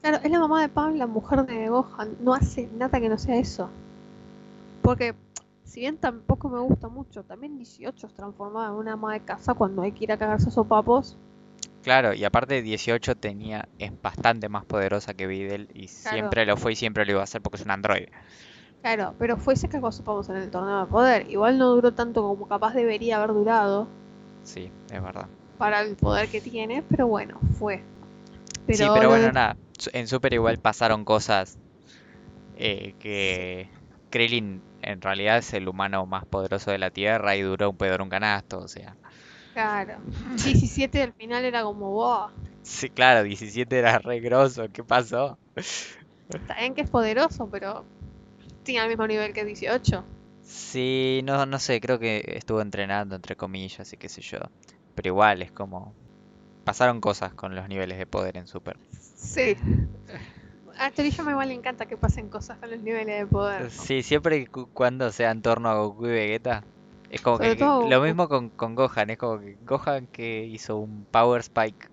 Claro, 0.00 0.18
es 0.24 0.30
la 0.30 0.40
mamá 0.40 0.62
de 0.62 0.68
Pam, 0.70 0.94
la 0.96 1.06
mujer 1.06 1.44
de 1.44 1.68
Gohan. 1.68 2.16
No 2.20 2.32
hace 2.32 2.68
nada 2.74 3.00
que 3.00 3.08
no 3.08 3.18
sea 3.18 3.36
eso. 3.36 3.68
Porque, 4.82 5.14
si 5.64 5.80
bien 5.80 5.98
tampoco 5.98 6.48
me 6.48 6.58
gusta 6.58 6.88
mucho, 6.88 7.22
también 7.22 7.58
18 7.58 8.06
es 8.06 8.14
transformada 8.14 8.68
en 8.68 8.74
una 8.76 8.94
ama 8.94 9.12
de 9.12 9.20
casa 9.20 9.52
cuando 9.52 9.82
hay 9.82 9.92
que 9.92 10.04
ir 10.04 10.12
a 10.12 10.16
cagarse 10.16 10.48
a 10.48 10.52
sopapos. 10.52 11.18
Claro, 11.82 12.14
y 12.14 12.24
aparte 12.24 12.62
18 12.62 13.14
tenía, 13.16 13.68
es 13.78 13.92
bastante 14.00 14.48
más 14.48 14.64
poderosa 14.66 15.14
que 15.14 15.26
Videl 15.26 15.68
y 15.74 15.88
siempre 15.88 16.46
lo 16.46 16.56
fue 16.56 16.72
y 16.72 16.76
siempre 16.76 17.04
lo 17.04 17.12
iba 17.12 17.20
a 17.20 17.24
hacer 17.24 17.42
porque 17.42 17.56
es 17.58 17.64
un 17.64 17.70
androide. 17.72 18.08
Claro, 18.82 19.14
pero 19.18 19.38
fue 19.38 19.54
y 19.54 19.56
se 19.56 19.70
cagó 19.70 19.86
a 19.88 19.92
sopapos 19.92 20.28
en 20.28 20.36
el 20.36 20.50
torneo 20.50 20.80
de 20.80 20.86
poder. 20.90 21.30
Igual 21.30 21.56
no 21.56 21.70
duró 21.70 21.92
tanto 21.94 22.22
como 22.22 22.46
capaz 22.46 22.74
debería 22.74 23.16
haber 23.16 23.32
durado 23.32 23.88
Sí, 24.42 24.70
es 24.90 25.02
verdad. 25.02 25.30
para 25.58 25.80
el 25.82 25.96
poder 25.96 26.28
que 26.28 26.40
tiene, 26.40 26.82
pero 26.82 27.06
bueno, 27.06 27.38
fue. 27.58 27.84
Pero 28.66 28.78
sí, 28.78 28.90
pero 28.90 29.08
bueno, 29.08 29.32
de- 29.32 29.32
nada. 29.32 29.56
En 29.92 30.08
Super 30.08 30.32
igual 30.34 30.58
pasaron 30.58 31.04
cosas 31.04 31.58
eh, 32.54 32.94
que 32.98 33.70
Krillin 34.10 34.64
en 34.82 35.00
realidad 35.00 35.38
es 35.38 35.52
el 35.54 35.68
humano 35.68 36.06
más 36.06 36.24
poderoso 36.26 36.70
de 36.70 36.78
la 36.78 36.90
Tierra 36.90 37.36
y 37.36 37.42
duró 37.42 37.70
un 37.70 37.76
pedo 37.76 37.94
en 37.96 38.02
un 38.02 38.08
canasto, 38.10 38.58
o 38.60 38.68
sea. 38.68 38.98
Claro. 39.54 39.98
17 40.44 41.02
al 41.02 41.12
final 41.14 41.44
era 41.44 41.62
como, 41.62 41.90
wow. 41.92 42.28
Sí, 42.62 42.88
claro, 42.90 43.22
17 43.24 43.78
era 43.78 43.98
re 43.98 44.20
grosso, 44.20 44.66
¿qué 44.72 44.84
pasó? 44.84 45.38
Está 46.28 46.54
bien 46.60 46.74
que 46.74 46.82
es 46.82 46.90
poderoso, 46.90 47.48
pero 47.50 47.84
tiene 48.62 48.82
el 48.84 48.88
mismo 48.88 49.06
nivel 49.06 49.32
que 49.32 49.44
18. 49.44 50.04
Sí, 50.42 51.20
no, 51.24 51.46
no 51.46 51.58
sé, 51.58 51.80
creo 51.80 51.98
que 51.98 52.22
estuvo 52.36 52.60
entrenando, 52.60 53.16
entre 53.16 53.34
comillas, 53.36 53.92
y 53.92 53.96
qué 53.96 54.08
sé 54.08 54.20
yo. 54.22 54.38
Pero 54.94 55.08
igual, 55.08 55.42
es 55.42 55.52
como... 55.52 55.94
Pasaron 56.64 57.00
cosas 57.00 57.34
con 57.34 57.54
los 57.56 57.68
niveles 57.68 57.98
de 57.98 58.06
poder 58.06 58.36
en 58.36 58.46
Super. 58.46 58.76
Sí. 59.16 59.56
A 60.78 60.90
Toriyama 60.90 61.32
igual 61.32 61.48
le 61.48 61.54
encanta 61.54 61.86
que 61.86 61.96
pasen 61.96 62.28
cosas 62.28 62.58
con 62.58 62.70
los 62.70 62.80
niveles 62.80 63.20
de 63.20 63.26
poder. 63.26 63.62
¿no? 63.62 63.68
Sí, 63.70 64.02
siempre 64.02 64.46
cu- 64.46 64.68
cuando 64.72 65.10
sea 65.10 65.30
en 65.30 65.42
torno 65.42 65.68
a 65.68 65.74
Goku 65.74 66.06
y 66.06 66.10
Vegeta, 66.10 66.64
es 67.10 67.20
como 67.20 67.38
Sobre 67.38 67.50
que 67.50 67.56
todo 67.56 67.88
lo 67.88 68.00
mismo 68.00 68.28
con, 68.28 68.50
con 68.50 68.74
Gohan, 68.74 69.10
es 69.10 69.18
como 69.18 69.40
que 69.40 69.58
Gohan 69.66 70.06
que 70.06 70.44
hizo 70.44 70.76
un 70.76 71.04
Power 71.10 71.40
Spike 71.40 71.88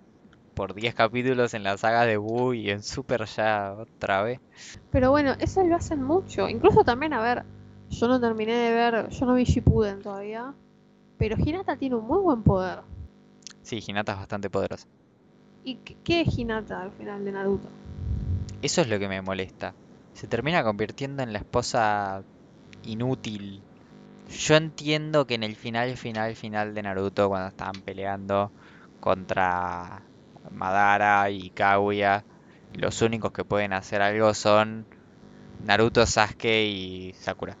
por 0.54 0.74
10 0.74 0.94
capítulos 0.94 1.54
en 1.54 1.64
la 1.64 1.76
saga 1.76 2.04
de 2.04 2.16
Buu 2.16 2.54
y 2.54 2.70
en 2.70 2.82
Super 2.82 3.24
ya 3.26 3.76
otra 3.78 4.22
vez. 4.22 4.40
Pero 4.90 5.10
bueno, 5.10 5.34
eso 5.38 5.62
lo 5.64 5.76
hacen 5.76 6.02
mucho. 6.02 6.48
Incluso 6.48 6.84
también, 6.84 7.12
a 7.12 7.20
ver, 7.20 7.44
yo 7.90 8.08
no 8.08 8.20
terminé 8.20 8.54
de 8.54 8.72
ver, 8.72 9.08
yo 9.08 9.26
no 9.26 9.34
vi 9.34 9.44
Shippuden 9.44 10.02
todavía, 10.02 10.54
pero 11.16 11.36
Hinata 11.36 11.76
tiene 11.76 11.96
un 11.96 12.06
muy 12.06 12.20
buen 12.20 12.42
poder. 12.42 12.80
Sí, 13.62 13.82
Hinata 13.86 14.12
es 14.12 14.18
bastante 14.18 14.50
poderosa. 14.50 14.86
¿Y 15.64 15.76
qué, 15.76 15.96
qué 16.04 16.20
es 16.22 16.38
Hinata 16.38 16.82
al 16.82 16.92
final 16.92 17.24
de 17.24 17.32
Naruto? 17.32 17.68
Eso 18.62 18.80
es 18.80 18.88
lo 18.88 18.98
que 18.98 19.08
me 19.08 19.20
molesta. 19.20 19.74
Se 20.12 20.26
termina 20.26 20.64
convirtiendo 20.64 21.22
en 21.22 21.32
la 21.32 21.38
esposa 21.38 22.22
inútil. 22.84 23.62
Yo 24.28 24.54
entiendo 24.56 25.26
que 25.26 25.34
en 25.34 25.42
el 25.42 25.56
final, 25.56 25.96
final, 25.96 26.36
final 26.36 26.74
de 26.74 26.82
Naruto, 26.82 27.28
cuando 27.28 27.48
estaban 27.48 27.82
peleando 27.82 28.52
contra 29.00 30.10
Madara 30.50 31.30
y 31.30 31.50
Kaguya, 31.50 32.26
los 32.72 33.00
únicos 33.02 33.32
que 33.32 33.44
pueden 33.44 33.72
hacer 33.72 34.02
algo 34.02 34.34
son 34.34 34.86
Naruto, 35.58 36.06
Sasuke 36.06 36.64
y 36.66 37.14
Sakura. 37.14 37.58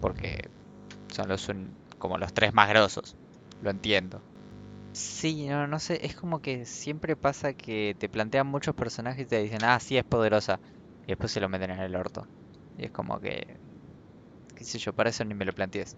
Porque 0.00 0.50
son 1.08 1.28
los 1.28 1.48
un- 1.50 1.78
como 1.98 2.18
los 2.18 2.32
tres 2.34 2.54
más 2.54 2.68
grosos. 2.70 3.16
Lo 3.60 3.70
entiendo. 3.70 4.24
Sí, 4.92 5.46
no, 5.48 5.66
no 5.68 5.78
sé, 5.80 6.04
es 6.06 6.16
como 6.16 6.40
que 6.40 6.66
siempre 6.66 7.16
pasa 7.16 7.54
que 7.54 7.96
te 7.98 8.08
plantean 8.10 8.46
muchos 8.48 8.74
personajes 8.74 9.24
y 9.26 9.28
te 9.28 9.42
dicen, 9.42 9.64
ah, 9.64 9.80
sí, 9.80 9.96
es 9.98 10.04
poderosa. 10.04 10.60
Y 11.06 11.12
después 11.12 11.32
se 11.32 11.40
lo 11.40 11.48
meten 11.48 11.70
en 11.72 11.80
el 11.80 11.96
orto. 11.96 12.28
Y 12.76 12.86
es 12.86 12.90
como 12.92 13.20
que, 13.20 13.60
qué 14.54 14.64
sé 14.64 14.78
yo, 14.78 14.92
para 14.92 15.10
eso 15.10 15.24
ni 15.24 15.34
me 15.34 15.44
lo 15.46 15.52
plantees. 15.54 15.96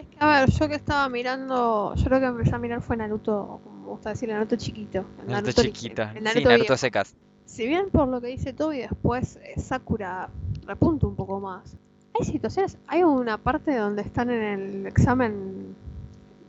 Es 0.00 0.06
que, 0.06 0.16
a 0.18 0.40
ver, 0.40 0.50
yo 0.50 0.68
que 0.68 0.74
estaba 0.76 1.08
mirando, 1.08 1.94
yo 1.94 2.04
creo 2.04 2.20
que 2.20 2.26
empecé 2.26 2.54
a 2.54 2.58
mirar 2.58 2.80
fue 2.82 2.96
Naruto, 2.96 3.60
como 3.62 3.80
me 3.82 3.86
gusta 3.88 4.10
decir, 4.10 4.28
Naruto 4.28 4.56
chiquito. 4.56 5.04
Naruto 5.26 5.50
ori- 5.60 5.72
chiquita. 5.72 6.12
el 6.12 6.18
Sí, 6.18 6.24
Naruto 6.24 6.48
Naruto 6.48 6.64
viejo. 6.64 6.76
secas. 6.76 7.14
Si 7.44 7.66
bien 7.66 7.90
por 7.90 8.08
lo 8.08 8.20
que 8.20 8.28
dice 8.28 8.52
Toby, 8.52 8.78
después 8.78 9.36
eh, 9.42 9.60
Sakura 9.60 10.30
repunta 10.66 11.06
un 11.06 11.16
poco 11.16 11.40
más. 11.40 11.76
Hay 12.18 12.24
situaciones, 12.26 12.78
hay 12.86 13.02
una 13.02 13.38
parte 13.38 13.76
donde 13.76 14.02
están 14.02 14.30
en 14.30 14.42
el 14.42 14.86
examen 14.86 15.74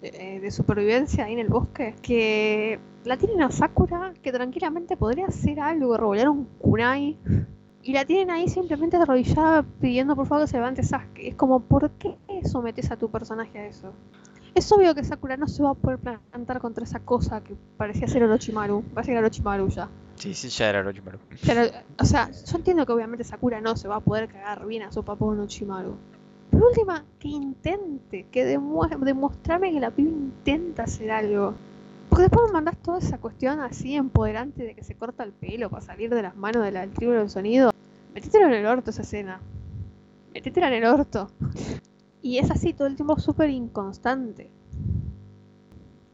de, 0.02 0.40
de 0.40 0.52
supervivencia 0.52 1.26
ahí 1.26 1.34
en 1.34 1.40
el 1.40 1.50
bosque 1.50 1.96
que 2.02 2.80
la 3.04 3.18
tienen 3.18 3.42
a 3.42 3.52
Sakura 3.52 4.14
que 4.22 4.32
tranquilamente 4.32 4.96
podría 4.96 5.26
hacer 5.28 5.60
algo, 5.60 5.98
revolear 5.98 6.30
un 6.30 6.46
kunai. 6.60 7.18
Y 7.84 7.94
la 7.94 8.06
tienen 8.06 8.30
ahí 8.30 8.48
simplemente 8.48 8.98
arrodillada 8.98 9.64
pidiendo 9.80 10.16
por 10.16 10.28
favor 10.28 10.44
que 10.46 10.52
se 10.52 10.58
levante 10.58 10.84
Sasuke. 10.84 11.30
Es 11.30 11.36
como, 11.36 11.62
¿por 11.62 11.90
qué 11.92 12.16
sometes 12.46 12.92
a 12.92 12.98
tu 12.98 13.10
personaje 13.10 13.58
a 13.58 13.66
eso? 13.68 13.94
Es 14.54 14.72
obvio 14.72 14.94
que 14.94 15.04
Sakura 15.04 15.38
no 15.38 15.48
se 15.48 15.64
va 15.64 15.72
a 15.72 15.74
poder 15.74 15.98
plantar 15.98 16.60
contra 16.60 16.84
esa 16.84 17.00
cosa 17.00 17.42
que 17.42 17.56
parecía 17.78 18.08
ser 18.08 18.24
Orochimaru. 18.24 18.84
Parece 18.94 19.08
que 19.12 19.18
era 19.18 19.22
Orochimaru 19.22 19.70
ya. 19.70 19.90
Sí, 20.16 20.34
sí, 20.34 20.50
ya 20.50 20.70
era 20.70 20.80
Orochimaru. 20.82 21.20
Pero, 21.46 21.62
o 22.00 22.06
sea, 22.06 22.30
yo 22.30 22.58
entiendo 22.58 22.86
que 22.86 22.92
obviamente 22.92 23.24
Sakura 23.24 23.62
no 23.62 23.76
se 23.76 23.88
va 23.88 23.96
a 23.96 24.00
poder 24.02 24.28
cagar 24.28 24.68
bien 24.68 24.84
a 24.84 24.92
su 24.92 25.04
papá 25.04 25.26
Orochimaru. 25.26 25.98
Pero 26.52 26.68
última, 26.68 27.06
que 27.18 27.30
intente, 27.30 28.28
que 28.30 28.46
demue- 28.46 28.90
demostrarme 29.00 29.72
que 29.72 29.80
la 29.80 29.90
piba 29.90 30.10
intenta 30.12 30.84
hacer 30.84 31.10
algo. 31.12 31.56
Porque 32.12 32.24
después 32.24 32.48
me 32.48 32.52
mandás 32.56 32.76
toda 32.82 32.98
esa 33.00 33.20
cuestión 33.20 33.62
así 33.62 33.96
empoderante 33.96 34.64
de 34.64 34.76
que 34.76 34.84
se 34.84 34.96
corta 34.96 35.24
el 35.24 35.32
pelo 35.32 35.70
para 35.70 35.82
salir 35.82 36.10
de 36.14 36.22
las 36.22 36.36
manos 36.36 36.62
de 36.62 36.70
la- 36.72 36.82
del 36.82 36.92
tribu 36.92 37.14
del 37.14 37.30
sonido. 37.30 37.72
Metételo 38.14 38.48
en 38.48 38.54
el 38.54 38.66
orto 38.66 38.90
esa 38.90 39.04
escena. 39.04 39.40
Metétela 40.34 40.68
en 40.68 40.74
el 40.74 40.86
orto. 40.90 41.30
Y 42.22 42.38
es 42.40 42.52
así 42.52 42.74
todo 42.74 42.88
el 42.90 42.98
tiempo 42.98 43.18
súper 43.18 43.50
inconstante. 43.50 44.52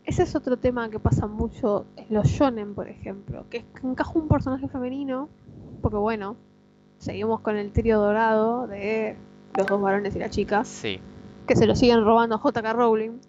Ese 0.04 0.22
es 0.22 0.36
otro 0.36 0.58
tema 0.58 0.88
que 0.90 1.00
pasa 1.00 1.26
mucho 1.26 1.88
en 1.96 2.06
los 2.12 2.28
shonen, 2.28 2.76
por 2.76 2.88
ejemplo, 2.88 3.46
que 3.50 3.58
es 3.58 3.64
que 3.74 3.88
encaja 3.88 4.12
un 4.14 4.28
personaje 4.28 4.68
femenino, 4.68 5.30
porque 5.82 5.98
bueno, 5.98 6.36
seguimos 7.00 7.40
con 7.42 7.58
el 7.58 7.72
trío 7.72 8.00
dorado 8.00 8.68
de 8.68 9.18
los 9.58 9.66
dos 9.66 9.82
varones 9.82 10.16
y 10.16 10.20
la 10.20 10.30
chica, 10.30 10.64
Sí, 10.64 11.00
que 11.48 11.56
se 11.56 11.66
lo 11.66 11.76
siguen 11.76 12.06
robando 12.06 12.36
a 12.36 12.40
JK 12.40 12.72
Rowling, 12.74 13.20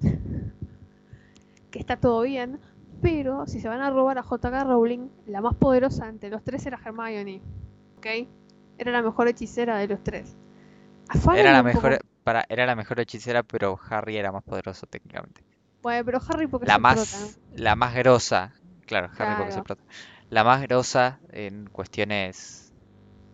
que 1.70 1.78
está 1.78 1.96
todo 1.96 2.22
bien, 2.22 2.60
pero 3.02 3.46
si 3.46 3.60
se 3.60 3.68
van 3.68 3.80
a 3.82 3.90
robar 3.90 4.18
a 4.18 4.22
JK 4.22 4.64
Rowling, 4.64 5.08
la 5.26 5.40
más 5.40 5.54
poderosa 5.56 6.08
entre 6.08 6.30
los 6.30 6.42
tres 6.44 6.66
era 6.66 6.80
Hermione, 6.84 7.42
¿ok? 7.98 8.06
Era 8.78 8.92
la 8.92 9.02
mejor 9.02 9.28
hechicera 9.28 9.78
de 9.78 9.88
los 9.88 10.02
tres. 10.02 10.36
Era 11.30 11.52
la 11.52 11.62
poco- 11.62 11.62
mejor, 11.62 11.98
para, 12.22 12.44
era 12.50 12.66
la 12.66 12.76
mejor 12.76 13.00
hechicera, 13.00 13.42
pero 13.42 13.80
Harry 13.88 14.18
era 14.18 14.30
más 14.30 14.44
poderoso 14.44 14.86
técnicamente. 14.86 15.40
Bueno, 15.82 16.04
pero 16.04 16.20
Harry 16.28 16.46
porque 16.46 16.70
La 16.70 16.78
prota, 16.86 17.18
más, 17.18 17.40
la 17.50 17.74
más 17.74 17.94
grosa, 17.96 18.54
claro, 18.86 19.10
Harry 19.18 19.34
porque 19.34 19.50
es 19.50 19.56
el 19.56 19.62
Claro. 19.62 19.64
prota. 19.64 19.82
La 20.28 20.44
más 20.44 20.62
grosa 20.62 21.20
en 21.30 21.66
cuestiones 21.66 22.72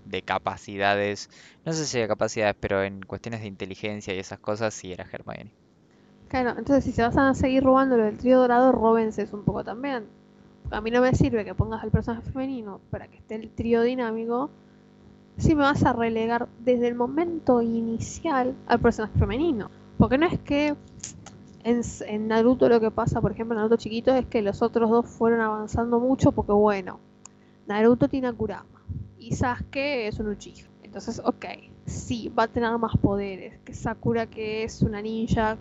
de 0.05 0.23
capacidades, 0.23 1.29
no 1.65 1.73
sé 1.75 1.87
si 1.87 1.99
de 2.01 2.09
capacidades, 2.09 2.57
pero 2.61 2.83
en 2.85 3.03
cuestiones 3.03 3.43
de 3.43 3.49
inteligencia 3.49 4.15
y 4.15 4.19
esas 4.21 4.41
cosas 4.41 4.75
sí 4.75 4.93
era 4.93 5.07
Hermione. 5.11 5.55
Claro, 6.35 6.59
entonces 6.59 6.83
si 6.83 6.91
se 6.91 7.01
van 7.01 7.17
a 7.17 7.35
seguir 7.35 7.63
robando 7.63 7.97
lo 7.97 8.03
del 8.03 8.19
trío 8.19 8.41
dorado, 8.41 8.73
róbense 8.73 9.29
un 9.31 9.45
poco 9.45 9.63
también. 9.63 10.07
A 10.73 10.81
mí 10.81 10.91
no 10.91 11.01
me 11.01 11.15
sirve 11.15 11.45
que 11.45 11.55
pongas 11.55 11.85
al 11.85 11.93
personaje 11.93 12.29
femenino 12.29 12.81
para 12.91 13.07
que 13.07 13.19
esté 13.19 13.37
el 13.37 13.51
trío 13.51 13.83
dinámico 13.83 14.51
si 15.37 15.55
me 15.55 15.63
vas 15.63 15.85
a 15.85 15.93
relegar 15.93 16.49
desde 16.59 16.89
el 16.89 16.97
momento 16.97 17.63
inicial 17.63 18.57
al 18.67 18.81
personaje 18.81 19.17
femenino. 19.17 19.71
Porque 19.97 20.19
no 20.19 20.27
es 20.27 20.41
que 20.41 20.75
en 21.63 22.27
Naruto 22.27 22.69
lo 22.69 22.81
que 22.81 22.91
pasa, 22.91 23.21
por 23.21 23.31
ejemplo, 23.31 23.55
en 23.55 23.59
Naruto 23.59 23.77
chiquito, 23.77 24.13
es 24.13 24.27
que 24.27 24.43
los 24.43 24.61
otros 24.61 24.91
dos 24.91 25.07
fueron 25.07 25.41
avanzando 25.41 26.01
mucho 26.01 26.33
porque, 26.33 26.51
bueno, 26.51 26.99
Naruto 27.69 28.09
tiene 28.09 28.27
a 28.27 28.33
Kurama 28.33 28.83
y 29.21 29.37
Sasuke 29.37 30.09
es 30.09 30.19
un 30.19 30.31
Uchiha. 30.31 30.67
Entonces, 30.83 31.23
ok, 31.25 31.45
sí, 31.87 32.29
va 32.37 32.43
a 32.43 32.49
tener 32.49 32.77
más 32.77 32.97
poderes 32.97 33.61
que 33.61 33.73
Sakura, 33.73 34.27
que 34.27 34.65
es 34.65 34.83
una 34.83 35.01
ninja 35.01 35.59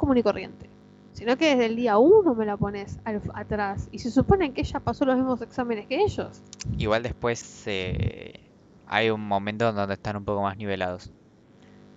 común 0.00 0.16
y 0.18 0.22
corriente. 0.22 0.68
Sino 1.12 1.36
que 1.36 1.50
desde 1.50 1.66
el 1.66 1.76
día 1.76 1.98
uno 1.98 2.34
me 2.34 2.46
la 2.46 2.56
pones 2.56 2.98
al- 3.04 3.20
atrás. 3.34 3.88
Y 3.92 3.98
se 3.98 4.10
supone 4.10 4.52
que 4.52 4.62
ella 4.62 4.80
pasó 4.80 5.04
los 5.04 5.16
mismos 5.16 5.42
exámenes 5.42 5.86
que 5.86 6.02
ellos. 6.02 6.42
Igual 6.78 7.02
después 7.02 7.62
eh, 7.66 8.40
hay 8.86 9.10
un 9.10 9.20
momento 9.20 9.68
en 9.68 9.74
donde 9.76 9.94
están 9.94 10.16
un 10.16 10.24
poco 10.24 10.42
más 10.42 10.56
nivelados, 10.56 11.10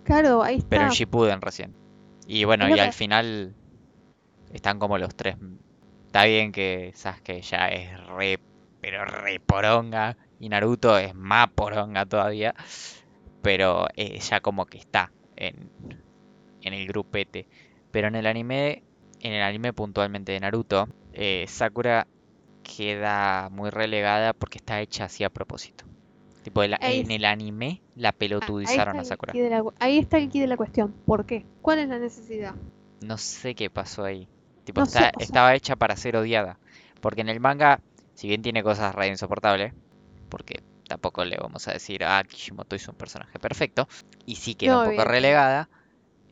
Claro, 0.04 0.42
ahí 0.42 0.56
está. 0.56 0.68
pero 0.68 0.84
en 0.84 0.90
Shippuden 0.90 1.40
recién. 1.40 1.74
Y 2.26 2.44
bueno, 2.44 2.68
y 2.68 2.78
al 2.78 2.92
final 2.92 3.54
están 4.52 4.78
como 4.78 4.98
los 4.98 5.14
tres. 5.14 5.36
Está 6.06 6.24
bien 6.24 6.52
que 6.52 6.92
Sasuke 6.94 7.40
ya 7.40 7.68
es 7.68 8.06
re, 8.08 8.38
pero 8.80 9.04
re 9.04 9.40
poronga, 9.40 10.16
y 10.38 10.48
Naruto 10.48 10.98
es 10.98 11.14
más 11.14 11.48
poronga 11.50 12.04
todavía, 12.06 12.54
pero 13.42 13.86
eh, 13.96 14.18
ya 14.20 14.40
como 14.40 14.66
que 14.66 14.78
está 14.78 15.10
en, 15.36 15.70
en 16.62 16.74
el 16.74 16.86
grupete. 16.86 17.46
Pero 17.94 18.08
en 18.08 18.16
el 18.16 18.26
anime, 18.26 18.82
en 19.20 19.32
el 19.34 19.42
anime 19.44 19.72
puntualmente 19.72 20.32
de 20.32 20.40
Naruto, 20.40 20.88
eh, 21.12 21.44
Sakura 21.46 22.08
queda 22.64 23.48
muy 23.50 23.70
relegada 23.70 24.32
porque 24.32 24.58
está 24.58 24.80
hecha 24.80 25.04
así 25.04 25.22
a 25.22 25.30
propósito. 25.30 25.84
Tipo, 26.42 26.64
el- 26.64 26.74
en 26.80 27.02
es- 27.02 27.08
el 27.08 27.24
anime 27.24 27.80
la 27.94 28.08
Ah, 28.08 28.12
pelotudizaron 28.18 28.96
está 28.96 29.00
a 29.00 29.04
Sakura. 29.04 29.32
la- 29.32 29.62
ahí 29.78 29.98
está 29.98 30.18
el 30.18 30.28
quid 30.28 30.40
de 30.40 30.48
la 30.48 30.56
cuestión. 30.56 30.92
¿Por 31.06 31.24
qué? 31.24 31.44
¿Cuál 31.62 31.78
es 31.78 31.88
la 31.88 32.00
necesidad? 32.00 32.56
No 33.00 33.16
sé 33.16 33.54
qué 33.54 33.70
pasó 33.70 34.02
ahí. 34.02 34.26
Tipo, 34.64 34.80
No 34.80 34.86
está- 34.86 34.98
sé, 34.98 35.06
o 35.14 35.18
sea- 35.18 35.24
estaba 35.26 35.54
hecha 35.54 35.76
para 35.76 35.94
ser 35.94 36.16
odiada. 36.16 36.58
Porque 37.00 37.20
en 37.20 37.28
el 37.28 37.38
manga, 37.38 37.78
si 38.16 38.26
bien 38.26 38.42
tiene 38.42 38.64
cosas 38.64 38.92
re 38.92 39.06
insoportables, 39.06 39.72
porque 40.28 40.64
tampoco 40.88 41.24
le 41.24 41.36
vamos 41.36 41.68
a 41.68 41.72
decir, 41.74 42.02
ah, 42.02 42.24
Kishimoto 42.26 42.74
hizo 42.74 42.90
un 42.90 42.96
personaje 42.96 43.38
perfecto, 43.38 43.86
y 44.26 44.34
sí 44.34 44.56
queda 44.56 44.72
No, 44.72 44.82
un 44.82 44.90
poco 44.90 45.04
relegada, 45.04 45.68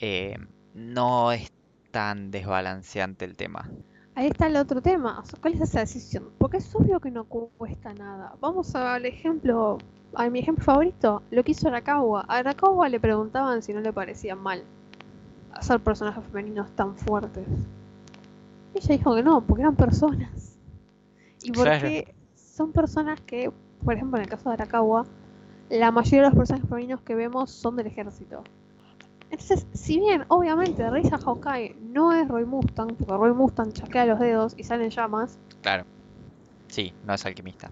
eh, 0.01 0.37
no 0.75 1.33
es 1.33 1.51
tan 1.91 2.31
desbalanceante 2.31 3.25
el 3.25 3.37
tema. 3.37 3.69
Ahí 4.15 4.27
está 4.27 4.47
el 4.47 4.57
otro 4.57 4.81
tema. 4.83 5.23
¿Cuál 5.41 5.55
es 5.55 5.61
esa 5.63 5.81
decisión? 5.81 6.25
Porque 6.39 6.59
es 6.59 6.75
obvio 6.75 7.01
que 7.01 7.11
no 7.11 7.25
cu- 7.25 7.51
cuesta 7.57 7.95
nada. 7.95 8.35
Vamos 8.41 8.75
al 8.75 9.07
ejemplo, 9.07 9.79
a 10.15 10.29
mi 10.29 10.41
ejemplo 10.41 10.65
favorito, 10.65 11.23
lo 11.31 11.43
que 11.43 11.53
hizo 11.53 11.69
Arakawa. 11.69 12.25
A 12.29 12.39
Arakawa 12.39 12.89
le 12.89 13.01
preguntaban 13.01 13.63
si 13.63 13.73
no 13.73 13.81
le 13.81 13.93
parecía 13.93 14.37
mal 14.37 14.63
hacer 15.53 15.81
personajes 15.81 16.23
femeninos 16.31 16.71
tan 16.77 16.97
fuertes. 16.97 17.47
Ella 18.75 18.97
dijo 18.97 19.15
que 19.15 19.23
no, 19.23 19.41
porque 19.43 19.63
eran 19.63 19.77
personas. 19.77 20.57
Y 21.43 21.51
porque 21.53 22.15
son 22.35 22.73
personas 22.73 23.21
que, 23.21 23.51
por 23.85 23.95
ejemplo, 23.95 24.19
en 24.19 24.25
el 24.25 24.31
caso 24.31 24.49
de 24.49 24.55
Arakawa, 24.55 25.07
la 25.71 25.91
mayoría 25.91 26.21
de 26.23 26.27
los 26.29 26.37
personajes 26.37 26.69
femeninos 26.69 27.01
que 27.03 27.15
vemos 27.15 27.51
son 27.51 27.77
del 27.77 27.87
ejército. 27.87 28.43
Entonces, 29.33 29.67
si 29.73 29.99
bien, 29.99 30.27
obviamente, 30.29 30.89
Risa 30.91 31.17
Hawkeye 31.17 31.75
no 31.81 32.13
es 32.13 32.29
Roy 32.29 32.45
Mustang, 32.45 32.95
porque 32.95 33.15
Roy 33.15 33.33
Mustang 33.33 33.73
chasquea 33.73 34.05
los 34.05 34.21
dedos 34.21 34.55
y 34.59 34.63
salen 34.63 34.91
llamas. 34.91 35.39
Claro. 35.63 35.87
Sí, 36.69 36.93
no 37.03 37.15
es 37.15 37.25
alquimista. 37.25 37.71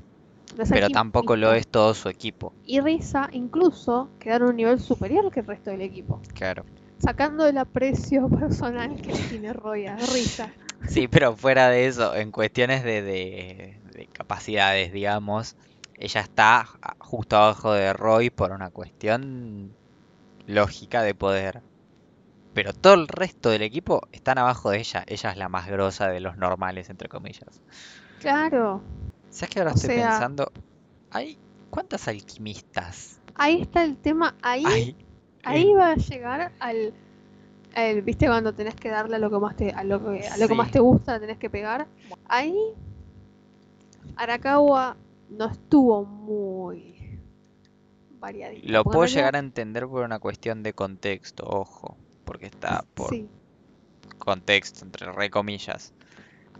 pero 0.70 0.88
tampoco 0.88 1.36
lo 1.36 1.52
es 1.52 1.68
todo 1.68 1.92
su 1.92 2.08
equipo. 2.08 2.54
Y 2.64 2.80
Risa 2.80 3.28
incluso 3.32 4.08
queda 4.18 4.36
en 4.36 4.44
un 4.44 4.56
nivel 4.56 4.80
superior 4.80 5.30
que 5.30 5.40
el 5.40 5.46
resto 5.46 5.70
del 5.70 5.82
equipo. 5.82 6.22
Claro. 6.32 6.64
Sacando 6.98 7.46
el 7.46 7.58
aprecio 7.58 8.26
personal 8.40 8.96
que 8.96 9.12
tiene 9.12 9.52
Roy 9.52 9.86
a 9.86 9.96
Risa. 9.96 10.50
Sí, 10.88 11.08
pero 11.08 11.36
fuera 11.36 11.68
de 11.68 11.86
eso, 11.86 12.14
en 12.14 12.30
cuestiones 12.30 12.84
de, 12.84 13.02
de 13.02 14.08
capacidades, 14.14 14.92
digamos, 14.92 15.56
ella 15.98 16.22
está 16.22 16.66
justo 16.98 17.36
abajo 17.36 17.74
de 17.74 17.92
Roy 17.92 18.30
por 18.30 18.52
una 18.52 18.70
cuestión 18.70 19.74
lógica 20.50 21.02
de 21.02 21.14
poder. 21.14 21.62
Pero 22.52 22.72
todo 22.72 22.94
el 22.94 23.08
resto 23.08 23.50
del 23.50 23.62
equipo 23.62 24.02
están 24.12 24.38
abajo 24.38 24.70
de 24.70 24.78
ella. 24.78 25.04
Ella 25.06 25.30
es 25.30 25.36
la 25.36 25.48
más 25.48 25.68
grosa 25.68 26.08
de 26.08 26.20
los 26.20 26.36
normales, 26.36 26.90
entre 26.90 27.08
comillas. 27.08 27.60
Claro. 28.20 28.82
¿Sabes 29.30 29.54
que 29.54 29.60
ahora 29.60 29.72
estoy 29.72 29.96
pensando? 29.96 30.50
¿Hay 31.10 31.38
cuántas 31.70 32.08
alquimistas? 32.08 33.20
Ahí 33.36 33.62
está 33.62 33.84
el 33.84 33.96
tema. 33.96 34.34
Ahí, 34.42 34.96
ahí 35.44 35.72
va 35.72 35.92
a 35.92 35.94
llegar 35.94 36.52
al, 36.58 36.92
¿Viste 38.02 38.26
cuando 38.26 38.52
tenés 38.52 38.74
que 38.74 38.88
darle 38.88 39.16
a 39.16 39.18
lo 39.18 39.30
que 39.30 39.38
más 39.38 39.56
te, 39.56 39.70
a 39.70 39.84
lo 39.84 40.04
que, 40.04 40.26
a 40.26 40.36
lo 40.36 40.48
que 40.48 40.54
más 40.54 40.70
te 40.70 40.80
gusta, 40.80 41.20
tenés 41.20 41.38
que 41.38 41.48
pegar? 41.48 41.86
Ahí 42.26 42.56
Arakawa 44.16 44.96
no 45.30 45.46
estuvo 45.46 46.04
muy 46.04 46.99
lo 48.64 48.84
puedo 48.84 49.06
llegar 49.06 49.36
a 49.36 49.38
entender 49.38 49.86
por 49.86 50.04
una 50.04 50.18
cuestión 50.18 50.62
de 50.62 50.72
contexto, 50.72 51.44
ojo, 51.46 51.96
porque 52.24 52.46
está 52.46 52.84
por 52.94 53.10
contexto, 54.18 54.84
entre 54.84 55.10
re 55.12 55.30
comillas. 55.30 55.94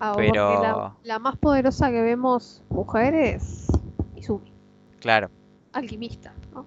Ah, 0.00 0.14
pero 0.16 0.96
la, 1.02 1.18
más 1.18 1.36
poderosa 1.36 1.90
que 1.90 2.00
vemos 2.00 2.62
mujer 2.70 3.14
es 3.14 3.66
Izumi. 4.16 4.52
Claro. 4.98 5.30
Alquimista, 5.72 6.34
¿no? 6.54 6.66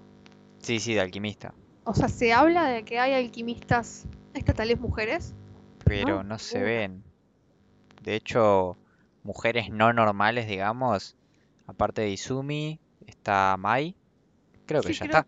Sí, 0.59 0.79
sí, 0.79 0.93
de 0.93 1.01
alquimista. 1.01 1.53
O 1.83 1.95
sea, 1.95 2.07
se 2.07 2.31
habla 2.31 2.65
de 2.65 2.85
que 2.85 2.99
hay 2.99 3.13
alquimistas 3.13 4.05
estatales 4.33 4.79
mujeres. 4.79 5.33
Pero 5.83 6.23
no, 6.23 6.37
se 6.37 6.61
ven. 6.61 7.03
De 8.03 8.15
hecho, 8.15 8.77
mujeres 9.23 9.69
no 9.71 9.91
normales, 9.93 10.47
digamos, 10.47 11.17
aparte 11.65 12.01
de 12.01 12.11
Izumi, 12.11 12.79
está 13.07 13.57
Mai, 13.57 13.95
Creo 14.65 14.81
que 14.81 14.93
ya 14.93 15.05
está. 15.05 15.27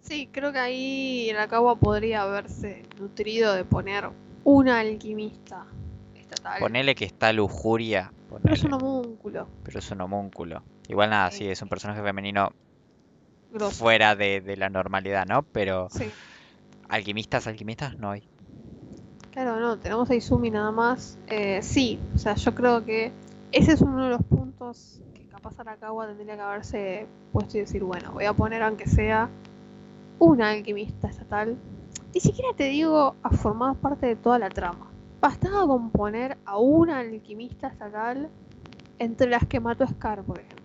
Sí, 0.00 0.28
creo 0.30 0.52
que 0.52 0.58
ahí 0.58 1.30
Acagua 1.30 1.76
podría 1.76 2.22
haberse 2.22 2.82
nutrido 3.00 3.54
de 3.54 3.64
poner 3.64 4.10
una 4.44 4.80
alquimista 4.80 5.66
estatal. 6.14 6.60
Ponele 6.60 6.94
que 6.94 7.06
está 7.06 7.32
lujuria. 7.32 8.12
Pero 8.42 8.54
es 8.54 8.64
un 8.64 8.74
homúnculo. 8.74 9.48
Pero 9.64 9.78
es 9.78 9.90
un 9.90 10.00
homúnculo. 10.02 10.62
Igual 10.88 11.10
nada, 11.10 11.30
sí, 11.30 11.48
es 11.48 11.62
un 11.62 11.68
personaje 11.68 12.02
femenino 12.02 12.52
fuera 13.70 14.16
de, 14.16 14.54
la 14.58 14.68
normalidad, 14.68 15.26
¿no? 15.26 15.42
Pero 15.42 15.88
alquimistas, 16.88 17.46
alquimistas 17.46 17.98
no 17.98 18.10
hay. 18.10 18.24
Claro, 19.30 19.58
no, 19.58 19.78
tenemos 19.78 20.10
a 20.10 20.14
Izumi 20.14 20.50
nada 20.50 20.70
más. 20.70 21.18
Eh, 21.26 21.60
sí, 21.62 21.98
o 22.14 22.18
sea, 22.18 22.34
yo 22.34 22.54
creo 22.54 22.84
que 22.84 23.10
ese 23.52 23.72
es 23.72 23.80
uno 23.80 24.04
de 24.04 24.10
los 24.10 24.22
puntos 24.22 25.00
pasar 25.44 25.68
a 25.68 25.76
Kawa 25.76 26.06
tendría 26.06 26.36
que 26.36 26.40
haberse 26.40 27.06
puesto 27.30 27.58
y 27.58 27.60
decir, 27.60 27.84
bueno, 27.84 28.12
voy 28.12 28.24
a 28.24 28.32
poner 28.32 28.62
aunque 28.62 28.86
sea 28.86 29.28
una 30.18 30.50
alquimista 30.50 31.08
estatal. 31.08 31.58
Ni 32.14 32.20
siquiera 32.20 32.54
te 32.56 32.64
digo 32.64 33.14
a 33.22 33.30
formar 33.30 33.76
parte 33.76 34.06
de 34.06 34.16
toda 34.16 34.38
la 34.38 34.48
trama. 34.48 34.90
Bastaba 35.20 35.66
con 35.66 35.90
poner 35.90 36.38
a 36.46 36.56
una 36.56 37.00
alquimista 37.00 37.68
estatal 37.68 38.30
entre 38.98 39.28
las 39.28 39.46
que 39.46 39.60
mató 39.60 39.84
a 39.84 39.88
Scar, 39.88 40.22
por 40.22 40.38
ejemplo. 40.38 40.64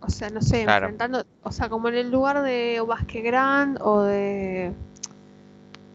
O 0.00 0.08
sea, 0.08 0.28
no 0.30 0.40
sé, 0.40 0.62
enfrentando, 0.62 1.24
o 1.42 1.52
sea, 1.52 1.68
como 1.68 1.88
en 1.88 1.94
el 1.94 2.10
lugar 2.10 2.42
de 2.42 2.82
Vasque 2.84 3.20
Grand 3.20 3.78
o 3.80 4.02
de 4.02 4.72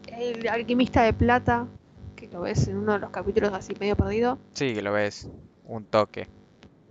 el 0.06 0.48
alquimista 0.48 1.02
de 1.02 1.12
plata, 1.12 1.66
que 2.14 2.28
lo 2.28 2.42
ves 2.42 2.66
en 2.68 2.78
uno 2.78 2.94
de 2.94 3.00
los 3.00 3.10
capítulos 3.10 3.52
así 3.52 3.74
medio 3.78 3.94
perdido. 3.94 4.38
Sí, 4.54 4.72
que 4.72 4.80
lo 4.80 4.92
ves, 4.92 5.28
un 5.64 5.84
toque 5.84 6.28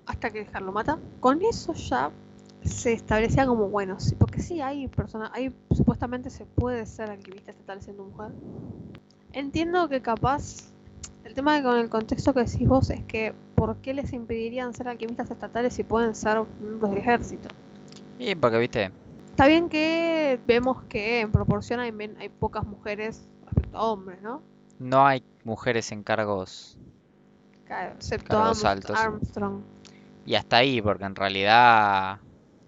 hasta 0.06 0.30
que 0.32 0.40
dejarlo 0.40 0.72
mata. 0.72 0.98
Con 1.20 1.42
eso 1.42 1.74
ya 1.74 2.12
se 2.64 2.94
establecía 2.94 3.46
como 3.46 3.70
bueno, 3.70 3.98
porque 4.18 4.42
sí 4.42 4.62
hay 4.62 4.88
personas, 4.88 5.32
hay 5.34 5.56
supuestamente 5.72 6.30
se 6.30 6.46
puede 6.46 6.86
ser 6.86 7.12
alquimista 7.12 7.52
estatal 7.52 7.82
siendo 7.82 8.06
mujer. 8.06 8.32
Entiendo 9.34 9.88
que 9.88 10.02
capaz 10.02 10.72
el 11.24 11.34
tema 11.34 11.56
de 11.56 11.64
con 11.64 11.78
el 11.78 11.90
contexto 11.90 12.34
que 12.34 12.42
decís 12.42 12.68
vos 12.68 12.90
es 12.90 13.04
que 13.04 13.34
¿por 13.56 13.76
qué 13.78 13.94
les 13.94 14.14
impedirían 14.14 14.74
ser 14.74 14.88
alquimistas 14.88 15.30
estatales 15.30 15.74
si 15.74 15.84
pueden 15.84 16.16
ser 16.16 16.44
miembros 16.60 16.92
del 16.92 17.00
ejército? 17.00 17.50
Y 18.18 18.36
porque 18.36 18.58
viste. 18.58 18.92
Está 19.32 19.48
bien 19.48 19.68
que 19.70 20.40
vemos 20.48 20.84
que 20.84 21.20
en 21.20 21.32
proporción 21.32 21.80
hay, 21.80 21.94
hay 22.20 22.30
pocas 22.30 22.66
mujeres 22.66 23.28
respecto 23.46 23.78
a 23.78 23.84
hombres, 23.92 24.22
¿no? 24.22 24.42
No 24.80 25.06
hay 25.06 25.24
mujeres 25.44 25.92
en 25.92 26.04
cargos. 26.04 26.78
Claro, 27.66 27.96
excepto 27.96 28.38
Armstrong. 28.38 29.62
Y 30.26 30.36
hasta 30.36 30.58
ahí, 30.58 30.82
porque 30.82 31.06
en 31.06 31.16
realidad 31.16 32.20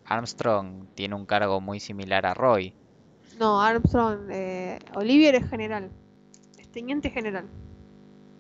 Armstrong 0.06 0.88
tiene 0.96 1.16
un 1.16 1.26
cargo 1.26 1.60
muy 1.60 1.80
similar 1.80 2.26
a 2.26 2.34
Roy. 2.34 2.74
No, 3.40 3.62
Armstrong, 3.62 4.30
eh, 4.32 4.80
Olivier 4.96 5.36
es 5.36 5.50
general, 5.50 5.92
es 6.58 6.72
teniente 6.72 7.10
general. 7.10 7.48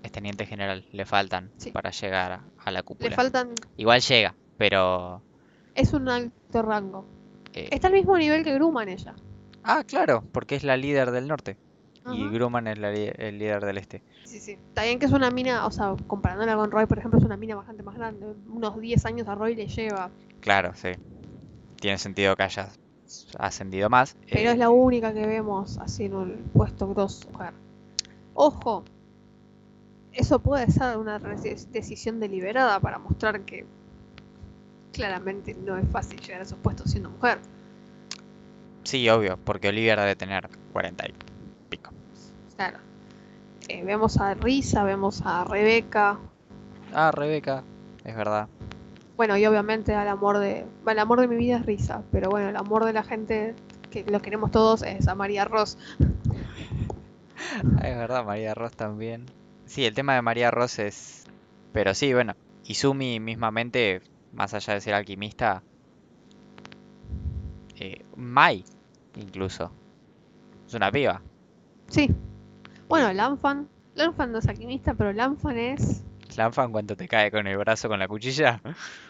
Es 0.04 0.12
teniente 0.12 0.46
general, 0.46 0.86
le 0.92 1.06
faltan 1.06 1.52
para 1.74 1.92
llegar 1.92 2.42
a 2.58 2.72
la 2.72 2.84
cúpula. 2.84 3.10
Le 3.10 3.16
faltan... 3.16 3.50
Igual 3.76 4.02
llega, 4.02 4.36
pero... 4.58 5.22
Es 5.76 5.94
un 5.94 6.08
alto 6.10 6.62
rango. 6.62 7.06
Eh, 7.54 7.70
Está 7.72 7.88
al 7.88 7.94
mismo 7.94 8.18
nivel 8.18 8.44
que 8.44 8.54
Grumman 8.54 8.90
ella. 8.90 9.16
Ah, 9.64 9.84
claro, 9.84 10.24
porque 10.32 10.56
es 10.56 10.64
la 10.64 10.78
líder 10.78 11.12
del 11.12 11.28
norte. 11.28 11.58
Y 12.14 12.30
Grumman 12.30 12.68
es 12.68 12.78
el 13.18 13.40
líder 13.40 13.66
del 13.66 13.78
este. 13.78 14.02
Sí, 14.24 14.40
sí. 14.40 14.52
Está 14.52 14.84
bien 14.84 15.00
que 15.00 15.06
es 15.06 15.12
una 15.12 15.32
mina, 15.32 15.66
o 15.66 15.72
sea, 15.72 15.96
comparándola 16.08 16.56
con 16.56 16.72
Roy, 16.72 16.86
por 16.86 16.98
ejemplo, 16.98 17.20
es 17.20 17.26
una 17.26 17.38
mina 17.38 17.56
bastante 17.56 17.84
más 17.84 17.96
grande. 17.96 18.34
Unos 18.50 18.80
10 18.80 19.06
años 19.06 19.28
a 19.28 19.36
Roy 19.36 19.56
le 19.56 19.68
lleva. 19.68 20.10
Claro, 20.40 20.74
sí. 20.76 20.90
Tiene 21.80 21.98
sentido 21.98 22.36
que 22.36 22.44
haya 22.44 22.70
ascendido 23.38 23.90
más. 23.90 24.16
Pero 24.30 24.50
es 24.50 24.56
eh, 24.56 24.58
la 24.58 24.70
única 24.70 25.14
que 25.14 25.26
vemos 25.26 25.78
así 25.78 26.06
en 26.06 26.16
un 26.16 26.50
puesto 26.54 26.88
grosso. 26.94 27.28
Ojo, 28.34 28.84
eso 30.14 30.40
puede 30.40 30.70
ser 30.72 30.98
una 30.98 31.20
decisión 31.20 32.20
deliberada 32.20 32.80
para 32.80 32.98
mostrar 33.00 33.42
que 33.42 33.66
claramente 34.92 35.54
no 35.54 35.78
es 35.78 35.88
fácil 35.90 36.20
llegar 36.20 36.42
a 36.42 36.44
esos 36.44 36.58
puestos 36.60 36.92
siendo 36.92 37.10
mujer. 37.10 37.40
Sí, 38.84 39.08
obvio, 39.10 39.38
porque 39.44 39.70
Olivia 39.70 39.96
debe 39.96 40.16
tener 40.16 40.50
40 40.74 41.06
y. 41.08 41.27
Claro. 42.58 42.80
Eh, 43.70 43.84
vemos 43.84 44.18
a 44.18 44.34
Risa, 44.34 44.84
vemos 44.84 45.22
a 45.24 45.44
Rebeca. 45.44 46.20
Ah, 46.94 47.12
Rebeca, 47.12 47.64
es 48.04 48.16
verdad. 48.16 48.48
Bueno, 49.16 49.38
y 49.38 49.46
obviamente 49.46 49.96
al 49.96 50.08
amor 50.08 50.40
de. 50.40 50.66
el 50.86 51.00
amor 51.00 51.22
de 51.22 51.28
mi 51.28 51.36
vida 51.36 51.58
es 51.58 51.66
Risa, 51.66 52.04
pero 52.12 52.30
bueno, 52.30 52.50
el 52.50 52.56
amor 52.56 52.86
de 52.86 52.94
la 52.94 53.04
gente 53.04 53.56
que 53.90 54.04
lo 54.06 54.22
queremos 54.22 54.52
todos 54.52 54.84
es 54.84 55.08
a 55.08 55.16
María 55.16 55.46
Ross. 55.46 55.78
es 57.84 57.98
verdad, 57.98 58.26
María 58.26 58.54
Ross 58.54 58.74
también. 58.74 59.26
Sí, 59.66 59.86
el 59.86 59.94
tema 59.94 60.16
de 60.16 60.22
María 60.22 60.52
Ross 60.52 60.80
es. 60.80 61.26
Pero 61.74 61.94
sí, 61.94 62.14
bueno. 62.14 62.36
Izumi 62.66 63.20
mismamente, 63.20 64.02
más 64.34 64.54
allá 64.54 64.74
de 64.74 64.82
ser 64.82 64.94
alquimista. 64.94 65.64
Eh, 67.76 68.04
Mai, 68.16 68.64
incluso. 69.16 69.72
Es 70.68 70.74
una 70.74 70.92
piba. 70.92 71.22
Sí. 71.88 72.14
Bueno, 72.88 73.12
Lanfan. 73.14 73.68
Lanfan 73.96 74.32
no 74.32 74.40
es 74.40 74.48
alquimista, 74.48 74.94
pero 74.94 75.12
Lanfan 75.12 75.58
es. 75.58 76.04
Lanfan 76.36 76.72
cuando 76.72 76.96
te 76.96 77.08
cae 77.08 77.32
con 77.32 77.48
el 77.48 77.58
brazo 77.58 77.90
con 77.90 78.00
la 78.00 78.08
cuchilla. 78.08 78.62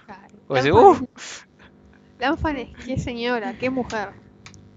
Claro. 0.05 0.38
Lanfan, 0.49 1.07
Lanfan 2.19 2.57
es 2.57 2.69
qué 2.86 2.97
señora, 2.97 3.57
qué 3.57 3.69
mujer. 3.69 4.09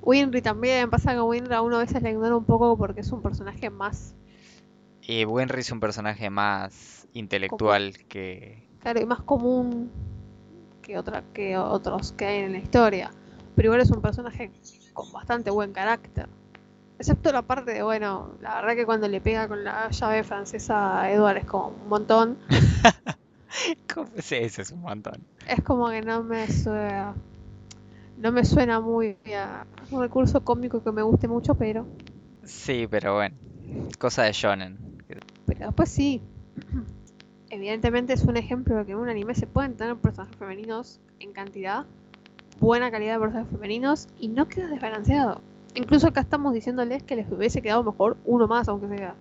Winry 0.03 0.43
también, 0.43 0.91
pasa 0.91 1.13
que 1.13 1.21
Winry 1.21 1.55
a 1.55 1.63
uno 1.63 1.77
a 1.77 1.81
veces 1.81 2.03
la 2.03 2.11
ignora 2.11 2.37
un 2.37 2.45
poco 2.45 2.77
porque 2.77 3.01
es 3.01 3.13
un 3.13 3.23
personaje 3.23 3.71
más. 3.71 4.15
Y 5.03 5.25
Winry 5.25 5.61
es 5.61 5.71
un 5.71 5.81
personaje 5.81 6.31
más 6.31 7.07
intelectual 7.13 7.97
que. 8.09 8.69
Claro, 8.81 9.01
y 9.01 9.07
más 9.07 9.23
común 9.23 9.91
que, 10.83 10.99
otra, 10.99 11.23
que 11.33 11.57
otros 11.57 12.13
que 12.13 12.25
hay 12.27 12.39
en 12.45 12.53
la 12.53 12.59
historia. 12.59 13.11
Pero 13.57 13.67
igual 13.67 13.81
es 13.81 13.91
un 13.91 14.01
personaje 14.01 14.51
con 14.93 15.13
bastante 15.13 15.51
buen 15.51 15.73
carácter. 15.73 16.29
Excepto 17.01 17.33
la 17.33 17.41
parte 17.41 17.73
de, 17.73 17.83
bueno, 17.83 18.33
la 18.43 18.57
verdad 18.57 18.77
que 18.77 18.85
cuando 18.85 19.09
le 19.09 19.23
pega 19.23 19.49
con 19.49 19.65
la 19.65 19.89
llave 19.89 20.23
francesa 20.23 21.01
a 21.01 21.11
Edward 21.11 21.39
es 21.39 21.47
como 21.47 21.69
un 21.69 21.89
montón. 21.89 22.37
¿Cómo 23.95 24.11
es 24.17 24.31
eso? 24.33 24.61
Es 24.61 24.71
un 24.71 24.83
montón. 24.83 25.15
Es 25.49 25.63
como 25.63 25.89
que 25.89 26.03
no 26.03 26.23
me 26.23 26.47
suena. 26.53 27.15
No 28.19 28.33
me 28.33 28.45
suena 28.45 28.81
muy 28.81 29.17
a 29.35 29.65
un 29.91 30.03
recurso 30.03 30.45
cómico 30.45 30.85
que 30.85 30.93
me 30.93 31.01
guste 31.01 31.27
mucho, 31.27 31.55
pero. 31.55 31.87
Sí, 32.45 32.87
pero 32.91 33.15
bueno. 33.15 33.35
Cosa 33.99 34.25
de 34.25 34.33
shonen. 34.33 34.77
Pero 35.47 35.67
después 35.69 35.89
sí. 35.89 36.21
Evidentemente 37.49 38.13
es 38.13 38.25
un 38.25 38.37
ejemplo 38.37 38.77
de 38.77 38.85
que 38.85 38.93
en 38.93 38.99
un 38.99 39.09
anime 39.09 39.35
se 39.35 39.47
pueden 39.47 39.75
tener 39.75 39.97
personajes 39.97 40.37
femeninos 40.37 41.01
en 41.19 41.33
cantidad, 41.33 41.87
buena 42.61 42.91
calidad 42.91 43.15
de 43.15 43.21
personajes 43.21 43.53
femeninos 43.53 44.07
y 44.19 44.29
no 44.29 44.49
queda 44.49 44.69
desbalanceado. 44.69 45.41
Incluso 45.75 46.09
acá 46.09 46.21
estamos 46.21 46.53
diciéndoles 46.53 47.03
que 47.03 47.17
les 47.17 47.31
hubiese 47.31 47.63
quedado 47.63 47.85
mejor 47.85 48.17
uno 48.25 48.47
más, 48.49 48.69
aunque 48.69 48.89
sea. 48.89 49.15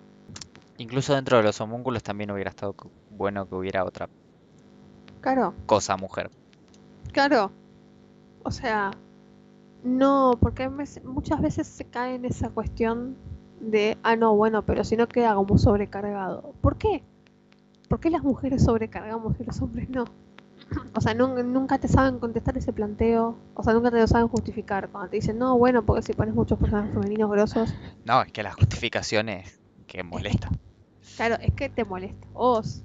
Incluso 0.78 1.14
dentro 1.14 1.36
de 1.36 1.42
los 1.44 1.60
homúnculos 1.60 2.02
también 2.02 2.30
hubiera 2.30 2.50
estado 2.50 2.74
bueno 3.10 3.46
que 3.48 3.54
hubiera 3.54 3.84
otra 3.84 4.08
Claro, 5.20 5.54
cosa 5.66 5.96
mujer. 5.96 6.30
claro. 7.12 7.50
O 8.42 8.50
sea, 8.50 8.90
no, 9.84 10.38
porque 10.40 10.70
muchas 11.04 11.42
veces 11.42 11.66
se 11.66 11.84
cae 11.84 12.14
en 12.14 12.24
esa 12.24 12.48
cuestión 12.48 13.16
de, 13.60 13.98
ah, 14.02 14.16
no, 14.16 14.34
bueno, 14.34 14.62
pero 14.64 14.82
si 14.82 14.96
no 14.96 15.06
queda 15.06 15.34
como 15.34 15.58
sobrecargado. 15.58 16.54
¿Por 16.62 16.76
qué? 16.78 17.02
¿Por 17.88 18.00
qué 18.00 18.08
las 18.08 18.22
mujeres 18.22 18.64
sobrecargamos 18.64 19.38
y 19.38 19.44
los 19.44 19.60
hombres 19.60 19.90
no? 19.90 20.04
O 20.94 21.00
sea, 21.00 21.14
nun- 21.14 21.52
nunca 21.52 21.78
te 21.78 21.88
saben 21.88 22.18
contestar 22.18 22.56
ese 22.56 22.72
planteo, 22.72 23.36
o 23.54 23.62
sea, 23.62 23.72
nunca 23.72 23.90
te 23.90 23.98
lo 23.98 24.06
saben 24.06 24.28
justificar. 24.28 24.88
Cuando 24.88 25.10
te 25.10 25.16
dicen, 25.16 25.38
no, 25.38 25.56
bueno, 25.58 25.82
porque 25.82 26.02
si 26.02 26.12
pones 26.12 26.34
muchos 26.34 26.58
personajes 26.58 26.92
femeninos 26.92 27.30
grosos, 27.30 27.72
No, 28.04 28.22
es 28.22 28.32
que 28.32 28.42
la 28.42 28.52
justificación 28.52 29.28
es 29.28 29.60
que 29.86 30.02
molesta. 30.02 30.48
claro, 31.16 31.36
es 31.40 31.52
que 31.54 31.68
te 31.68 31.84
molesta 31.84 32.26
vos. 32.32 32.82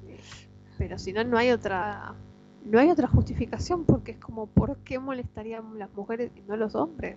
Pero 0.77 0.97
si 0.99 1.13
no, 1.13 1.23
no 1.23 1.37
hay 1.37 1.51
otra, 1.51 2.15
no 2.61 2.79
hay 2.79 2.89
otra 2.91 3.07
justificación, 3.07 3.85
porque 3.85 4.11
es 4.11 4.17
como, 4.19 4.47
¿por 4.47 4.77
qué 4.79 4.99
molestarían 4.99 5.77
las 5.79 5.93
mujeres 5.93 6.31
y 6.35 6.41
no 6.41 6.57
los 6.57 6.75
hombres? 6.75 7.15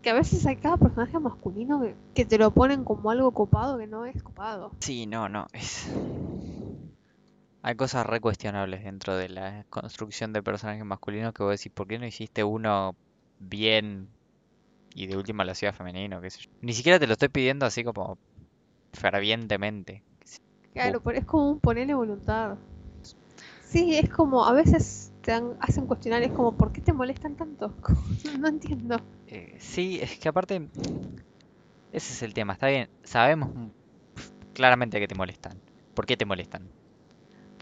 Que 0.00 0.10
a 0.10 0.14
veces 0.14 0.46
hay 0.46 0.56
cada 0.56 0.76
personaje 0.78 1.18
masculino 1.18 1.80
que, 1.82 1.94
que 2.14 2.24
te 2.24 2.38
lo 2.38 2.50
ponen 2.52 2.84
como 2.84 3.10
algo 3.10 3.30
copado 3.32 3.76
que 3.78 3.86
no 3.86 4.06
es 4.06 4.22
copado. 4.22 4.70
Sí, 4.80 5.06
no, 5.06 5.28
no. 5.28 5.46
Es... 5.52 5.86
Hay 7.62 7.76
cosas 7.76 8.04
re 8.06 8.20
cuestionables 8.20 8.82
dentro 8.84 9.16
de 9.16 9.28
la 9.28 9.64
construcción 9.70 10.32
de 10.32 10.42
personajes 10.42 10.84
masculinos 10.84 11.32
que 11.32 11.42
vos 11.44 11.52
decís, 11.58 11.72
¿por 11.72 11.86
qué 11.86 11.98
no 11.98 12.06
hiciste 12.06 12.42
uno 12.44 12.96
bien 13.38 14.10
y 14.94 15.06
de 15.08 15.16
última 15.16 15.44
lo 15.44 15.52
hacía 15.52 15.72
femenino? 15.72 16.20
qué 16.20 16.30
sé 16.30 16.40
yo? 16.42 16.50
Ni 16.62 16.74
siquiera 16.74 16.98
te 17.00 17.06
lo 17.08 17.14
estoy 17.14 17.28
pidiendo 17.30 17.66
así 17.66 17.84
como 17.84 18.18
fervientemente. 18.94 20.04
Claro, 20.72 21.00
pero 21.02 21.18
es 21.18 21.24
como 21.26 21.50
un 21.50 21.60
ponerle 21.60 21.94
voluntad. 21.94 22.56
Sí, 23.62 23.96
es 23.96 24.08
como, 24.10 24.44
a 24.46 24.52
veces 24.52 25.12
te 25.22 25.32
dan- 25.32 25.56
hacen 25.60 25.86
cuestionar, 25.86 26.22
es 26.22 26.32
como, 26.32 26.52
¿por 26.52 26.72
qué 26.72 26.80
te 26.80 26.92
molestan 26.92 27.36
tanto? 27.36 27.72
No 28.40 28.48
entiendo. 28.48 28.96
Eh, 29.26 29.56
sí, 29.60 30.00
es 30.02 30.18
que 30.18 30.28
aparte, 30.28 30.68
ese 31.90 32.12
es 32.14 32.22
el 32.22 32.32
tema, 32.34 32.54
está 32.54 32.68
bien, 32.68 32.88
sabemos 33.04 33.50
claramente 34.54 35.00
que 35.00 35.08
te 35.08 35.14
molestan. 35.16 35.62
¿Por 35.94 36.06
qué 36.06 36.16
te 36.16 36.26
molestan? 36.26 36.72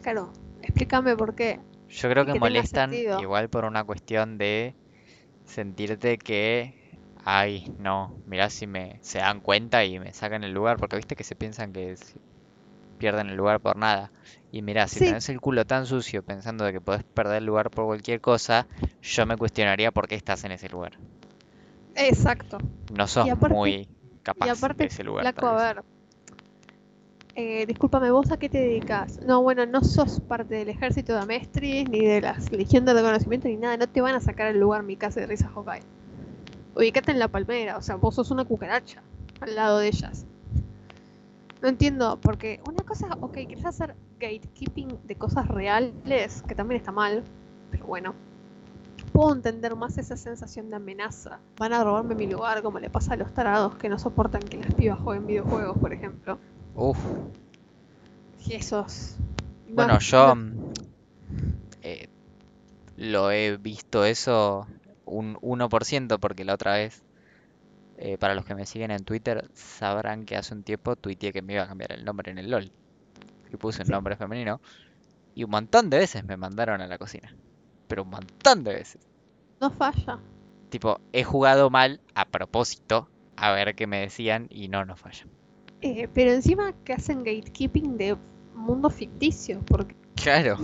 Claro, 0.07 0.31
explícame 0.61 1.17
por 1.17 1.35
qué. 1.35 1.59
Yo 1.89 2.09
creo 2.09 2.25
que 2.25 2.39
molestan 2.39 2.93
igual 2.93 3.49
por 3.49 3.65
una 3.65 3.83
cuestión 3.83 4.37
de 4.37 4.73
sentirte 5.45 6.17
que, 6.17 6.73
ay, 7.25 7.69
no, 7.77 8.15
mirá 8.25 8.49
si 8.49 8.67
me 8.67 8.99
se 9.01 9.17
dan 9.17 9.41
cuenta 9.41 9.83
y 9.83 9.99
me 9.99 10.13
sacan 10.13 10.45
el 10.45 10.53
lugar, 10.53 10.77
porque 10.77 10.95
viste 10.95 11.17
que 11.17 11.25
se 11.25 11.35
piensan 11.35 11.73
que 11.73 11.97
si- 11.97 12.17
pierden 12.97 13.27
el 13.27 13.35
lugar 13.35 13.59
por 13.59 13.75
nada. 13.75 14.13
Y 14.49 14.61
mirá, 14.61 14.87
si 14.87 14.99
Sí. 14.99 15.05
tenés 15.07 15.27
el 15.27 15.41
culo 15.41 15.65
tan 15.65 15.85
sucio 15.85 16.23
pensando 16.23 16.63
de 16.63 16.71
que 16.71 16.79
podés 16.79 17.03
perder 17.13 17.39
el 17.39 17.45
lugar 17.45 17.69
por 17.69 17.85
cualquier 17.87 18.21
cosa, 18.21 18.65
yo 19.01 19.25
me 19.25 19.35
cuestionaría 19.35 19.91
por 19.91 20.07
qué 20.07 20.15
estás 20.15 20.45
en 20.45 20.53
ese 20.53 20.69
lugar. 20.69 20.93
Exacto. 21.95 22.59
No 22.93 23.07
sos 23.07 23.27
aparte- 23.29 23.53
muy 23.53 23.89
capaz 24.23 24.57
y 24.57 24.73
de 24.73 24.85
ese 24.85 25.03
lugar. 25.03 25.23
flaco, 25.33 25.47
a 25.47 25.73
ver. 25.73 25.83
Eh, 27.39 27.67
discúlpame, 27.67 28.09
¿vos 28.09 28.31
a 28.31 28.37
qué 28.37 28.49
te 28.49 28.57
dedicas? 28.57 29.21
No, 29.21 29.43
bueno, 29.43 29.63
no 29.67 29.83
sos 29.83 30.19
parte 30.21 30.55
del 30.55 30.69
ejército 30.69 31.13
de 31.13 31.19
Amestris, 31.19 31.87
ni 31.87 32.03
de 32.03 32.19
la 32.19 32.35
Legión 32.49 32.83
de 32.83 32.95
Reconocimiento, 32.95 33.47
ni 33.47 33.57
nada. 33.57 33.77
No 33.77 33.85
te 33.85 34.01
van 34.01 34.15
a 34.15 34.19
sacar 34.19 34.47
el 34.47 34.59
lugar 34.59 34.81
mi 34.81 34.95
casa 34.95 35.19
de 35.19 35.27
Risa 35.27 35.47
Hawkeye. 35.53 35.83
Ubicate 36.73 37.11
en 37.11 37.19
la 37.19 37.27
palmera, 37.27 37.77
o 37.77 37.83
sea, 37.83 37.97
vos 37.97 38.15
sos 38.15 38.31
una 38.31 38.43
cucaracha 38.43 39.03
al 39.39 39.53
lado 39.53 39.77
de 39.77 39.87
ellas. 39.87 40.25
No 41.61 41.67
entiendo, 41.67 42.17
porque 42.19 42.59
una 42.67 42.83
cosa, 42.83 43.07
ok, 43.21 43.33
querés 43.33 43.65
hacer 43.65 43.95
gatekeeping 44.19 44.97
de 45.03 45.15
cosas 45.15 45.47
reales, 45.47 46.41
que 46.41 46.55
también 46.55 46.81
está 46.81 46.91
mal, 46.91 47.23
pero 47.69 47.85
bueno. 47.85 48.15
Puedo 49.13 49.31
entender 49.31 49.75
más 49.75 49.99
esa 49.99 50.17
sensación 50.17 50.71
de 50.71 50.77
amenaza. 50.77 51.37
Van 51.59 51.73
a 51.73 51.83
robarme 51.83 52.15
mi 52.15 52.25
lugar, 52.25 52.63
como 52.63 52.79
le 52.79 52.89
pasa 52.89 53.13
a 53.13 53.15
los 53.15 53.31
tarados 53.31 53.75
que 53.75 53.89
no 53.89 53.99
soportan 53.99 54.41
que 54.41 54.57
las 54.57 54.73
pibas 54.73 54.97
jueguen 54.97 55.27
videojuegos, 55.27 55.77
por 55.77 55.93
ejemplo. 55.93 56.39
Uf, 56.77 56.97
Y 58.45 58.53
esos. 58.55 59.15
no- 59.67 59.75
bueno, 59.75 59.99
yo 59.99 60.27
no- 60.27 60.35
mm, 60.35 60.73
eh, 61.83 62.07
lo 62.97 63.31
he 63.31 63.57
visto 63.57 64.05
eso 64.05 64.67
un 65.05 65.37
1% 65.41 66.19
porque 66.19 66.45
la 66.45 66.53
otra 66.53 66.73
vez, 66.73 67.01
eh, 67.97 68.17
para 68.17 68.35
los 68.35 68.45
que 68.45 68.55
me 68.55 68.65
siguen 68.65 68.91
en 68.91 69.03
Twitter, 69.03 69.43
sabrán 69.53 70.25
que 70.25 70.35
hace 70.37 70.53
un 70.53 70.63
tiempo 70.63 70.95
tuiteé 70.95 71.33
que 71.33 71.41
me 71.41 71.53
iba 71.53 71.63
a 71.63 71.67
cambiar 71.67 71.91
el 71.93 72.05
nombre 72.05 72.31
en 72.31 72.37
el 72.37 72.49
LOL. 72.49 72.71
Y 73.51 73.57
puse 73.57 73.81
un 73.83 73.89
nombre 73.89 74.15
femenino. 74.15 74.59
Y 75.35 75.43
un 75.43 75.51
montón 75.51 75.89
de 75.89 75.99
veces 75.99 76.23
me 76.25 76.37
mandaron 76.37 76.81
a 76.81 76.87
la 76.87 76.97
cocina. 76.97 77.33
Pero 77.87 78.03
un 78.03 78.09
montón 78.09 78.63
de 78.63 78.73
veces. 78.73 79.01
no 79.59 79.69
falla. 79.69 80.19
Tipo, 80.69 80.99
he 81.13 81.23
jugado 81.23 81.69
mal 81.69 81.99
a 82.13 82.25
propósito 82.25 83.07
a 83.37 83.51
ver 83.51 83.73
qué 83.75 83.87
me 83.87 84.01
decían 84.01 84.47
y 84.49 84.67
no, 84.67 84.83
no 84.85 84.95
falla. 84.97 85.25
Eh, 85.81 86.07
pero 86.13 86.31
encima 86.31 86.73
que 86.83 86.93
hacen 86.93 87.19
gatekeeping 87.23 87.97
de 87.97 88.17
mundo 88.55 88.89
ficticio, 88.89 89.59
porque 89.67 89.95
Claro. 90.15 90.57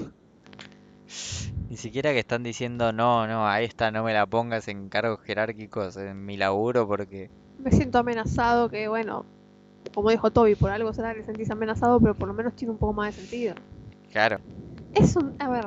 Ni 1.69 1.77
siquiera 1.77 2.11
que 2.11 2.19
están 2.19 2.43
diciendo, 2.43 2.91
no, 2.91 3.27
no, 3.27 3.47
a 3.47 3.61
esta 3.61 3.91
no 3.91 4.03
me 4.03 4.13
la 4.13 4.25
pongas 4.25 4.67
en 4.67 4.89
cargos 4.89 5.21
jerárquicos 5.21 5.95
en 5.97 6.25
mi 6.25 6.37
laburo 6.37 6.87
porque... 6.87 7.29
me 7.59 7.71
siento 7.71 7.99
amenazado, 7.99 8.69
que 8.69 8.87
bueno, 8.87 9.25
como 9.93 10.09
dijo 10.09 10.31
Toby, 10.31 10.55
por 10.55 10.71
algo 10.71 10.93
será 10.93 11.13
que 11.13 11.21
te 11.21 11.25
sentís 11.27 11.49
amenazado, 11.51 11.99
pero 11.99 12.15
por 12.15 12.27
lo 12.27 12.33
menos 12.33 12.55
tiene 12.55 12.71
un 12.71 12.77
poco 12.77 12.93
más 12.93 13.15
de 13.15 13.21
sentido. 13.21 13.55
Claro. 14.11 14.39
Es 14.93 15.15
un, 15.15 15.35
a 15.39 15.49
ver, 15.49 15.65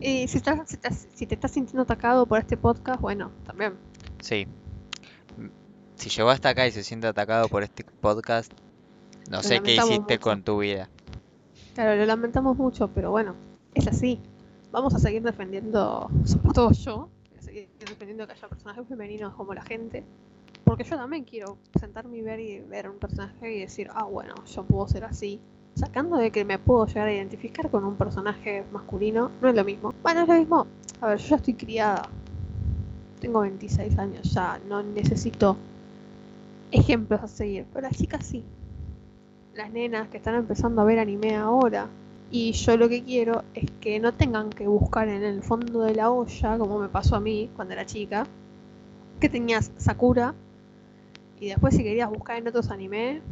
eh, 0.00 0.26
si, 0.28 0.38
estás, 0.38 0.68
si, 0.68 0.74
estás- 0.76 1.08
si 1.14 1.26
te 1.26 1.34
estás 1.34 1.50
sintiendo 1.52 1.82
atacado 1.82 2.26
por 2.26 2.38
este 2.38 2.56
podcast, 2.56 3.00
bueno, 3.00 3.30
también. 3.44 3.74
Sí. 4.20 4.46
Si 5.96 6.10
llegó 6.10 6.30
hasta 6.30 6.50
acá 6.50 6.66
y 6.66 6.70
se 6.72 6.84
siente 6.84 7.06
atacado 7.06 7.48
por 7.48 7.62
este 7.62 7.84
podcast, 7.84 8.52
no 9.30 9.38
Lo 9.38 9.42
sé 9.42 9.60
qué 9.60 9.74
hiciste 9.74 10.14
mucho. 10.14 10.20
con 10.20 10.42
tu 10.42 10.58
vida. 10.58 10.88
Claro, 11.74 11.96
lo 11.96 12.06
lamentamos 12.06 12.56
mucho, 12.56 12.88
pero 12.88 13.10
bueno, 13.10 13.34
es 13.74 13.86
así. 13.86 14.20
Vamos 14.70 14.94
a 14.94 14.98
seguir 14.98 15.22
defendiendo, 15.22 16.08
sobre 16.24 16.52
todo 16.52 16.72
yo, 16.72 17.08
voy 17.30 17.38
a 17.38 17.42
seguir 17.42 17.68
defendiendo 17.78 18.26
que 18.26 18.32
haya 18.32 18.48
personajes 18.48 18.86
femeninos 18.88 19.34
como 19.34 19.54
la 19.54 19.62
gente. 19.62 20.04
Porque 20.64 20.84
yo 20.84 20.96
también 20.96 21.24
quiero 21.24 21.58
sentarme 21.78 22.18
y 22.18 22.22
ver 22.22 22.40
y 22.40 22.60
ver 22.60 22.88
un 22.90 22.98
personaje 22.98 23.54
y 23.54 23.60
decir, 23.60 23.88
ah, 23.94 24.04
bueno, 24.04 24.34
yo 24.46 24.64
puedo 24.64 24.88
ser 24.88 25.04
así. 25.04 25.40
Sacando 25.74 26.16
de 26.16 26.30
que 26.30 26.44
me 26.44 26.58
puedo 26.58 26.86
llegar 26.86 27.08
a 27.08 27.12
identificar 27.12 27.70
con 27.70 27.84
un 27.84 27.96
personaje 27.96 28.64
masculino, 28.72 29.30
no 29.40 29.48
es 29.48 29.54
lo 29.54 29.64
mismo. 29.64 29.94
Bueno, 30.02 30.22
es 30.22 30.28
lo 30.28 30.34
mismo. 30.34 30.66
A 31.00 31.08
ver, 31.08 31.18
yo 31.18 31.28
ya 31.28 31.36
estoy 31.36 31.54
criada. 31.54 32.08
Tengo 33.20 33.40
26 33.40 33.98
años 33.98 34.32
ya, 34.32 34.58
no 34.68 34.82
necesito 34.82 35.56
ejemplos 36.76 37.20
a 37.22 37.28
seguir. 37.28 37.66
Pero 37.72 37.88
las 37.88 37.96
chicas 37.96 38.24
sí. 38.24 38.44
Las 39.54 39.70
nenas 39.72 40.08
que 40.08 40.18
están 40.18 40.34
empezando 40.34 40.82
a 40.82 40.84
ver 40.84 40.98
anime 40.98 41.36
ahora. 41.36 41.88
Y 42.30 42.52
yo 42.52 42.76
lo 42.76 42.88
que 42.88 43.02
quiero 43.04 43.44
es 43.54 43.70
que 43.80 44.00
no 44.00 44.12
tengan 44.12 44.50
que 44.50 44.66
buscar 44.66 45.08
en 45.08 45.22
el 45.22 45.42
fondo 45.42 45.82
de 45.82 45.94
la 45.94 46.10
olla, 46.10 46.58
como 46.58 46.78
me 46.78 46.88
pasó 46.88 47.16
a 47.16 47.20
mí 47.20 47.50
cuando 47.54 47.74
era 47.74 47.86
chica, 47.86 48.26
que 49.20 49.28
tenías 49.28 49.70
Sakura 49.76 50.34
y 51.38 51.48
después 51.48 51.74
si 51.76 51.82
querías 51.84 52.10
buscar 52.10 52.36
en 52.38 52.48
otros 52.48 52.70
anime, 52.70 53.22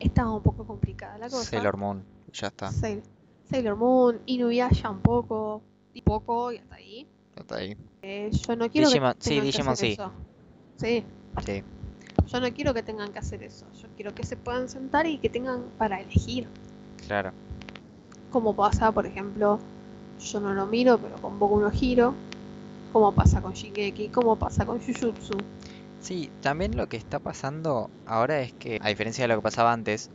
estaba 0.00 0.34
un 0.34 0.42
poco 0.42 0.64
complicada 0.66 1.16
la 1.18 1.26
cosa. 1.28 1.44
Sailor 1.44 1.76
Moon, 1.76 2.02
ya 2.32 2.48
está. 2.48 2.70
Sail- 2.72 3.02
Sailor 3.48 3.76
Moon, 3.76 4.18
Inuyasha 4.26 4.90
un 4.90 5.00
poco, 5.00 5.62
y 5.94 6.02
poco 6.02 6.50
y 6.52 6.56
hasta 6.58 6.74
ahí. 6.74 7.06
Está 7.36 7.56
ahí. 7.56 7.76
Eh, 8.02 8.30
yo 8.32 8.56
no 8.56 8.68
quiero 8.68 8.88
Digimon- 8.88 9.14
que 9.14 9.22
sí, 9.22 9.34
que 9.36 9.40
Digimon 9.42 9.76
sí. 9.76 9.86
eso. 9.92 10.10
Sí, 10.76 11.04
Sí. 11.46 11.62
Yo 12.26 12.40
no 12.40 12.52
quiero 12.52 12.74
que 12.74 12.82
tengan 12.82 13.12
que 13.12 13.18
hacer 13.18 13.42
eso. 13.42 13.66
Yo 13.80 13.88
quiero 13.96 14.14
que 14.14 14.24
se 14.24 14.36
puedan 14.36 14.68
sentar 14.68 15.06
y 15.06 15.18
que 15.18 15.28
tengan 15.28 15.64
para 15.78 16.00
elegir. 16.00 16.48
Claro. 17.06 17.32
como 18.30 18.54
pasa, 18.56 18.90
por 18.92 19.06
ejemplo, 19.06 19.60
yo 20.18 20.40
no 20.40 20.54
lo 20.54 20.66
miro, 20.66 20.98
pero 20.98 21.16
con 21.16 21.38
Boku 21.38 21.60
no 21.60 21.70
Hiro, 21.72 22.14
como 22.92 23.12
pasa 23.14 23.42
con 23.42 23.52
Shingeki, 23.52 24.08
como 24.08 24.36
pasa 24.36 24.64
con 24.64 24.80
Jujutsu. 24.80 25.36
Sí, 25.98 26.30
también 26.40 26.76
lo 26.76 26.86
que 26.88 26.96
está 26.96 27.18
pasando 27.20 27.90
ahora 28.06 28.40
es 28.40 28.52
que, 28.54 28.78
a 28.80 28.88
diferencia 28.88 29.24
de 29.24 29.28
lo 29.28 29.36
que 29.36 29.42
pasaba 29.42 29.72
antes, 29.72 30.10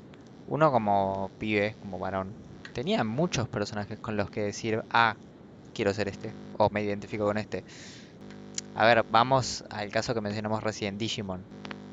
uno 0.47 0.72
como 0.72 1.32
pibe, 1.38 1.76
como 1.80 1.99
varón, 1.99 2.36
tenía 2.74 3.03
muchos 3.03 3.47
personajes 3.49 3.99
con 3.99 4.18
los 4.18 4.30
que 4.30 4.41
decir, 4.41 4.84
ah, 4.89 5.16
quiero 5.74 5.93
ser 5.93 6.08
este, 6.10 6.34
o 6.58 6.70
me 6.72 6.84
identifico 6.84 7.26
con 7.26 7.38
este. 7.38 7.64
A 8.74 8.86
ver, 8.86 9.03
vamos 9.10 9.64
al 9.70 9.89
caso 9.91 10.14
que 10.14 10.22
mencionamos 10.22 10.64
recién, 10.64 10.97
Digimon, 10.97 11.45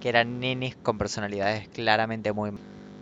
que 0.05 0.11
eran 0.11 0.39
nenes 0.39 0.77
con 0.83 0.99
personalidades 0.99 1.67
claramente 1.71 2.31
muy... 2.35 2.53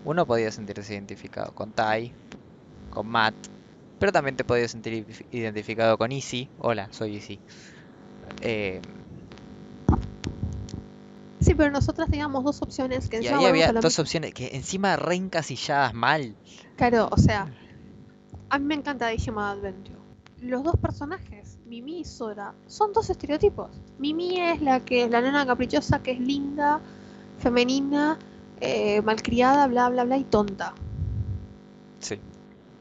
Uno 0.04 0.24
podía 0.24 0.52
sentirse 0.52 0.94
identificado 0.94 1.52
con 1.52 1.72
Tai, 1.72 2.14
con 2.90 3.08
Matt, 3.08 3.34
pero 3.98 4.12
también 4.12 4.36
te 4.36 4.44
podías 4.44 4.70
sentir 4.70 5.04
identificado 5.32 5.98
con 5.98 6.12
Easy. 6.12 6.48
Hola, 6.58 6.88
soy 6.92 7.16
Easy. 7.16 7.40
Eh, 8.40 8.80
Sí, 11.40 11.56
pero 11.56 11.72
nosotras 11.72 12.08
teníamos 12.08 12.44
dos 12.44 12.62
opciones 12.62 13.08
que 13.08 13.16
y 13.16 13.18
encima 13.18 13.38
ahí 13.38 13.44
volvemos 13.46 13.68
había 13.68 13.80
dos 13.80 13.98
opciones 13.98 14.32
que 14.32 14.50
encima 14.52 14.94
re 14.94 15.16
encasilladas 15.16 15.94
mal. 15.94 16.36
Claro, 16.76 17.08
o 17.10 17.18
sea, 17.18 17.52
a 18.48 18.60
mí 18.60 18.64
me 18.64 18.76
encanta 18.76 19.08
Digimon 19.08 19.42
Adventure. 19.42 19.98
Los 20.40 20.62
dos 20.62 20.76
personajes, 20.76 21.58
Mimi 21.72 22.00
y 22.00 22.04
Sora, 22.04 22.52
son 22.66 22.92
dos 22.92 23.08
estereotipos. 23.08 23.70
Mimi 23.98 24.38
es 24.38 24.60
la 24.60 24.80
que 24.80 25.04
es 25.04 25.10
la 25.10 25.22
nena 25.22 25.46
caprichosa, 25.46 26.02
que 26.02 26.10
es 26.10 26.20
linda, 26.20 26.80
femenina, 27.38 28.18
eh, 28.60 29.00
malcriada, 29.00 29.66
bla 29.68 29.88
bla 29.88 30.04
bla 30.04 30.18
y 30.18 30.24
tonta. 30.24 30.74
Sí. 31.98 32.18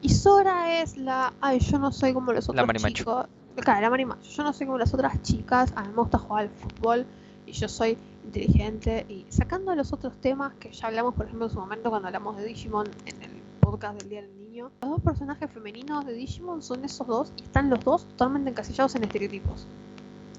Y 0.02 0.10
Sora 0.10 0.82
es 0.82 0.98
la, 0.98 1.32
ay, 1.40 1.60
yo 1.60 1.78
no 1.78 1.90
soy 1.90 2.12
como 2.12 2.34
los 2.34 2.46
La 2.48 2.52
otros 2.52 2.66
marimacho. 2.66 2.94
chicos. 2.94 3.26
Claro, 3.56 3.80
la 3.80 3.88
marimacho. 3.88 4.28
Yo 4.30 4.42
no 4.42 4.52
soy 4.52 4.66
como 4.66 4.76
las 4.76 4.92
otras 4.92 5.22
chicas, 5.22 5.72
a 5.74 5.84
mí 5.84 5.88
me 5.88 5.94
gusta 6.02 6.18
jugar 6.18 6.42
al 6.42 6.50
fútbol 6.50 7.06
y 7.46 7.52
yo 7.52 7.68
soy 7.68 7.96
inteligente. 8.24 9.06
Y 9.08 9.24
sacando 9.30 9.74
los 9.74 9.94
otros 9.94 10.12
temas 10.20 10.52
que 10.60 10.70
ya 10.70 10.88
hablamos, 10.88 11.14
por 11.14 11.24
ejemplo, 11.24 11.46
en 11.46 11.52
su 11.52 11.58
momento 11.58 11.88
cuando 11.88 12.08
hablamos 12.08 12.36
de 12.36 12.44
Digimon 12.44 12.90
en 13.06 13.22
el 13.22 13.31
podcast 13.72 13.98
del 14.00 14.10
Día 14.10 14.20
del 14.20 14.36
Niño, 14.36 14.70
los 14.82 14.90
dos 14.90 15.00
personajes 15.00 15.50
femeninos 15.50 16.04
de 16.04 16.12
Digimon 16.12 16.62
son 16.62 16.84
esos 16.84 17.06
dos 17.06 17.32
y 17.38 17.42
están 17.42 17.70
los 17.70 17.80
dos 17.80 18.06
totalmente 18.06 18.50
encasillados 18.50 18.94
en 18.96 19.04
estereotipos. 19.04 19.66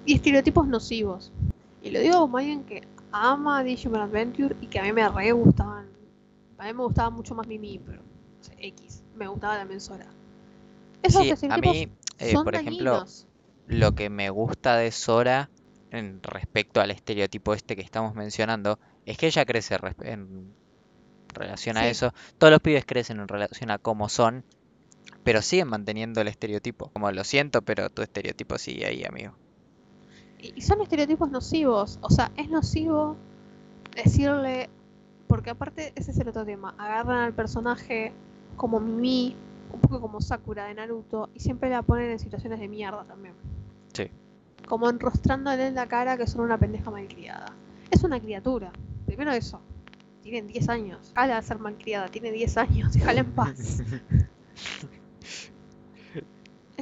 Y 0.06 0.14
estereotipos 0.14 0.68
nocivos. 0.68 1.32
Y 1.82 1.90
lo 1.90 2.00
digo 2.00 2.20
como 2.20 2.38
alguien 2.38 2.64
que 2.64 2.84
ama 3.12 3.64
Digimon 3.64 4.02
Adventure 4.02 4.56
y 4.62 4.68
que 4.68 4.78
a 4.80 4.84
mí 4.84 4.94
me 4.94 5.10
re 5.10 5.32
gustaban. 5.32 5.88
A 6.60 6.66
mí 6.66 6.74
me 6.74 6.84
gustaba 6.84 7.10
mucho 7.10 7.34
más 7.34 7.48
Mimi, 7.48 7.80
pero 7.84 8.04
no 8.04 8.44
sé, 8.44 8.54
X. 8.60 9.02
Me 9.16 9.28
gustaba 9.28 9.58
también 9.58 9.82
Sora. 9.82 10.06
Esos 11.02 11.24
Sí, 11.24 11.32
a 11.32 11.34
estereotipos 11.34 11.74
mí, 11.74 11.90
eh, 12.20 12.32
son 12.34 12.44
por 12.44 12.54
ejemplo, 12.54 13.04
lo 13.66 13.96
que 13.96 14.12
me 14.12 14.30
gusta 14.30 14.78
de 14.78 14.92
Sora 14.92 15.50
en 15.90 16.22
respecto 16.22 16.82
al 16.82 16.92
estereotipo 16.92 17.56
este 17.56 17.76
que 17.76 17.82
estamos 17.82 18.14
mencionando 18.14 18.78
es 19.08 19.18
que 19.18 19.26
ella 19.26 19.44
crece 19.44 19.80
en 20.02 20.54
relación 21.34 21.78
a 21.78 21.88
eso. 21.88 22.14
Todos 22.38 22.52
los 22.52 22.60
pibes 22.62 22.86
crecen 22.86 23.20
en 23.20 23.28
relación 23.28 23.72
a 23.72 23.78
cómo 23.78 24.10
son, 24.10 24.44
pero 25.24 25.42
siguen 25.42 25.68
manteniendo 25.70 26.22
el 26.22 26.28
estereotipo. 26.28 26.90
Como 26.90 27.12
lo 27.12 27.24
siento, 27.24 27.62
pero 27.62 27.90
tu 27.90 28.02
estereotipo 28.02 28.58
sigue 28.58 28.86
ahí, 28.86 29.04
amigo. 29.06 29.34
Y 30.40 30.54
y 30.56 30.62
son 30.62 30.82
estereotipos 30.82 31.32
nocivos. 31.32 32.00
O 32.02 32.10
sea, 32.10 32.32
es 32.36 32.50
nocivo 32.50 33.16
decirle. 33.96 34.70
Porque 35.28 35.50
aparte, 35.50 35.94
ese 35.96 36.12
es 36.12 36.20
el 36.20 36.28
otro 36.28 36.46
tema. 36.46 36.76
Agarran 36.78 37.20
al 37.20 37.34
personaje 37.34 38.14
como 38.56 38.80
Mimi, 38.80 39.36
un 39.72 39.80
poco 39.80 40.00
como 40.00 40.22
Sakura 40.22 40.66
de 40.66 40.76
Naruto, 40.76 41.30
y 41.34 41.40
siempre 41.40 41.70
la 41.70 41.82
ponen 41.82 42.12
en 42.12 42.20
situaciones 42.20 42.60
de 42.60 42.68
mierda 42.68 43.04
también. 43.06 43.34
Sí. 43.94 44.12
Como 44.68 44.90
enrostrándole 44.90 45.68
en 45.68 45.76
la 45.76 45.88
cara 45.88 46.18
que 46.18 46.28
son 46.28 46.42
una 46.42 46.58
pendeja 46.58 46.92
malcriada. 46.92 47.54
Es 47.90 48.04
una 48.04 48.20
criatura. 48.20 48.72
Primero 49.06 49.32
eso. 49.32 49.60
Tienen 50.24 50.48
10 50.48 50.70
años. 50.70 51.12
Ala 51.16 51.38
a 51.38 51.42
ser 51.42 51.60
malcriada, 51.60 52.08
tiene 52.08 52.32
10 52.32 52.58
años. 52.58 52.94
Déjala 52.98 53.20
en 53.20 53.32
paz. 53.32 53.84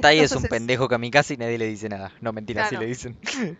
Tai 0.00 0.18
es 0.18 0.32
un 0.32 0.44
pendejo 0.44 0.88
kamikaze 0.88 1.34
y 1.34 1.36
nadie 1.36 1.58
le 1.58 1.66
dice 1.66 1.88
nada. 1.88 2.12
No, 2.20 2.32
mentira, 2.32 2.64
sí 2.64 2.70
Claro. 2.70 2.82
le 2.82 2.88
dicen. 2.88 3.16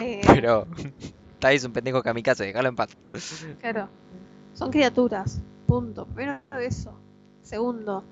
eh, 0.00 0.20
Pero 0.26 0.66
Tai 1.38 1.56
es 1.56 1.64
un 1.64 1.72
pendejo 1.72 2.02
kamikaze, 2.02 2.44
déjalo 2.44 2.68
en 2.68 2.76
paz. 2.76 2.90
Claro. 3.60 3.88
Son 4.54 4.70
criaturas. 4.70 5.40
Punto. 5.66 6.06
Primero 6.06 6.40
eso. 6.60 6.92
Segundo, 7.42 8.04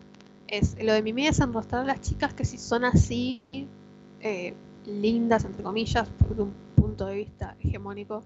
es 0.46 0.76
lo 0.82 0.92
de 0.92 1.02
Mimi 1.02 1.26
es 1.26 1.40
enrostrar 1.40 1.82
a 1.82 1.84
las 1.84 2.00
chicas 2.00 2.32
que 2.32 2.44
si 2.44 2.56
son 2.58 2.84
así 2.84 3.42
eh, 4.20 4.54
lindas, 4.86 5.44
entre 5.44 5.62
comillas, 5.62 6.08
por 6.08 6.40
un 6.40 6.52
punto 6.74 7.06
de 7.06 7.16
vista 7.16 7.56
hegemónico, 7.60 8.22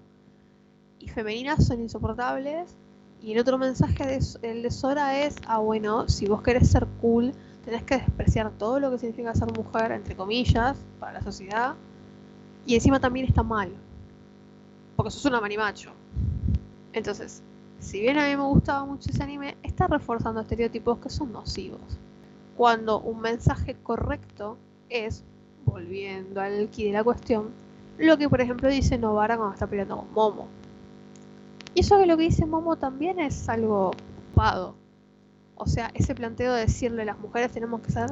y 1.03 1.09
femeninas 1.09 1.65
son 1.65 1.81
insoportables. 1.81 2.75
Y 3.21 3.33
el 3.33 3.39
otro 3.39 3.57
mensaje 3.57 4.05
de, 4.05 4.19
el 4.41 4.63
de 4.63 4.71
Sora 4.71 5.19
es, 5.23 5.35
ah 5.47 5.59
bueno, 5.59 6.07
si 6.09 6.25
vos 6.27 6.41
querés 6.41 6.69
ser 6.69 6.87
cool, 7.01 7.33
tenés 7.63 7.83
que 7.83 7.97
despreciar 7.97 8.51
todo 8.51 8.79
lo 8.79 8.91
que 8.91 8.99
significa 8.99 9.33
ser 9.33 9.51
mujer, 9.53 9.91
entre 9.91 10.15
comillas, 10.15 10.77
para 10.99 11.13
la 11.13 11.21
sociedad. 11.21 11.75
Y 12.65 12.75
encima 12.75 12.99
también 12.99 13.25
está 13.25 13.43
mal. 13.43 13.71
Porque 14.95 15.11
sos 15.11 15.25
una 15.25 15.39
marimacho. 15.39 15.91
Entonces, 16.91 17.41
si 17.79 18.01
bien 18.01 18.17
a 18.17 18.27
mí 18.27 18.35
me 18.35 18.43
gustaba 18.43 18.85
mucho 18.85 19.09
ese 19.09 19.23
anime, 19.23 19.57
está 19.63 19.87
reforzando 19.87 20.41
estereotipos 20.41 20.99
que 20.99 21.09
son 21.09 21.31
nocivos. 21.31 21.81
Cuando 22.57 22.99
un 22.99 23.21
mensaje 23.21 23.75
correcto 23.83 24.57
es, 24.89 25.23
volviendo 25.65 26.41
al 26.41 26.69
ki 26.69 26.85
de 26.85 26.91
la 26.91 27.03
cuestión, 27.03 27.49
lo 27.97 28.17
que 28.17 28.29
por 28.29 28.41
ejemplo 28.41 28.69
dice 28.69 28.97
Novara 28.97 29.37
cuando 29.37 29.53
está 29.53 29.67
peleando 29.67 29.97
con 29.97 30.13
Momo. 30.13 30.47
Y 31.75 31.81
eso 31.81 31.97
que 31.97 32.05
lo 32.05 32.17
que 32.17 32.23
dice 32.23 32.45
Momo 32.45 32.75
también 32.75 33.19
es 33.19 33.49
algo 33.49 33.91
ocupado. 34.27 34.75
O 35.55 35.67
sea, 35.67 35.91
ese 35.93 36.13
planteo 36.15 36.53
de 36.53 36.61
decirle 36.61 37.03
a 37.03 37.05
las 37.05 37.19
mujeres 37.19 37.51
tenemos 37.51 37.81
que 37.81 37.91
ser 37.91 38.11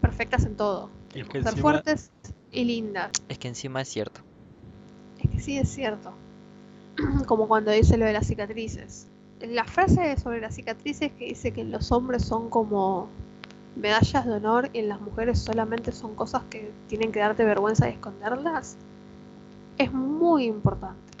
perfectas 0.00 0.44
en 0.44 0.56
todo. 0.56 0.90
Es 1.14 1.26
que, 1.28 1.42
Ser 1.42 1.52
encima, 1.52 1.62
fuertes 1.62 2.10
y 2.52 2.64
lindas. 2.64 3.12
es 3.28 3.38
que 3.38 3.48
encima 3.48 3.80
es 3.80 3.88
cierto. 3.88 4.20
Es 5.18 5.30
que 5.30 5.40
sí 5.40 5.58
es 5.58 5.68
cierto. 5.68 6.12
Como 7.26 7.48
cuando 7.48 7.70
dice 7.70 7.96
lo 7.96 8.04
de 8.06 8.12
las 8.12 8.26
cicatrices. 8.26 9.08
La 9.40 9.64
frase 9.64 10.16
sobre 10.18 10.40
las 10.40 10.54
cicatrices 10.54 11.12
que 11.12 11.26
dice 11.26 11.52
que 11.52 11.64
los 11.64 11.92
hombres 11.92 12.24
son 12.24 12.48
como 12.48 13.08
medallas 13.76 14.24
de 14.24 14.32
honor 14.32 14.70
y 14.72 14.78
en 14.78 14.88
las 14.88 15.00
mujeres 15.00 15.38
solamente 15.38 15.92
son 15.92 16.14
cosas 16.14 16.42
que 16.48 16.72
tienen 16.88 17.12
que 17.12 17.20
darte 17.20 17.44
vergüenza 17.44 17.88
y 17.88 17.92
esconderlas, 17.92 18.76
es 19.78 19.92
muy 19.92 20.44
importante. 20.44 21.12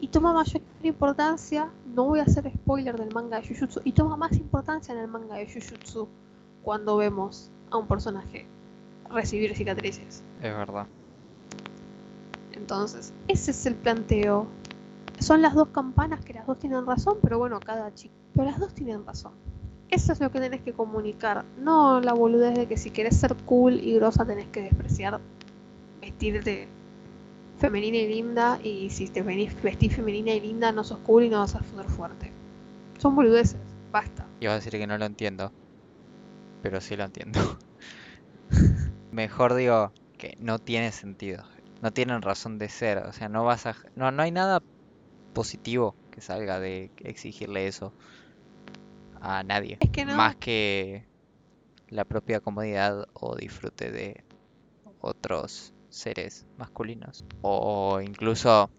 Y 0.00 0.08
toma 0.08 0.32
mayor 0.32 0.62
importancia, 0.82 1.70
no 1.94 2.04
voy 2.04 2.20
a 2.20 2.24
hacer 2.24 2.50
spoiler 2.52 2.96
del 2.96 3.12
manga 3.14 3.40
de 3.40 3.48
Jujutsu, 3.48 3.80
y 3.84 3.92
toma 3.92 4.16
más 4.16 4.32
importancia 4.32 4.94
en 4.94 5.00
el 5.00 5.08
manga 5.08 5.36
de 5.36 5.46
Jujutsu 5.46 6.08
cuando 6.62 6.96
vemos 6.96 7.50
a 7.70 7.78
un 7.78 7.86
personaje 7.86 8.46
recibir 9.10 9.54
cicatrices. 9.56 10.22
Es 10.42 10.56
verdad. 10.56 10.86
Entonces, 12.52 13.12
ese 13.28 13.50
es 13.50 13.66
el 13.66 13.74
planteo. 13.74 14.46
Son 15.20 15.42
las 15.42 15.54
dos 15.54 15.68
campanas 15.68 16.24
que 16.24 16.34
las 16.34 16.46
dos 16.46 16.58
tienen 16.58 16.86
razón, 16.86 17.18
pero 17.22 17.38
bueno, 17.38 17.60
cada 17.60 17.94
chico. 17.94 18.14
Pero 18.34 18.46
las 18.46 18.58
dos 18.58 18.74
tienen 18.74 19.04
razón. 19.06 19.32
Eso 19.90 20.12
es 20.12 20.20
lo 20.20 20.30
que 20.30 20.40
tenés 20.40 20.62
que 20.62 20.72
comunicar. 20.72 21.44
No 21.58 22.00
la 22.00 22.12
boludez 22.12 22.54
de 22.54 22.66
que 22.66 22.76
si 22.76 22.90
querés 22.90 23.16
ser 23.16 23.34
cool 23.44 23.74
y 23.74 23.94
grosa 23.94 24.24
tenés 24.24 24.48
que 24.48 24.62
despreciar 24.62 25.20
vestirte 26.00 26.68
femenina 27.58 27.96
y 27.98 28.08
linda. 28.08 28.58
Y 28.62 28.90
si 28.90 29.08
te 29.08 29.22
venís 29.22 29.60
vestir 29.62 29.92
femenina 29.92 30.32
y 30.32 30.40
linda 30.40 30.72
no 30.72 30.84
sos 30.84 30.98
cool 31.00 31.24
y 31.24 31.28
no 31.28 31.40
vas 31.40 31.54
a 31.54 31.62
ser 31.62 31.84
fuerte. 31.86 32.32
Son 32.98 33.14
boludeces. 33.14 33.60
Basta. 33.90 34.26
Iba 34.40 34.52
a 34.52 34.56
decir 34.56 34.72
que 34.72 34.86
no 34.86 34.98
lo 34.98 35.04
entiendo, 35.04 35.52
pero 36.62 36.80
sí 36.80 36.96
lo 36.96 37.04
entiendo. 37.04 37.58
Mejor 39.12 39.54
digo 39.54 39.92
que 40.18 40.36
no 40.38 40.58
tiene 40.58 40.92
sentido. 40.92 41.44
No 41.82 41.92
tienen 41.92 42.22
razón 42.22 42.58
de 42.58 42.68
ser. 42.68 42.98
O 42.98 43.12
sea, 43.12 43.28
no 43.28 43.44
vas 43.44 43.66
a... 43.66 43.76
No, 43.94 44.10
no 44.10 44.22
hay 44.22 44.30
nada 44.30 44.62
positivo 45.34 45.94
que 46.10 46.20
salga 46.20 46.58
de 46.58 46.90
exigirle 46.98 47.66
eso 47.66 47.92
a 49.20 49.42
nadie. 49.42 49.78
Es 49.80 49.90
que 49.90 50.04
no. 50.04 50.16
Más 50.16 50.36
que 50.36 51.04
la 51.88 52.04
propia 52.04 52.40
comodidad 52.40 53.06
o 53.12 53.36
disfrute 53.36 53.90
de 53.90 54.24
otros 55.00 55.72
seres 55.96 56.46
masculinos. 56.56 57.24
O 57.42 58.00
incluso 58.00 58.70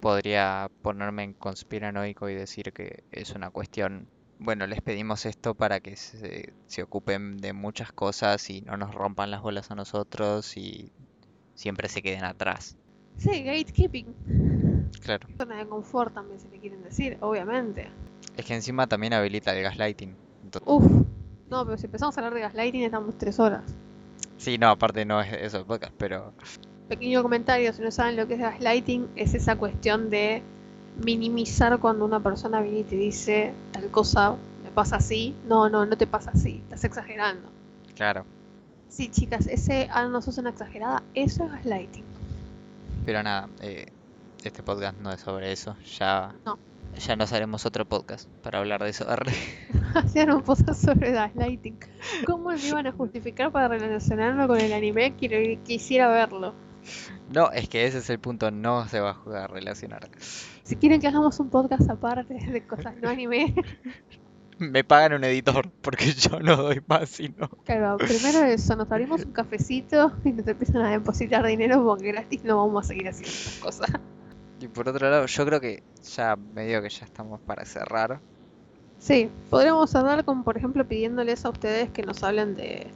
podría 0.00 0.68
ponerme 0.82 1.22
en 1.22 1.34
conspiranoico 1.34 2.28
y 2.28 2.34
decir 2.34 2.72
que 2.72 3.04
es 3.12 3.30
una 3.30 3.50
cuestión, 3.50 4.08
bueno, 4.38 4.66
les 4.66 4.80
pedimos 4.80 5.26
esto 5.26 5.54
para 5.54 5.80
que 5.80 5.96
se, 5.96 6.52
se 6.66 6.82
ocupen 6.82 7.36
de 7.38 7.52
muchas 7.52 7.92
cosas 7.92 8.50
y 8.50 8.62
no 8.62 8.76
nos 8.76 8.94
rompan 8.94 9.30
las 9.30 9.42
bolas 9.42 9.70
a 9.70 9.76
nosotros 9.76 10.56
y 10.56 10.90
siempre 11.54 11.88
se 11.88 12.02
queden 12.02 12.24
atrás. 12.24 12.76
Sí, 13.18 13.44
gatekeeping. 13.44 14.90
Claro. 15.02 15.28
Zona 15.36 15.58
de 15.58 15.66
confort 15.68 16.14
también 16.14 16.40
se 16.40 16.48
le 16.48 16.58
quieren 16.58 16.82
decir, 16.82 17.18
obviamente. 17.20 17.88
Es 18.36 18.44
que 18.44 18.54
encima 18.54 18.86
también 18.86 19.12
habilita 19.12 19.54
el 19.56 19.62
gaslighting. 19.62 20.16
Entonces, 20.42 20.62
Uf. 20.66 21.06
No, 21.50 21.64
pero 21.64 21.76
si 21.76 21.86
empezamos 21.86 22.16
a 22.16 22.20
hablar 22.20 22.34
de 22.34 22.40
gaslighting 22.40 22.82
estamos 22.82 23.16
tres 23.18 23.38
horas. 23.38 23.62
Sí, 24.42 24.58
no, 24.58 24.70
aparte 24.70 25.04
no 25.04 25.20
es 25.20 25.32
eso 25.32 25.58
el 25.58 25.64
podcast, 25.64 25.94
pero 25.96 26.34
Pequeño 26.88 27.22
comentario, 27.22 27.72
si 27.72 27.80
no 27.80 27.90
saben 27.90 28.16
lo 28.16 28.26
que 28.26 28.34
es 28.34 28.40
gaslighting, 28.40 29.08
es 29.16 29.34
esa 29.34 29.56
cuestión 29.56 30.10
de 30.10 30.42
minimizar 30.96 31.78
cuando 31.78 32.04
una 32.04 32.20
persona 32.20 32.60
viene 32.60 32.80
y 32.80 32.84
te 32.84 32.96
dice 32.96 33.54
tal 33.72 33.90
cosa, 33.90 34.36
me 34.62 34.70
pasa 34.70 34.96
así. 34.96 35.34
No, 35.44 35.70
no, 35.70 35.86
no 35.86 35.96
te 35.96 36.06
pasa 36.06 36.32
así. 36.34 36.60
Estás 36.64 36.84
exagerando. 36.84 37.48
Claro. 37.94 38.26
Sí, 38.90 39.10
chicas, 39.10 39.46
ese, 39.46 39.88
ah, 39.90 40.06
no 40.06 40.20
sos 40.20 40.36
una 40.36 40.50
exagerada. 40.50 41.02
Eso 41.14 41.44
es 41.44 41.52
gaslighting. 41.52 42.04
Pero 43.06 43.22
nada, 43.22 43.48
eh, 43.62 43.86
este 44.44 44.62
podcast 44.62 44.98
no 44.98 45.10
es 45.12 45.20
sobre 45.20 45.50
eso. 45.52 45.74
Ya, 45.98 46.34
No. 46.44 46.58
Ya 46.98 47.16
nos 47.16 47.32
haremos 47.32 47.66
otro 47.66 47.86
podcast 47.88 48.28
para 48.42 48.58
hablar 48.58 48.82
de 48.82 48.90
eso. 48.90 49.06
Hacían 49.94 50.30
un 50.30 50.42
post 50.42 50.68
sobre 50.74 51.12
gaslighting. 51.12 51.78
¿Cómo 52.26 52.50
me 52.50 52.66
iban 52.66 52.86
a 52.86 52.92
justificar 52.92 53.50
para 53.52 53.68
relacionarlo 53.68 54.46
con 54.46 54.60
el 54.60 54.72
anime? 54.72 55.14
Quiero, 55.16 55.62
quisiera 55.64 56.08
verlo. 56.08 56.54
No, 57.32 57.50
es 57.52 57.68
que 57.68 57.86
ese 57.86 57.98
es 57.98 58.10
el 58.10 58.18
punto, 58.18 58.50
no 58.50 58.88
se 58.88 59.00
va 59.00 59.10
a 59.10 59.14
jugar 59.14 59.44
a 59.44 59.46
relacionar. 59.46 60.10
Si 60.62 60.76
quieren 60.76 61.00
que 61.00 61.08
hagamos 61.08 61.38
un 61.40 61.50
podcast 61.50 61.88
aparte 61.88 62.34
de 62.34 62.66
cosas 62.66 62.94
no 63.00 63.08
anime, 63.08 63.54
Me 64.58 64.84
pagan 64.84 65.14
un 65.14 65.24
editor 65.24 65.70
porque 65.80 66.12
yo 66.12 66.38
no 66.40 66.56
doy 66.56 66.80
más 66.86 67.08
sino. 67.08 67.48
claro, 67.64 67.96
primero 67.96 68.44
eso, 68.44 68.76
nos 68.76 68.90
abrimos 68.90 69.24
un 69.24 69.32
cafecito 69.32 70.12
y 70.24 70.32
nos 70.32 70.46
empiezan 70.46 70.82
a 70.82 70.90
depositar 70.90 71.44
dinero 71.44 71.82
porque 71.84 72.12
gratis 72.12 72.44
no 72.44 72.58
vamos 72.58 72.84
a 72.84 72.88
seguir 72.88 73.08
haciendo 73.08 73.30
estas 73.30 73.58
cosas. 73.58 73.90
Y 74.62 74.68
por 74.68 74.88
otro 74.88 75.10
lado, 75.10 75.26
yo 75.26 75.44
creo 75.44 75.60
que 75.60 75.82
ya 76.14 76.36
medio 76.36 76.80
que 76.82 76.88
ya 76.88 77.04
estamos 77.04 77.40
para 77.40 77.64
cerrar. 77.64 78.20
Sí, 79.00 79.28
podríamos 79.50 79.92
hablar 79.96 80.24
con, 80.24 80.44
por 80.44 80.56
ejemplo, 80.56 80.86
pidiéndoles 80.86 81.44
a 81.44 81.50
ustedes 81.50 81.90
que 81.90 82.02
nos 82.02 82.22
hablen 82.22 82.54
de... 82.54 82.86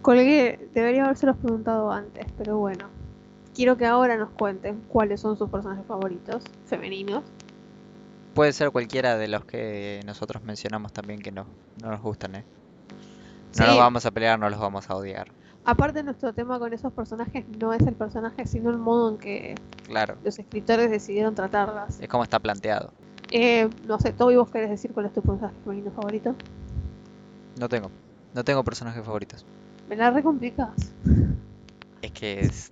Colgué, 0.00 0.70
debería 0.72 1.04
habérselos 1.04 1.36
preguntado 1.36 1.92
antes, 1.92 2.24
pero 2.38 2.56
bueno. 2.56 2.86
Quiero 3.54 3.76
que 3.76 3.84
ahora 3.84 4.16
nos 4.16 4.30
cuenten 4.30 4.80
cuáles 4.88 5.20
son 5.20 5.36
sus 5.36 5.50
personajes 5.50 5.84
favoritos, 5.86 6.42
femeninos. 6.66 7.24
Puede 8.34 8.54
ser 8.54 8.70
cualquiera 8.70 9.18
de 9.18 9.28
los 9.28 9.44
que 9.44 10.00
nosotros 10.06 10.42
mencionamos 10.44 10.92
también 10.94 11.20
que 11.20 11.32
no, 11.32 11.46
no 11.82 11.90
nos 11.90 12.00
gustan, 12.00 12.36
¿eh? 12.36 12.44
No 13.58 13.64
Sí. 13.64 13.70
nos 13.70 13.76
vamos 13.78 14.06
a 14.06 14.10
pelear, 14.10 14.38
no 14.38 14.48
los 14.48 14.60
vamos 14.60 14.88
a 14.88 14.96
odiar. 14.96 15.28
Aparte, 15.68 16.04
nuestro 16.04 16.32
tema 16.32 16.60
con 16.60 16.72
esos 16.72 16.92
personajes 16.92 17.44
no 17.60 17.72
es 17.72 17.84
el 17.84 17.94
personaje, 17.94 18.46
sino 18.46 18.70
el 18.70 18.78
modo 18.78 19.10
en 19.10 19.18
que 19.18 19.54
Claro, 19.84 20.16
los 20.22 20.38
escritores 20.38 20.90
decidieron 20.90 21.34
tratarlas. 21.34 21.98
es 22.00 22.08
como 22.08 22.22
está 22.22 22.38
planteado. 22.38 22.92
Eh, 23.32 23.68
no 23.84 23.98
sé, 23.98 24.12
Toby, 24.12 24.36
¿vos 24.36 24.48
querés 24.48 24.70
decir 24.70 24.92
cuál 24.92 25.06
es 25.06 25.12
tu 25.12 25.22
personaje 25.22 25.56
femenino 25.64 25.90
favorito? 25.90 26.36
No 27.58 27.68
tengo, 27.68 27.90
no 28.32 28.44
tengo 28.44 28.62
personajes 28.62 29.04
favoritos. 29.04 29.44
Me 29.88 29.96
la 29.96 30.12
recomplicás. 30.12 30.94
Es 32.00 32.12
que 32.12 32.40
es... 32.40 32.70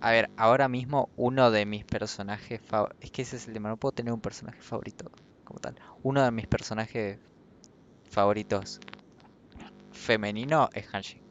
A 0.00 0.10
ver, 0.10 0.30
ahora 0.38 0.68
mismo 0.68 1.10
uno 1.16 1.50
de 1.50 1.66
mis 1.66 1.84
personajes 1.84 2.62
favoritos... 2.62 2.98
Es 3.02 3.10
que 3.10 3.20
ese 3.22 3.36
es 3.36 3.48
el 3.48 3.52
tema, 3.52 3.68
no 3.68 3.76
puedo 3.76 3.92
tener 3.92 4.14
un 4.14 4.20
personaje 4.20 4.62
favorito 4.62 5.10
como 5.44 5.60
tal. 5.60 5.74
Uno 6.02 6.22
de 6.22 6.30
mis 6.30 6.46
personajes 6.46 7.18
favoritos 8.10 8.80
femenino 9.92 10.70
es 10.72 10.86
Hanshi. 10.94 11.23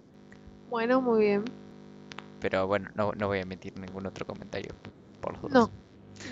Bueno, 0.73 1.03
muy 1.03 1.21
bien. 1.21 1.43
Pero 2.39 2.65
bueno, 2.65 2.89
no, 2.95 3.11
no 3.11 3.27
voy 3.27 3.37
a 3.37 3.41
emitir 3.41 3.77
ningún 3.79 4.07
otro 4.07 4.25
comentario 4.25 4.73
por 5.21 5.39
los. 5.43 5.51
No. 5.51 5.69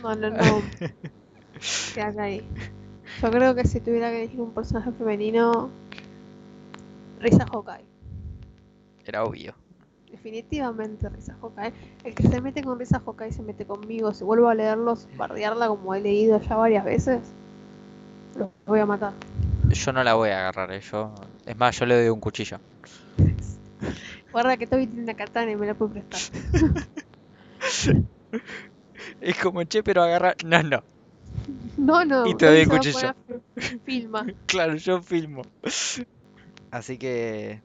No, 0.02 0.16
no, 0.16 0.32
no. 0.32 0.62
Quédate 1.94 2.20
ahí. 2.20 2.48
Yo 3.22 3.30
creo 3.30 3.54
que 3.54 3.66
si 3.66 3.80
tuviera 3.82 4.10
que 4.10 4.24
elegir 4.24 4.42
un 4.42 4.52
personaje 4.52 4.92
femenino, 4.94 5.70
Risa 7.20 7.46
Hawkeye. 7.52 7.86
Era 9.06 9.26
obvio. 9.26 9.54
Definitivamente 10.10 11.08
Risa 11.10 11.38
Hawkeye. 11.40 11.72
El 12.04 12.16
que 12.16 12.28
se 12.28 12.42
mete 12.42 12.64
con 12.64 12.80
Risa 12.80 13.00
Hawkeye 13.00 13.32
se 13.32 13.44
mete 13.44 13.68
conmigo. 13.68 14.12
Si 14.12 14.24
vuelvo 14.24 14.50
a 14.50 14.56
leerlos, 14.56 15.08
bardearla 15.18 15.68
como 15.68 15.94
he 15.94 16.02
leído 16.02 16.42
ya 16.42 16.56
varias 16.56 16.84
veces, 16.84 17.22
lo 18.36 18.52
voy 18.66 18.80
a 18.80 18.88
matar. 18.88 19.14
Yo 19.70 19.94
no 19.94 20.04
la 20.04 20.16
voy 20.16 20.32
a 20.32 20.40
agarrar, 20.40 20.72
¿eh? 20.72 20.82
Yo... 20.82 21.14
Es 21.46 21.56
más, 21.56 21.78
yo 21.78 21.86
le 21.86 21.96
doy 21.96 22.10
un 22.10 22.20
cuchillo. 22.20 22.58
Guarda 24.32 24.58
que 24.58 24.68
Toby 24.68 24.88
tiene 24.88 25.04
una 25.04 25.14
katana 25.14 25.52
y 25.52 25.56
me 25.56 25.68
la 25.68 25.74
puede 25.74 26.02
prestar. 26.02 26.20
Es 29.20 29.38
como, 29.38 29.64
che, 29.64 29.84
pero 29.84 30.04
agarra... 30.04 30.36
No, 30.46 30.64
no. 30.64 30.84
No, 31.78 32.06
no. 32.06 32.28
Y 32.28 32.36
te 32.36 32.46
doy 32.46 32.60
el 32.62 32.70
cuchillo. 32.70 33.14
Filma. 33.84 34.26
Claro, 34.46 34.76
yo 34.76 35.02
filmo. 35.02 35.42
Así 36.72 36.98
que... 36.98 37.62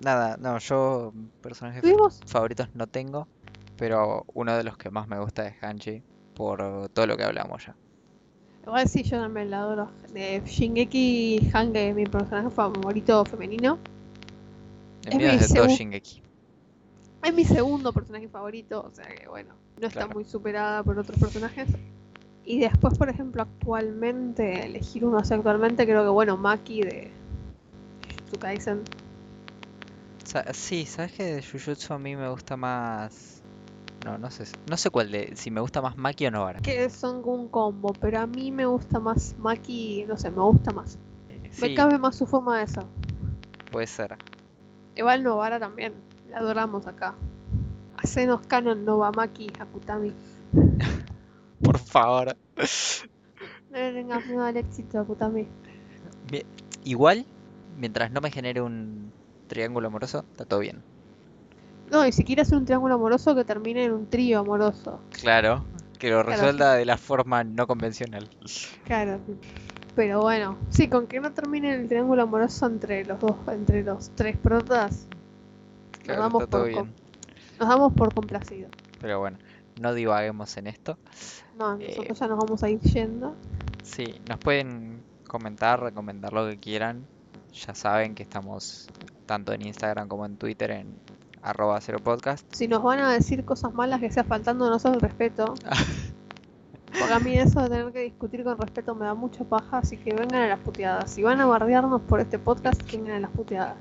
Nada, 0.00 0.36
no, 0.38 0.58
yo 0.58 1.12
personajes 1.42 1.82
Tuvimos 1.82 2.20
favoritos 2.26 2.68
no 2.74 2.86
tengo, 2.86 3.28
pero 3.76 4.24
uno 4.32 4.56
de 4.56 4.64
los 4.64 4.78
que 4.78 4.90
más 4.90 5.08
me 5.08 5.18
gusta 5.18 5.46
es 5.46 5.62
Hanji, 5.62 6.02
por 6.34 6.88
todo 6.88 7.06
lo 7.06 7.18
que 7.18 7.24
hablamos 7.24 7.66
ya. 7.66 7.76
Igual 8.62 8.88
sí, 8.88 9.02
yo 9.02 9.20
también 9.20 9.50
la 9.50 9.58
adoro. 9.60 9.90
De 10.14 10.42
Shingeki 10.46 11.50
Hange, 11.52 11.92
mi 11.92 12.06
personaje 12.06 12.48
favorito 12.48 13.26
femenino. 13.26 13.78
Es 15.06 15.18
de 15.18 15.54
todo 15.54 15.64
segun- 15.66 15.76
Shingeki. 15.76 16.22
Es 17.22 17.34
mi 17.34 17.44
segundo 17.44 17.92
personaje 17.92 18.28
favorito, 18.28 18.82
o 18.90 18.94
sea 18.94 19.06
que 19.06 19.28
bueno, 19.28 19.54
no 19.80 19.86
está 19.86 20.00
Claro. 20.00 20.14
muy 20.14 20.24
superada 20.24 20.82
por 20.82 20.98
otros 20.98 21.18
personajes. 21.18 21.68
Y 22.44 22.60
después, 22.60 22.96
por 22.98 23.08
ejemplo, 23.10 23.42
actualmente, 23.42 24.64
elegir 24.64 25.04
uno 25.04 25.18
así 25.18 25.34
actualmente, 25.34 25.84
creo 25.84 26.02
que 26.02 26.08
bueno, 26.08 26.36
Maki 26.36 26.82
de 26.82 27.10
Jujutsu 28.08 28.38
Kaisen. 28.40 28.82
Sa- 30.24 30.52
sí, 30.54 30.86
¿sabes 30.86 31.12
que 31.12 31.24
de 31.24 31.42
Jujutsu 31.42 31.92
a 31.92 31.98
mí 31.98 32.16
me 32.16 32.28
gusta 32.30 32.56
más... 32.56 33.42
No, 34.04 34.16
no 34.16 34.30
sé, 34.30 34.44
no 34.66 34.76
sé 34.78 34.88
cuál 34.88 35.10
de... 35.10 35.34
Si 35.36 35.50
me 35.50 35.60
gusta 35.60 35.82
más 35.82 35.96
Maki 35.98 36.26
o 36.26 36.30
Novara. 36.30 36.60
Que 36.60 36.88
son 36.88 37.22
un 37.28 37.48
combo, 37.48 37.92
pero 38.00 38.20
a 38.20 38.26
mí 38.26 38.50
me 38.50 38.64
gusta 38.64 38.98
más 38.98 39.34
Maki, 39.38 40.06
no 40.08 40.16
sé, 40.16 40.30
me 40.30 40.40
gusta 40.42 40.72
más. 40.72 40.96
Me 41.28 41.68
Sí, 41.68 41.74
cabe 41.74 41.98
más 41.98 42.16
su 42.16 42.26
forma 42.26 42.58
de 42.58 42.66
ser. 42.66 42.84
puede 43.70 43.86
ser. 43.86 44.16
Igual 45.00 45.22
Novara 45.22 45.58
también, 45.58 45.94
la 46.28 46.40
adoramos 46.40 46.86
acá. 46.86 47.14
Hacenos 47.96 48.46
canon 48.46 48.84
Nova 48.84 49.10
Maki 49.10 49.50
Akutami. 49.58 50.12
Por 51.64 51.78
favor. 51.78 52.36
No 53.70 53.78
le 53.78 53.92
tengas 53.94 54.26
miedo 54.26 54.44
al 54.44 54.58
éxito, 54.58 55.00
Akutami. 55.00 55.48
Bien, 56.30 56.44
Igual, 56.84 57.24
mientras 57.78 58.10
no 58.10 58.20
me 58.20 58.30
genere 58.30 58.60
un 58.60 59.10
triángulo 59.48 59.86
amoroso, 59.88 60.26
está 60.32 60.44
todo 60.44 60.60
bien. 60.60 60.82
No, 61.90 62.06
y 62.06 62.12
si 62.12 62.22
quiere 62.22 62.42
hacer 62.42 62.58
un 62.58 62.66
triángulo 62.66 62.96
amoroso, 62.96 63.34
que 63.34 63.44
termine 63.44 63.84
en 63.84 63.92
un 63.94 64.06
trío 64.06 64.40
amoroso. 64.40 65.00
Claro, 65.12 65.64
que 65.98 66.10
lo 66.10 66.22
Claro. 66.22 66.42
resuelva 66.42 66.74
de 66.74 66.84
la 66.84 66.98
forma 66.98 67.42
no 67.42 67.66
convencional. 67.66 68.28
Claro. 68.84 69.18
Pero 70.00 70.22
bueno, 70.22 70.56
sí, 70.70 70.88
con 70.88 71.06
que 71.06 71.20
no 71.20 71.30
termine 71.34 71.74
el 71.74 71.86
triángulo 71.86 72.22
amoroso 72.22 72.64
entre 72.64 73.04
los 73.04 73.20
dos, 73.20 73.36
entre 73.48 73.82
los 73.84 74.08
tres 74.14 74.34
protas, 74.38 75.06
nos 76.08 76.16
damos 76.16 76.46
por 76.46 76.66
bien. 76.68 76.94
nos 77.58 77.68
damos 77.68 77.92
por 77.92 78.14
complacido. 78.14 78.70
Pero 78.98 79.18
bueno, 79.20 79.36
no 79.78 79.92
divaguemos 79.92 80.56
en 80.56 80.68
esto. 80.68 80.96
No, 81.58 81.78
Eh. 81.78 81.88
nosotros 81.88 82.18
ya 82.18 82.26
nos 82.28 82.38
vamos 82.38 82.62
a 82.62 82.70
ir 82.70 82.80
yendo. 82.80 83.34
Sí, 83.82 84.14
nos 84.26 84.38
pueden 84.38 85.02
comentar, 85.28 85.82
recomendar 85.82 86.32
lo 86.32 86.48
que 86.48 86.56
quieran. 86.56 87.04
Ya 87.52 87.74
saben 87.74 88.14
que 88.14 88.22
estamos 88.22 88.88
tanto 89.26 89.52
en 89.52 89.66
Instagram 89.66 90.08
como 90.08 90.24
en 90.24 90.38
Twitter 90.38 90.70
en 90.70 90.94
arroba 91.42 91.78
cero 91.82 91.98
podcast. 92.02 92.46
Si 92.54 92.68
nos 92.68 92.82
van 92.82 93.00
a 93.00 93.12
decir 93.12 93.44
cosas 93.44 93.74
malas 93.74 94.00
que 94.00 94.10
sea 94.10 94.24
faltándonos 94.24 94.82
el 94.86 94.98
respeto. 94.98 95.52
Porque 96.98 97.14
a 97.14 97.20
mí 97.20 97.36
eso 97.36 97.62
de 97.62 97.68
tener 97.68 97.92
que 97.92 98.00
discutir 98.00 98.44
con 98.44 98.58
respeto 98.58 98.94
me 98.94 99.06
da 99.06 99.14
mucha 99.14 99.44
paja, 99.44 99.78
así 99.78 99.96
que 99.96 100.12
vengan 100.14 100.42
a 100.42 100.48
las 100.48 100.58
puteadas. 100.60 101.10
Si 101.10 101.22
van 101.22 101.40
a 101.40 101.46
bardearnos 101.46 102.00
por 102.02 102.20
este 102.20 102.38
podcast, 102.38 102.82
vengan 102.90 103.16
a 103.16 103.20
las 103.20 103.30
puteadas. 103.30 103.76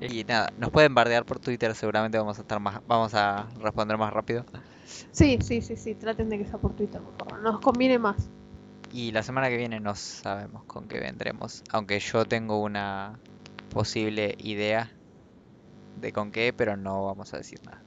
Y 0.00 0.24
nada, 0.24 0.52
nos 0.58 0.70
pueden 0.70 0.94
bardear 0.94 1.24
por 1.24 1.38
Twitter, 1.38 1.74
seguramente 1.74 2.18
vamos 2.18 2.38
a 2.38 2.42
estar 2.42 2.58
más, 2.58 2.80
vamos 2.88 3.14
a 3.14 3.46
responder 3.60 3.96
más 3.96 4.12
rápido. 4.12 4.44
Sí, 5.12 5.38
sí, 5.40 5.62
sí, 5.62 5.76
sí, 5.76 5.94
traten 5.94 6.28
de 6.28 6.38
que 6.38 6.44
sea 6.44 6.58
por 6.58 6.74
Twitter, 6.74 7.00
por 7.00 7.14
favor. 7.16 7.42
Nos 7.42 7.60
conviene 7.60 7.98
más. 7.98 8.28
Y 8.92 9.12
la 9.12 9.22
semana 9.22 9.48
que 9.48 9.56
viene 9.56 9.80
no 9.80 9.94
sabemos 9.94 10.64
con 10.64 10.88
qué 10.88 11.00
vendremos, 11.00 11.62
aunque 11.70 11.98
yo 12.00 12.24
tengo 12.24 12.60
una 12.60 13.18
posible 13.70 14.34
idea 14.38 14.90
de 16.00 16.12
con 16.12 16.30
qué, 16.30 16.52
pero 16.52 16.76
no 16.76 17.06
vamos 17.06 17.32
a 17.32 17.38
decir 17.38 17.60
nada. 17.64 17.82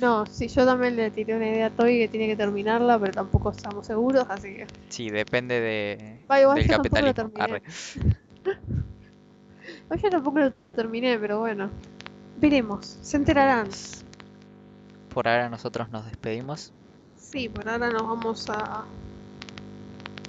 No, 0.00 0.26
sí, 0.26 0.48
yo 0.48 0.66
también 0.66 0.96
le 0.96 1.10
tiré 1.10 1.36
una 1.36 1.48
idea 1.48 1.66
a 1.66 1.70
Toby 1.70 1.98
que 1.98 2.08
tiene 2.08 2.26
que 2.26 2.36
terminarla, 2.36 2.98
pero 2.98 3.12
tampoco 3.12 3.50
estamos 3.50 3.86
seguros, 3.86 4.26
así 4.28 4.54
que. 4.54 4.66
Sí, 4.88 5.10
depende 5.10 5.60
de, 5.60 6.18
Va, 6.30 6.40
igual 6.40 6.56
del 6.56 6.68
yo 6.68 6.76
tampoco 6.76 7.02
lo 7.02 7.14
terminé. 7.14 7.42
Arre. 7.42 7.62
Hoy 9.88 9.98
yo 10.02 10.10
tampoco 10.10 10.38
lo 10.38 10.52
terminé, 10.74 11.18
pero 11.18 11.40
bueno. 11.40 11.70
Veremos, 12.38 12.98
se 13.00 13.16
enterarán. 13.16 13.68
Por 15.14 15.26
ahora 15.26 15.48
nosotros 15.48 15.90
nos 15.90 16.04
despedimos. 16.04 16.72
Sí, 17.18 17.48
por 17.48 17.68
ahora 17.68 17.90
nos 17.90 18.02
vamos 18.02 18.50
a, 18.50 18.84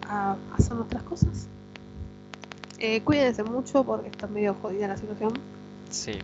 a 0.10 0.38
hacer 0.58 0.74
nuestras 0.76 1.04
cosas. 1.04 1.48
Eh, 2.80 3.02
cuídense 3.02 3.44
mucho 3.44 3.84
porque 3.84 4.08
está 4.08 4.28
medio 4.28 4.54
jodida 4.54 4.88
la 4.88 4.98
situación. 4.98 5.34
Sí, 5.90 6.20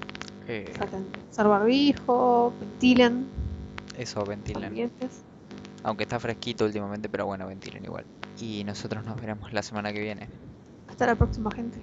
eh, 0.48 0.72
de 0.74 0.98
usar 1.32 1.48
barbijo, 1.48 2.54
ventilen 2.60 3.28
eso, 3.98 4.26
ventilen. 4.26 4.66
ambientes. 4.66 5.22
Aunque 5.84 6.04
está 6.04 6.20
fresquito 6.20 6.66
últimamente, 6.66 7.10
pero 7.10 7.26
bueno, 7.26 7.46
ventilen 7.48 7.84
igual. 7.84 8.06
Y 8.40 8.64
nosotros 8.64 9.06
nos 9.06 9.20
veremos 9.20 9.52
la 9.54 9.62
semana 9.62 9.92
que 9.94 10.00
viene. 10.00 10.28
Hasta 10.88 11.06
la 11.06 11.16
próxima, 11.16 11.52
gente. 11.52 11.80